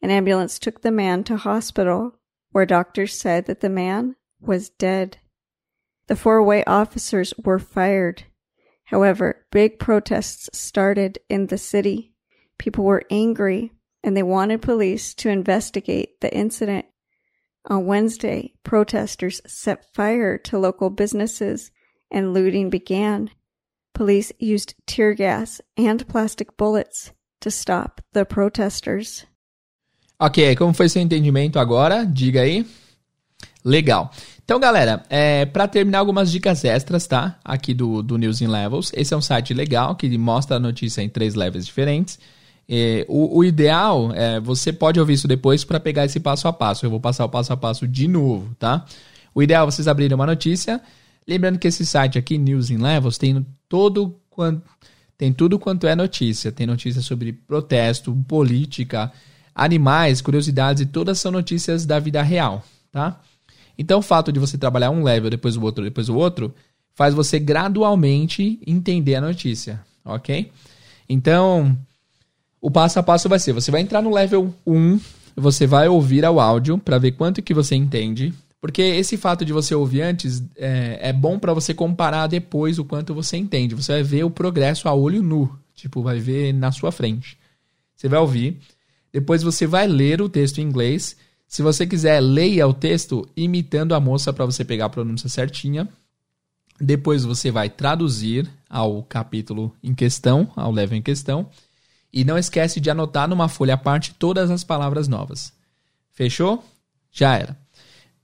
An 0.00 0.10
ambulance 0.10 0.58
took 0.58 0.80
the 0.80 0.90
man 0.90 1.24
to 1.24 1.36
hospital, 1.36 2.18
where 2.52 2.64
doctors 2.64 3.12
said 3.12 3.46
that 3.46 3.60
the 3.60 3.68
man 3.68 4.16
was 4.40 4.70
dead. 4.70 5.18
The 6.06 6.16
four 6.16 6.42
way 6.42 6.64
officers 6.64 7.34
were 7.44 7.58
fired. 7.58 8.24
However, 8.90 9.46
big 9.52 9.78
protests 9.78 10.50
started 10.52 11.20
in 11.28 11.46
the 11.46 11.58
city. 11.58 12.12
People 12.58 12.84
were 12.84 13.04
angry 13.08 13.70
and 14.02 14.16
they 14.16 14.24
wanted 14.24 14.62
police 14.62 15.14
to 15.14 15.28
investigate 15.28 16.20
the 16.20 16.34
incident. 16.34 16.86
On 17.66 17.86
Wednesday, 17.86 18.54
protesters 18.64 19.40
set 19.46 19.94
fire 19.94 20.38
to 20.38 20.58
local 20.58 20.90
businesses 20.90 21.70
and 22.10 22.34
looting 22.34 22.68
began. 22.68 23.30
Police 23.94 24.32
used 24.40 24.74
tear 24.86 25.14
gas 25.14 25.60
and 25.76 26.06
plastic 26.08 26.56
bullets 26.56 27.12
to 27.42 27.50
stop 27.50 28.00
the 28.12 28.24
protesters. 28.24 29.24
Ok, 30.18 30.56
como 30.56 30.72
foi 30.72 30.88
seu 30.88 31.00
entendimento 31.00 31.60
agora? 31.60 32.04
Diga 32.04 32.40
aí. 32.40 32.66
Legal. 33.64 34.10
Então, 34.44 34.58
galera, 34.58 35.02
é, 35.08 35.44
para 35.44 35.68
terminar 35.68 35.98
algumas 35.98 36.30
dicas 36.30 36.64
extras, 36.64 37.06
tá? 37.06 37.38
Aqui 37.44 37.74
do, 37.74 38.02
do 38.02 38.16
News 38.16 38.40
in 38.40 38.46
Levels. 38.46 38.90
Esse 38.94 39.14
é 39.14 39.16
um 39.16 39.22
site 39.22 39.54
legal 39.54 39.94
que 39.94 40.16
mostra 40.16 40.56
a 40.56 40.60
notícia 40.60 41.02
em 41.02 41.08
três 41.08 41.34
levels 41.34 41.66
diferentes. 41.66 42.18
É, 42.68 43.04
o, 43.08 43.38
o, 43.38 43.44
ideal 43.44 44.12
é 44.14 44.40
você 44.40 44.72
pode 44.72 44.98
ouvir 44.98 45.14
isso 45.14 45.26
depois 45.26 45.64
para 45.64 45.80
pegar 45.80 46.04
esse 46.04 46.20
passo 46.20 46.48
a 46.48 46.52
passo. 46.52 46.86
Eu 46.86 46.90
vou 46.90 47.00
passar 47.00 47.24
o 47.24 47.28
passo 47.28 47.52
a 47.52 47.56
passo 47.56 47.86
de 47.86 48.08
novo, 48.08 48.54
tá? 48.58 48.84
O 49.34 49.42
ideal 49.42 49.66
é 49.66 49.70
vocês 49.70 49.86
abrirem 49.86 50.14
uma 50.14 50.26
notícia, 50.26 50.80
Lembrando 51.30 51.60
que 51.60 51.68
esse 51.68 51.86
site 51.86 52.18
aqui, 52.18 52.36
News 52.36 52.70
in 52.70 52.78
Levels, 52.78 53.16
tem 53.16 53.46
todo 53.68 54.16
quanto 54.28 54.62
tem 55.16 55.32
tudo 55.32 55.58
quanto 55.58 55.86
é 55.86 55.94
notícia. 55.94 56.50
Tem 56.50 56.66
notícia 56.66 57.02
sobre 57.02 57.32
protesto, 57.32 58.12
política, 58.26 59.12
animais, 59.54 60.20
curiosidades 60.20 60.82
e 60.82 60.86
todas 60.86 61.20
são 61.20 61.30
notícias 61.30 61.84
da 61.84 61.98
vida 62.00 62.22
real, 62.22 62.64
tá? 62.90 63.20
Então 63.80 64.00
o 64.00 64.02
fato 64.02 64.30
de 64.30 64.38
você 64.38 64.58
trabalhar 64.58 64.90
um 64.90 65.02
level, 65.02 65.30
depois 65.30 65.56
o 65.56 65.62
outro, 65.62 65.82
depois 65.82 66.10
o 66.10 66.14
outro, 66.14 66.54
faz 66.94 67.14
você 67.14 67.38
gradualmente 67.38 68.60
entender 68.66 69.14
a 69.14 69.22
notícia, 69.22 69.80
ok? 70.04 70.52
Então, 71.08 71.74
o 72.60 72.70
passo 72.70 72.98
a 72.98 73.02
passo 73.02 73.26
vai 73.26 73.38
ser, 73.38 73.54
você 73.54 73.70
vai 73.70 73.80
entrar 73.80 74.02
no 74.02 74.12
level 74.12 74.54
1, 74.66 75.00
você 75.34 75.66
vai 75.66 75.88
ouvir 75.88 76.26
o 76.26 76.38
áudio 76.38 76.76
para 76.76 76.98
ver 76.98 77.12
quanto 77.12 77.40
que 77.40 77.54
você 77.54 77.74
entende, 77.74 78.34
porque 78.60 78.82
esse 78.82 79.16
fato 79.16 79.46
de 79.46 79.52
você 79.54 79.74
ouvir 79.74 80.02
antes 80.02 80.42
é, 80.58 80.98
é 81.08 81.12
bom 81.14 81.38
para 81.38 81.54
você 81.54 81.72
comparar 81.72 82.26
depois 82.26 82.78
o 82.78 82.84
quanto 82.84 83.14
você 83.14 83.38
entende. 83.38 83.74
Você 83.74 83.92
vai 83.92 84.02
ver 84.02 84.24
o 84.24 84.30
progresso 84.30 84.86
a 84.86 84.92
olho 84.92 85.22
nu. 85.22 85.50
Tipo, 85.74 86.02
vai 86.02 86.18
ver 86.18 86.52
na 86.52 86.70
sua 86.70 86.92
frente. 86.92 87.38
Você 87.96 88.06
vai 88.06 88.18
ouvir. 88.18 88.58
Depois 89.10 89.42
você 89.42 89.66
vai 89.66 89.86
ler 89.86 90.20
o 90.20 90.28
texto 90.28 90.58
em 90.58 90.64
inglês. 90.64 91.16
Se 91.50 91.62
você 91.62 91.84
quiser, 91.84 92.20
leia 92.20 92.64
o 92.68 92.72
texto 92.72 93.28
imitando 93.36 93.92
a 93.92 93.98
moça 93.98 94.32
para 94.32 94.46
você 94.46 94.64
pegar 94.64 94.84
a 94.84 94.88
pronúncia 94.88 95.28
certinha. 95.28 95.88
Depois 96.80 97.24
você 97.24 97.50
vai 97.50 97.68
traduzir 97.68 98.48
ao 98.68 99.02
capítulo 99.02 99.74
em 99.82 99.92
questão, 99.92 100.48
ao 100.54 100.70
level 100.70 100.96
em 100.96 101.02
questão. 101.02 101.50
E 102.12 102.24
não 102.24 102.38
esquece 102.38 102.80
de 102.80 102.88
anotar 102.88 103.28
numa 103.28 103.48
folha 103.48 103.74
à 103.74 103.76
parte 103.76 104.14
todas 104.14 104.48
as 104.48 104.62
palavras 104.62 105.08
novas. 105.08 105.52
Fechou? 106.12 106.64
Já 107.10 107.36
era. 107.36 107.58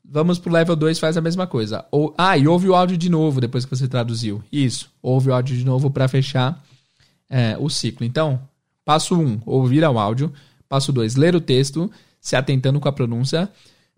Vamos 0.05 0.39
pro 0.39 0.53
level 0.53 0.77
2, 0.77 1.01
faz 1.01 1.17
a 1.17 1.21
mesma 1.21 1.49
coisa. 1.49 1.85
Ou, 1.91 2.15
ah, 2.17 2.39
e 2.39 2.47
ouve 2.47 2.69
o 2.69 2.77
áudio 2.77 2.97
de 2.97 3.11
novo 3.11 3.41
depois 3.41 3.65
que 3.65 3.77
você 3.77 3.89
traduziu. 3.89 4.41
Isso, 4.53 4.89
ouve 5.03 5.31
o 5.31 5.35
áudio 5.35 5.57
de 5.57 5.65
novo 5.65 5.91
para 5.91 6.07
fechar 6.07 6.65
é, 7.29 7.57
o 7.59 7.69
ciclo. 7.69 8.07
Então, 8.07 8.41
passo 8.85 9.17
1, 9.17 9.21
um, 9.21 9.41
ouvir 9.45 9.83
ao 9.83 9.99
áudio. 9.99 10.33
Passo 10.69 10.93
2, 10.93 11.17
ler 11.17 11.35
o 11.35 11.41
texto, 11.41 11.91
se 12.27 12.35
atentando 12.35 12.81
com 12.81 12.89
a 12.89 12.93
pronúncia. 12.93 13.49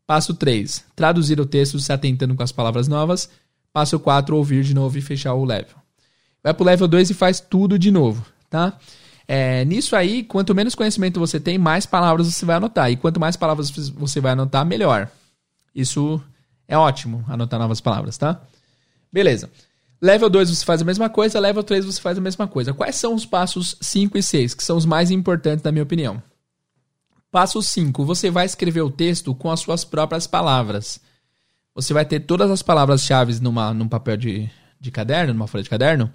Passo 0.07 0.35
3, 0.35 0.85
traduzir 0.95 1.41
o 1.41 1.47
texto, 1.47 1.79
se 1.81 1.91
atentando 1.91 2.35
com 2.35 2.43
as 2.43 2.53
palavras 2.53 2.87
novas. 2.87 3.31
Passo 3.73 3.99
4, 3.99 4.37
ouvir 4.37 4.63
de 4.63 4.75
novo 4.75 4.99
e 4.99 5.01
fechar 5.01 5.33
o 5.33 5.47
level. 5.47 5.77
Vai 6.45 6.53
pro 6.53 6.63
level 6.63 6.87
2 6.87 7.09
e 7.09 7.15
faz 7.15 7.41
tudo 7.41 7.79
de 7.79 7.91
novo, 7.91 8.23
tá? 8.51 8.79
É, 9.27 9.65
nisso 9.65 9.97
aí, 9.97 10.23
quanto 10.23 10.55
menos 10.55 10.75
conhecimento 10.75 11.19
você 11.19 11.41
tem, 11.41 11.57
mais 11.57 11.87
palavras 11.87 12.27
você 12.27 12.45
vai 12.45 12.57
anotar. 12.57 12.91
E 12.91 12.97
quanto 12.97 13.19
mais 13.19 13.35
palavras 13.35 13.71
você 13.71 14.21
vai 14.21 14.33
anotar, 14.33 14.65
melhor. 14.67 15.11
Isso 15.75 16.23
é 16.67 16.77
ótimo, 16.77 17.25
anotar 17.29 17.59
novas 17.59 17.81
palavras, 17.81 18.19
tá? 18.19 18.43
Beleza. 19.11 19.49
Level 20.03 20.29
2 20.29 20.51
você 20.51 20.65
faz 20.67 20.83
a 20.83 20.85
mesma 20.85 21.09
coisa, 21.09 21.41
level 21.41 21.63
3 21.63 21.87
você 21.87 22.01
faz 22.01 22.19
a 22.19 22.21
mesma 22.21 22.47
coisa. 22.47 22.75
Quais 22.75 22.97
são 22.97 23.15
os 23.15 23.25
passos 23.25 23.75
5 23.81 24.19
e 24.19 24.23
6, 24.23 24.53
que 24.53 24.63
são 24.63 24.77
os 24.77 24.85
mais 24.85 25.11
importantes 25.11 25.65
na 25.65 25.73
minha 25.73 25.83
opinião? 25.83 26.23
Passo 27.31 27.61
5, 27.61 28.07
você 28.07 28.31
vai 28.31 28.47
escrever 28.47 28.81
o 28.81 28.91
texto 28.91 29.35
com 29.35 29.51
as 29.51 29.61
suas 29.61 29.85
próprias 29.85 30.27
palavras. 30.27 30.99
Você 31.75 31.93
vai 31.93 32.05
ter 32.05 32.21
todas 32.21 32.51
as 32.51 32.63
palavras-chave 32.63 33.39
numa, 33.41 33.75
num 33.75 33.87
papel 33.87 34.17
de, 34.17 34.51
de 34.81 34.91
caderno, 34.91 35.35
numa 35.35 35.47
folha 35.47 35.63
de 35.63 35.69
caderno. 35.69 36.11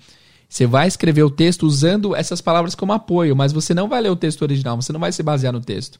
Você 0.49 0.65
vai 0.65 0.87
escrever 0.87 1.23
o 1.23 1.29
texto 1.29 1.67
usando 1.67 2.15
essas 2.15 2.41
palavras 2.41 2.73
como 2.73 2.93
apoio, 2.93 3.35
mas 3.35 3.53
você 3.53 3.73
não 3.75 3.87
vai 3.87 4.01
ler 4.01 4.09
o 4.09 4.15
texto 4.15 4.41
original, 4.41 4.75
você 4.75 4.91
não 4.91 4.99
vai 4.99 5.11
se 5.11 5.21
basear 5.21 5.53
no 5.53 5.61
texto. 5.61 5.99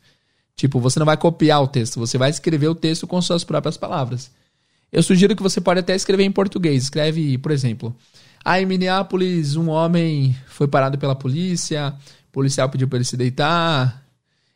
Tipo, 0.55 0.79
você 0.79 0.97
não 0.97 1.05
vai 1.05 1.17
copiar 1.17 1.61
o 1.61 1.67
texto, 1.67 1.99
você 1.99 2.17
vai 2.17 2.31
escrever 2.31 2.67
o 2.67 2.75
texto 2.75 3.05
com 3.05 3.21
suas 3.21 3.43
próprias 3.43 3.77
palavras. 3.77 4.31
Eu 4.91 5.01
sugiro 5.03 5.35
que 5.35 5.43
você 5.43 5.61
pode 5.61 5.79
até 5.79 5.95
escrever 5.95 6.23
em 6.23 6.31
português. 6.31 6.83
Escreve, 6.83 7.37
por 7.37 7.51
exemplo, 7.51 7.95
ah, 8.43 8.59
em 8.59 8.65
Minneapolis, 8.65 9.55
um 9.55 9.69
homem 9.69 10.35
foi 10.47 10.67
parado 10.67 10.97
pela 10.97 11.15
polícia, 11.15 11.95
o 12.29 12.31
policial 12.31 12.67
pediu 12.69 12.87
para 12.87 12.97
ele 12.97 13.05
se 13.05 13.15
deitar, 13.15 14.02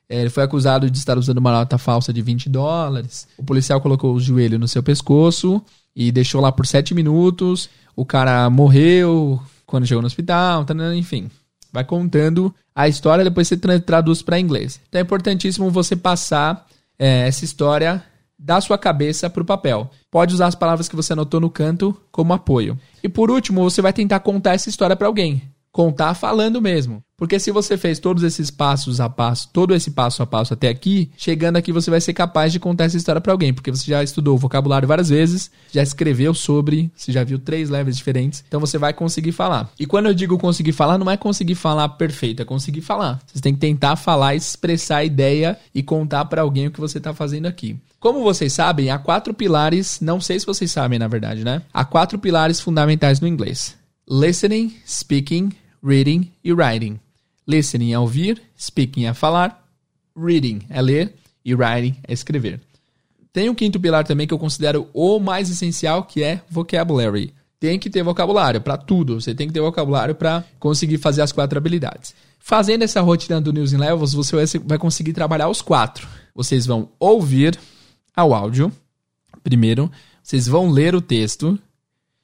ele 0.10 0.30
foi 0.30 0.44
acusado 0.44 0.90
de 0.90 0.98
estar 0.98 1.18
usando 1.18 1.40
uma 1.40 1.52
nota 1.52 1.78
falsa 1.78 2.14
de 2.14 2.22
20 2.22 2.50
dólares. 2.50 3.28
O 3.38 3.44
policial 3.44 3.82
colocou 3.82 4.14
o 4.14 4.20
joelho 4.20 4.58
no 4.58 4.68
seu 4.68 4.82
pescoço 4.82 5.62
e 5.96 6.12
deixou 6.12 6.40
lá 6.40 6.52
por 6.52 6.66
7 6.66 6.94
minutos. 6.94 7.70
O 7.96 8.06
cara 8.06 8.50
morreu 8.50 9.42
quando 9.66 9.86
chegou 9.86 10.02
no 10.02 10.08
hospital, 10.08 10.64
tá, 10.64 10.74
né, 10.74 10.96
enfim. 10.96 11.30
Vai 11.74 11.84
contando 11.84 12.54
a 12.74 12.88
história, 12.88 13.24
depois 13.24 13.48
você 13.48 13.58
traduz 13.58 14.22
para 14.22 14.40
inglês. 14.40 14.80
Então 14.88 15.00
é 15.00 15.04
importantíssimo 15.04 15.70
você 15.70 15.96
passar 15.96 16.66
é, 16.98 17.28
essa 17.28 17.44
história 17.44 18.04
da 18.40 18.62
sua 18.62 18.78
cabeça 18.78 19.30
para 19.30 19.42
o 19.42 19.46
papel. 19.46 19.90
Pode 20.10 20.34
usar 20.34 20.48
as 20.48 20.56
palavras 20.56 20.88
que 20.88 20.96
você 20.96 21.14
anotou 21.14 21.40
no 21.40 21.50
canto 21.50 21.96
como 22.12 22.34
apoio. 22.34 22.80
E 23.04 23.10
por 23.10 23.30
último, 23.32 23.64
você 23.64 23.82
vai 23.82 23.92
tentar 23.92 24.20
contar 24.20 24.54
essa 24.54 24.70
história 24.70 24.96
para 24.96 25.08
alguém. 25.08 25.42
Contar 25.78 26.16
falando 26.16 26.60
mesmo. 26.60 27.04
Porque 27.16 27.40
se 27.40 27.52
você 27.52 27.78
fez 27.78 28.00
todos 28.00 28.24
esses 28.24 28.50
passos 28.50 29.00
a 29.00 29.08
passo, 29.08 29.48
todo 29.54 29.76
esse 29.76 29.92
passo 29.92 30.24
a 30.24 30.26
passo 30.26 30.56
até 30.56 30.70
aqui, 30.70 31.12
chegando 31.16 31.56
aqui 31.56 31.72
você 31.72 31.92
vai 31.92 32.02
ser 32.02 32.14
capaz 32.14 32.52
de 32.52 32.60
contar 32.60 32.86
essa 32.86 32.98
história 32.98 33.22
para 33.22 33.32
alguém, 33.32 33.54
porque 33.54 33.70
você 33.70 33.86
já 33.86 34.02
estudou 34.02 34.34
o 34.34 34.40
vocabulário 34.40 34.88
várias 34.88 35.10
vezes, 35.10 35.52
já 35.72 35.84
escreveu 35.84 36.34
sobre, 36.34 36.92
você 36.96 37.12
já 37.12 37.24
viu 37.24 37.38
três 37.38 37.70
levels 37.70 37.96
diferentes, 37.96 38.44
então 38.48 38.60
você 38.60 38.80
vai 38.80 38.92
conseguir 38.92 39.32
falar. 39.34 39.70
E 39.80 39.86
quando 39.86 40.08
eu 40.08 40.16
digo 40.16 40.36
conseguir 40.40 40.72
falar, 40.72 40.98
não 40.98 41.12
é 41.12 41.16
conseguir 41.16 41.54
falar 41.54 41.90
perfeito, 41.90 42.42
é 42.42 42.46
conseguir 42.46 42.82
falar. 42.82 43.20
Você 43.32 43.40
tem 43.40 43.54
que 43.54 43.60
tentar 43.60 43.98
falar, 43.98 44.34
expressar 44.34 44.98
a 44.98 45.06
ideia 45.06 45.60
e 45.76 45.84
contar 45.84 46.26
para 46.26 46.42
alguém 46.42 46.66
o 46.66 46.72
que 46.72 46.82
você 46.82 46.98
está 46.98 47.14
fazendo 47.14 47.46
aqui. 47.46 47.78
Como 48.00 48.24
vocês 48.24 48.52
sabem, 48.52 48.90
há 48.90 48.98
quatro 48.98 49.32
pilares, 49.32 50.00
não 50.02 50.20
sei 50.20 50.40
se 50.40 50.46
vocês 50.48 50.72
sabem 50.72 50.98
na 50.98 51.08
verdade, 51.08 51.44
né? 51.44 51.62
Há 51.72 51.86
quatro 51.86 52.18
pilares 52.18 52.60
fundamentais 52.60 53.20
no 53.20 53.28
inglês: 53.28 53.78
listening, 54.10 54.76
speaking, 54.88 55.52
reading 55.84 56.32
e 56.44 56.54
writing. 56.54 57.00
Listening 57.48 57.94
é 57.94 58.00
ouvir, 58.00 58.42
speaking 58.60 59.06
é 59.06 59.14
falar, 59.14 59.66
reading 60.16 60.62
é 60.70 60.82
ler 60.82 61.14
e 61.46 61.56
writing 61.56 61.96
é 62.08 62.14
escrever. 62.14 62.60
Tem 63.32 63.50
um 63.50 63.56
quinto 63.56 63.80
pilar 63.80 64.04
também 64.04 64.26
que 64.26 64.34
eu 64.34 64.40
considero 64.40 64.90
o 64.94 65.20
mais 65.20 65.50
essencial, 65.50 66.04
que 66.04 66.24
é 66.24 66.42
vocabulary. 66.50 67.34
Tem 67.60 67.80
que 67.80 67.90
ter 67.90 68.04
vocabulário 68.04 68.62
para 68.62 68.78
tudo. 68.78 69.20
Você 69.20 69.34
tem 69.34 69.48
que 69.48 69.54
ter 69.54 69.62
vocabulário 69.62 70.16
para 70.16 70.44
conseguir 70.60 70.98
fazer 70.98 71.22
as 71.22 71.32
quatro 71.32 71.58
habilidades. 71.58 72.14
Fazendo 72.40 72.84
essa 72.84 73.02
rotina 73.02 73.42
do 73.42 73.52
News 73.54 73.74
in 73.74 73.78
Levels, 73.78 74.14
você 74.14 74.60
vai 74.60 74.78
conseguir 74.78 75.14
trabalhar 75.14 75.50
os 75.50 75.62
quatro. 75.62 76.08
Vocês 76.34 76.66
vão 76.66 76.90
ouvir 77.00 77.60
ao 78.16 78.34
áudio, 78.34 78.72
primeiro. 79.44 79.92
Vocês 80.24 80.48
vão 80.48 80.70
ler 80.70 80.96
o 80.96 81.02
texto. 81.02 81.60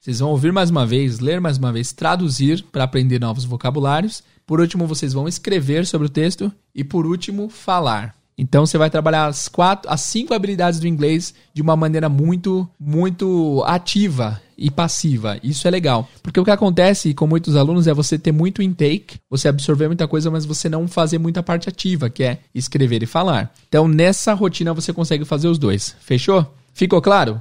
Vocês 0.04 0.18
vão 0.18 0.28
ouvir 0.28 0.52
mais 0.52 0.68
uma 0.68 0.84
vez, 0.84 1.18
ler 1.18 1.40
mais 1.40 1.56
uma 1.56 1.72
vez, 1.72 1.90
traduzir 1.90 2.62
para 2.70 2.84
aprender 2.84 3.18
novos 3.18 3.46
vocabulários 3.46 4.22
por 4.46 4.60
último, 4.60 4.86
vocês 4.86 5.12
vão 5.12 5.26
escrever 5.26 5.86
sobre 5.86 6.06
o 6.06 6.10
texto. 6.10 6.52
E 6.74 6.84
por 6.84 7.06
último, 7.06 7.48
falar. 7.48 8.14
Então 8.36 8.66
você 8.66 8.76
vai 8.76 8.90
trabalhar 8.90 9.26
as 9.26 9.48
quatro, 9.48 9.90
as 9.90 10.00
cinco 10.00 10.34
habilidades 10.34 10.80
do 10.80 10.88
inglês 10.88 11.32
de 11.54 11.62
uma 11.62 11.76
maneira 11.76 12.08
muito, 12.08 12.68
muito 12.78 13.62
ativa 13.64 14.40
e 14.58 14.70
passiva. 14.70 15.38
Isso 15.42 15.66
é 15.68 15.70
legal. 15.70 16.08
Porque 16.20 16.40
o 16.40 16.44
que 16.44 16.50
acontece 16.50 17.14
com 17.14 17.28
muitos 17.28 17.54
alunos 17.54 17.86
é 17.86 17.94
você 17.94 18.18
ter 18.18 18.32
muito 18.32 18.60
intake, 18.60 19.18
você 19.30 19.48
absorver 19.48 19.86
muita 19.86 20.08
coisa, 20.08 20.30
mas 20.30 20.44
você 20.44 20.68
não 20.68 20.88
fazer 20.88 21.18
muita 21.18 21.44
parte 21.44 21.68
ativa, 21.68 22.10
que 22.10 22.24
é 22.24 22.40
escrever 22.52 23.02
e 23.04 23.06
falar. 23.06 23.52
Então 23.68 23.86
nessa 23.86 24.34
rotina 24.34 24.74
você 24.74 24.92
consegue 24.92 25.24
fazer 25.24 25.46
os 25.46 25.58
dois. 25.58 25.94
Fechou? 26.00 26.52
Ficou 26.72 27.00
claro? 27.00 27.40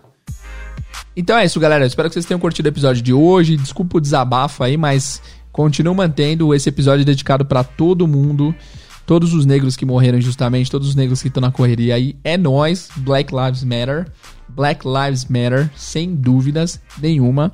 Então 1.16 1.38
é 1.38 1.46
isso, 1.46 1.60
galera. 1.60 1.86
espero 1.86 2.10
que 2.10 2.14
vocês 2.14 2.26
tenham 2.26 2.40
curtido 2.40 2.66
o 2.66 2.70
episódio 2.70 3.02
de 3.02 3.14
hoje. 3.14 3.56
Desculpa 3.58 3.98
o 3.98 4.02
desabafo 4.02 4.64
aí, 4.64 4.78
mas 4.78 5.22
continuo 5.52 5.94
mantendo 5.94 6.54
esse 6.54 6.70
episódio 6.70 7.06
dedicado 7.06 7.46
para 7.46 7.64
todo 7.64 8.08
mundo, 8.08 8.54
todos 9.06 9.34
os 9.34 9.46
negros 9.46 9.76
que 9.76 9.86
morreram 9.86 10.18
injustamente, 10.18 10.72
todos 10.72 10.88
os 10.88 10.96
negros 10.96 11.22
que 11.22 11.28
estão 11.28 11.42
na 11.42 11.52
correria 11.52 11.96
aí. 11.96 12.16
É 12.24 12.38
nós, 12.38 12.90
Black 12.98 13.34
Lives 13.34 13.64
Matter. 13.64 14.08
Black 14.50 14.86
Lives 14.86 15.26
Matter, 15.26 15.70
sem 15.76 16.16
dúvidas 16.16 16.80
nenhuma. 17.00 17.52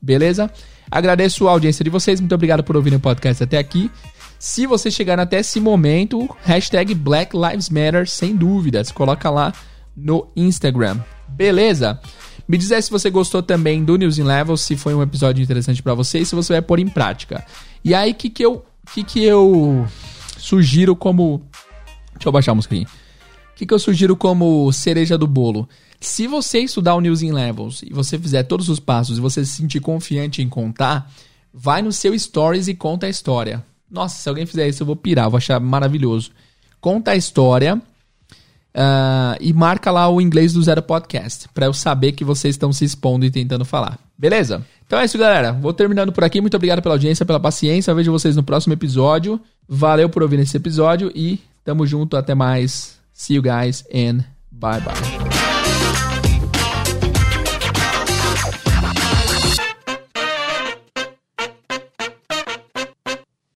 Beleza? 0.00 0.50
Agradeço 0.90 1.46
a 1.46 1.52
audiência 1.52 1.84
de 1.84 1.90
vocês, 1.90 2.20
muito 2.20 2.34
obrigado 2.34 2.64
por 2.64 2.76
ouvir 2.76 2.92
o 2.94 3.00
podcast 3.00 3.42
até 3.44 3.58
aqui. 3.58 3.90
Se 4.38 4.66
você 4.66 4.90
chegar 4.90 5.20
até 5.20 5.40
esse 5.40 5.60
momento, 5.60 6.28
hashtag 6.42 6.94
Black 6.94 7.36
Lives 7.36 7.68
Matter, 7.68 8.08
sem 8.08 8.34
dúvidas, 8.34 8.90
coloca 8.90 9.30
lá 9.30 9.52
no 9.96 10.28
Instagram. 10.34 10.98
Beleza? 11.28 12.00
Me 12.50 12.58
diz 12.58 12.72
aí 12.72 12.82
se 12.82 12.90
você 12.90 13.08
gostou 13.10 13.44
também 13.44 13.84
do 13.84 13.96
News 13.96 14.18
in 14.18 14.24
Level, 14.24 14.56
se 14.56 14.76
foi 14.76 14.92
um 14.92 15.00
episódio 15.00 15.40
interessante 15.40 15.80
para 15.80 15.94
você 15.94 16.18
e 16.18 16.26
se 16.26 16.34
você 16.34 16.54
vai 16.54 16.60
pôr 16.60 16.80
em 16.80 16.88
prática. 16.88 17.46
E 17.84 17.94
aí, 17.94 18.10
o 18.10 18.14
que, 18.16 18.28
que 18.28 18.42
eu. 18.42 18.64
que, 18.92 19.04
que 19.04 19.22
eu 19.22 19.86
sugiro 20.36 20.96
como. 20.96 21.42
Deixa 22.14 22.26
eu 22.26 22.32
baixar 22.32 22.50
a 22.50 22.54
música 22.56 22.74
aqui. 22.74 22.84
O 22.84 22.88
que, 23.54 23.66
que 23.66 23.72
eu 23.72 23.78
sugiro 23.78 24.16
como 24.16 24.72
cereja 24.72 25.16
do 25.16 25.28
bolo? 25.28 25.68
Se 26.00 26.26
você 26.26 26.58
estudar 26.58 26.96
o 26.96 27.00
News 27.00 27.22
in 27.22 27.30
Levels 27.30 27.82
e 27.84 27.92
você 27.92 28.18
fizer 28.18 28.42
todos 28.42 28.68
os 28.68 28.80
passos 28.80 29.18
e 29.18 29.20
você 29.20 29.44
se 29.44 29.52
sentir 29.52 29.78
confiante 29.78 30.42
em 30.42 30.48
contar, 30.48 31.08
vai 31.54 31.82
no 31.82 31.92
seu 31.92 32.18
Stories 32.18 32.66
e 32.66 32.74
conta 32.74 33.06
a 33.06 33.10
história. 33.10 33.64
Nossa, 33.88 34.20
se 34.20 34.28
alguém 34.28 34.44
fizer 34.44 34.66
isso, 34.66 34.82
eu 34.82 34.86
vou 34.88 34.96
pirar, 34.96 35.30
vou 35.30 35.38
achar 35.38 35.60
maravilhoso. 35.60 36.32
Conta 36.80 37.12
a 37.12 37.16
história 37.16 37.80
Uh, 38.74 39.36
e 39.40 39.52
marca 39.52 39.90
lá 39.90 40.08
o 40.08 40.20
inglês 40.20 40.52
do 40.52 40.62
Zero 40.62 40.82
Podcast, 40.82 41.48
para 41.52 41.66
eu 41.66 41.72
saber 41.72 42.12
que 42.12 42.24
vocês 42.24 42.54
estão 42.54 42.72
se 42.72 42.84
expondo 42.84 43.24
e 43.24 43.30
tentando 43.30 43.64
falar. 43.64 43.98
Beleza? 44.16 44.64
Então 44.86 44.98
é 44.98 45.04
isso, 45.04 45.18
galera. 45.18 45.52
Vou 45.52 45.72
terminando 45.72 46.12
por 46.12 46.24
aqui. 46.24 46.40
Muito 46.40 46.56
obrigado 46.56 46.82
pela 46.82 46.94
audiência, 46.94 47.24
pela 47.24 47.40
paciência. 47.40 47.90
Eu 47.90 47.96
vejo 47.96 48.12
vocês 48.12 48.36
no 48.36 48.42
próximo 48.42 48.72
episódio. 48.72 49.40
Valeu 49.68 50.08
por 50.08 50.22
ouvir 50.22 50.40
esse 50.40 50.56
episódio 50.56 51.10
e 51.14 51.40
tamo 51.64 51.86
junto. 51.86 52.16
Até 52.16 52.34
mais. 52.34 52.98
See 53.12 53.36
you 53.36 53.42
guys 53.42 53.84
and 53.94 54.24
bye 54.50 54.80
bye. 54.80 55.39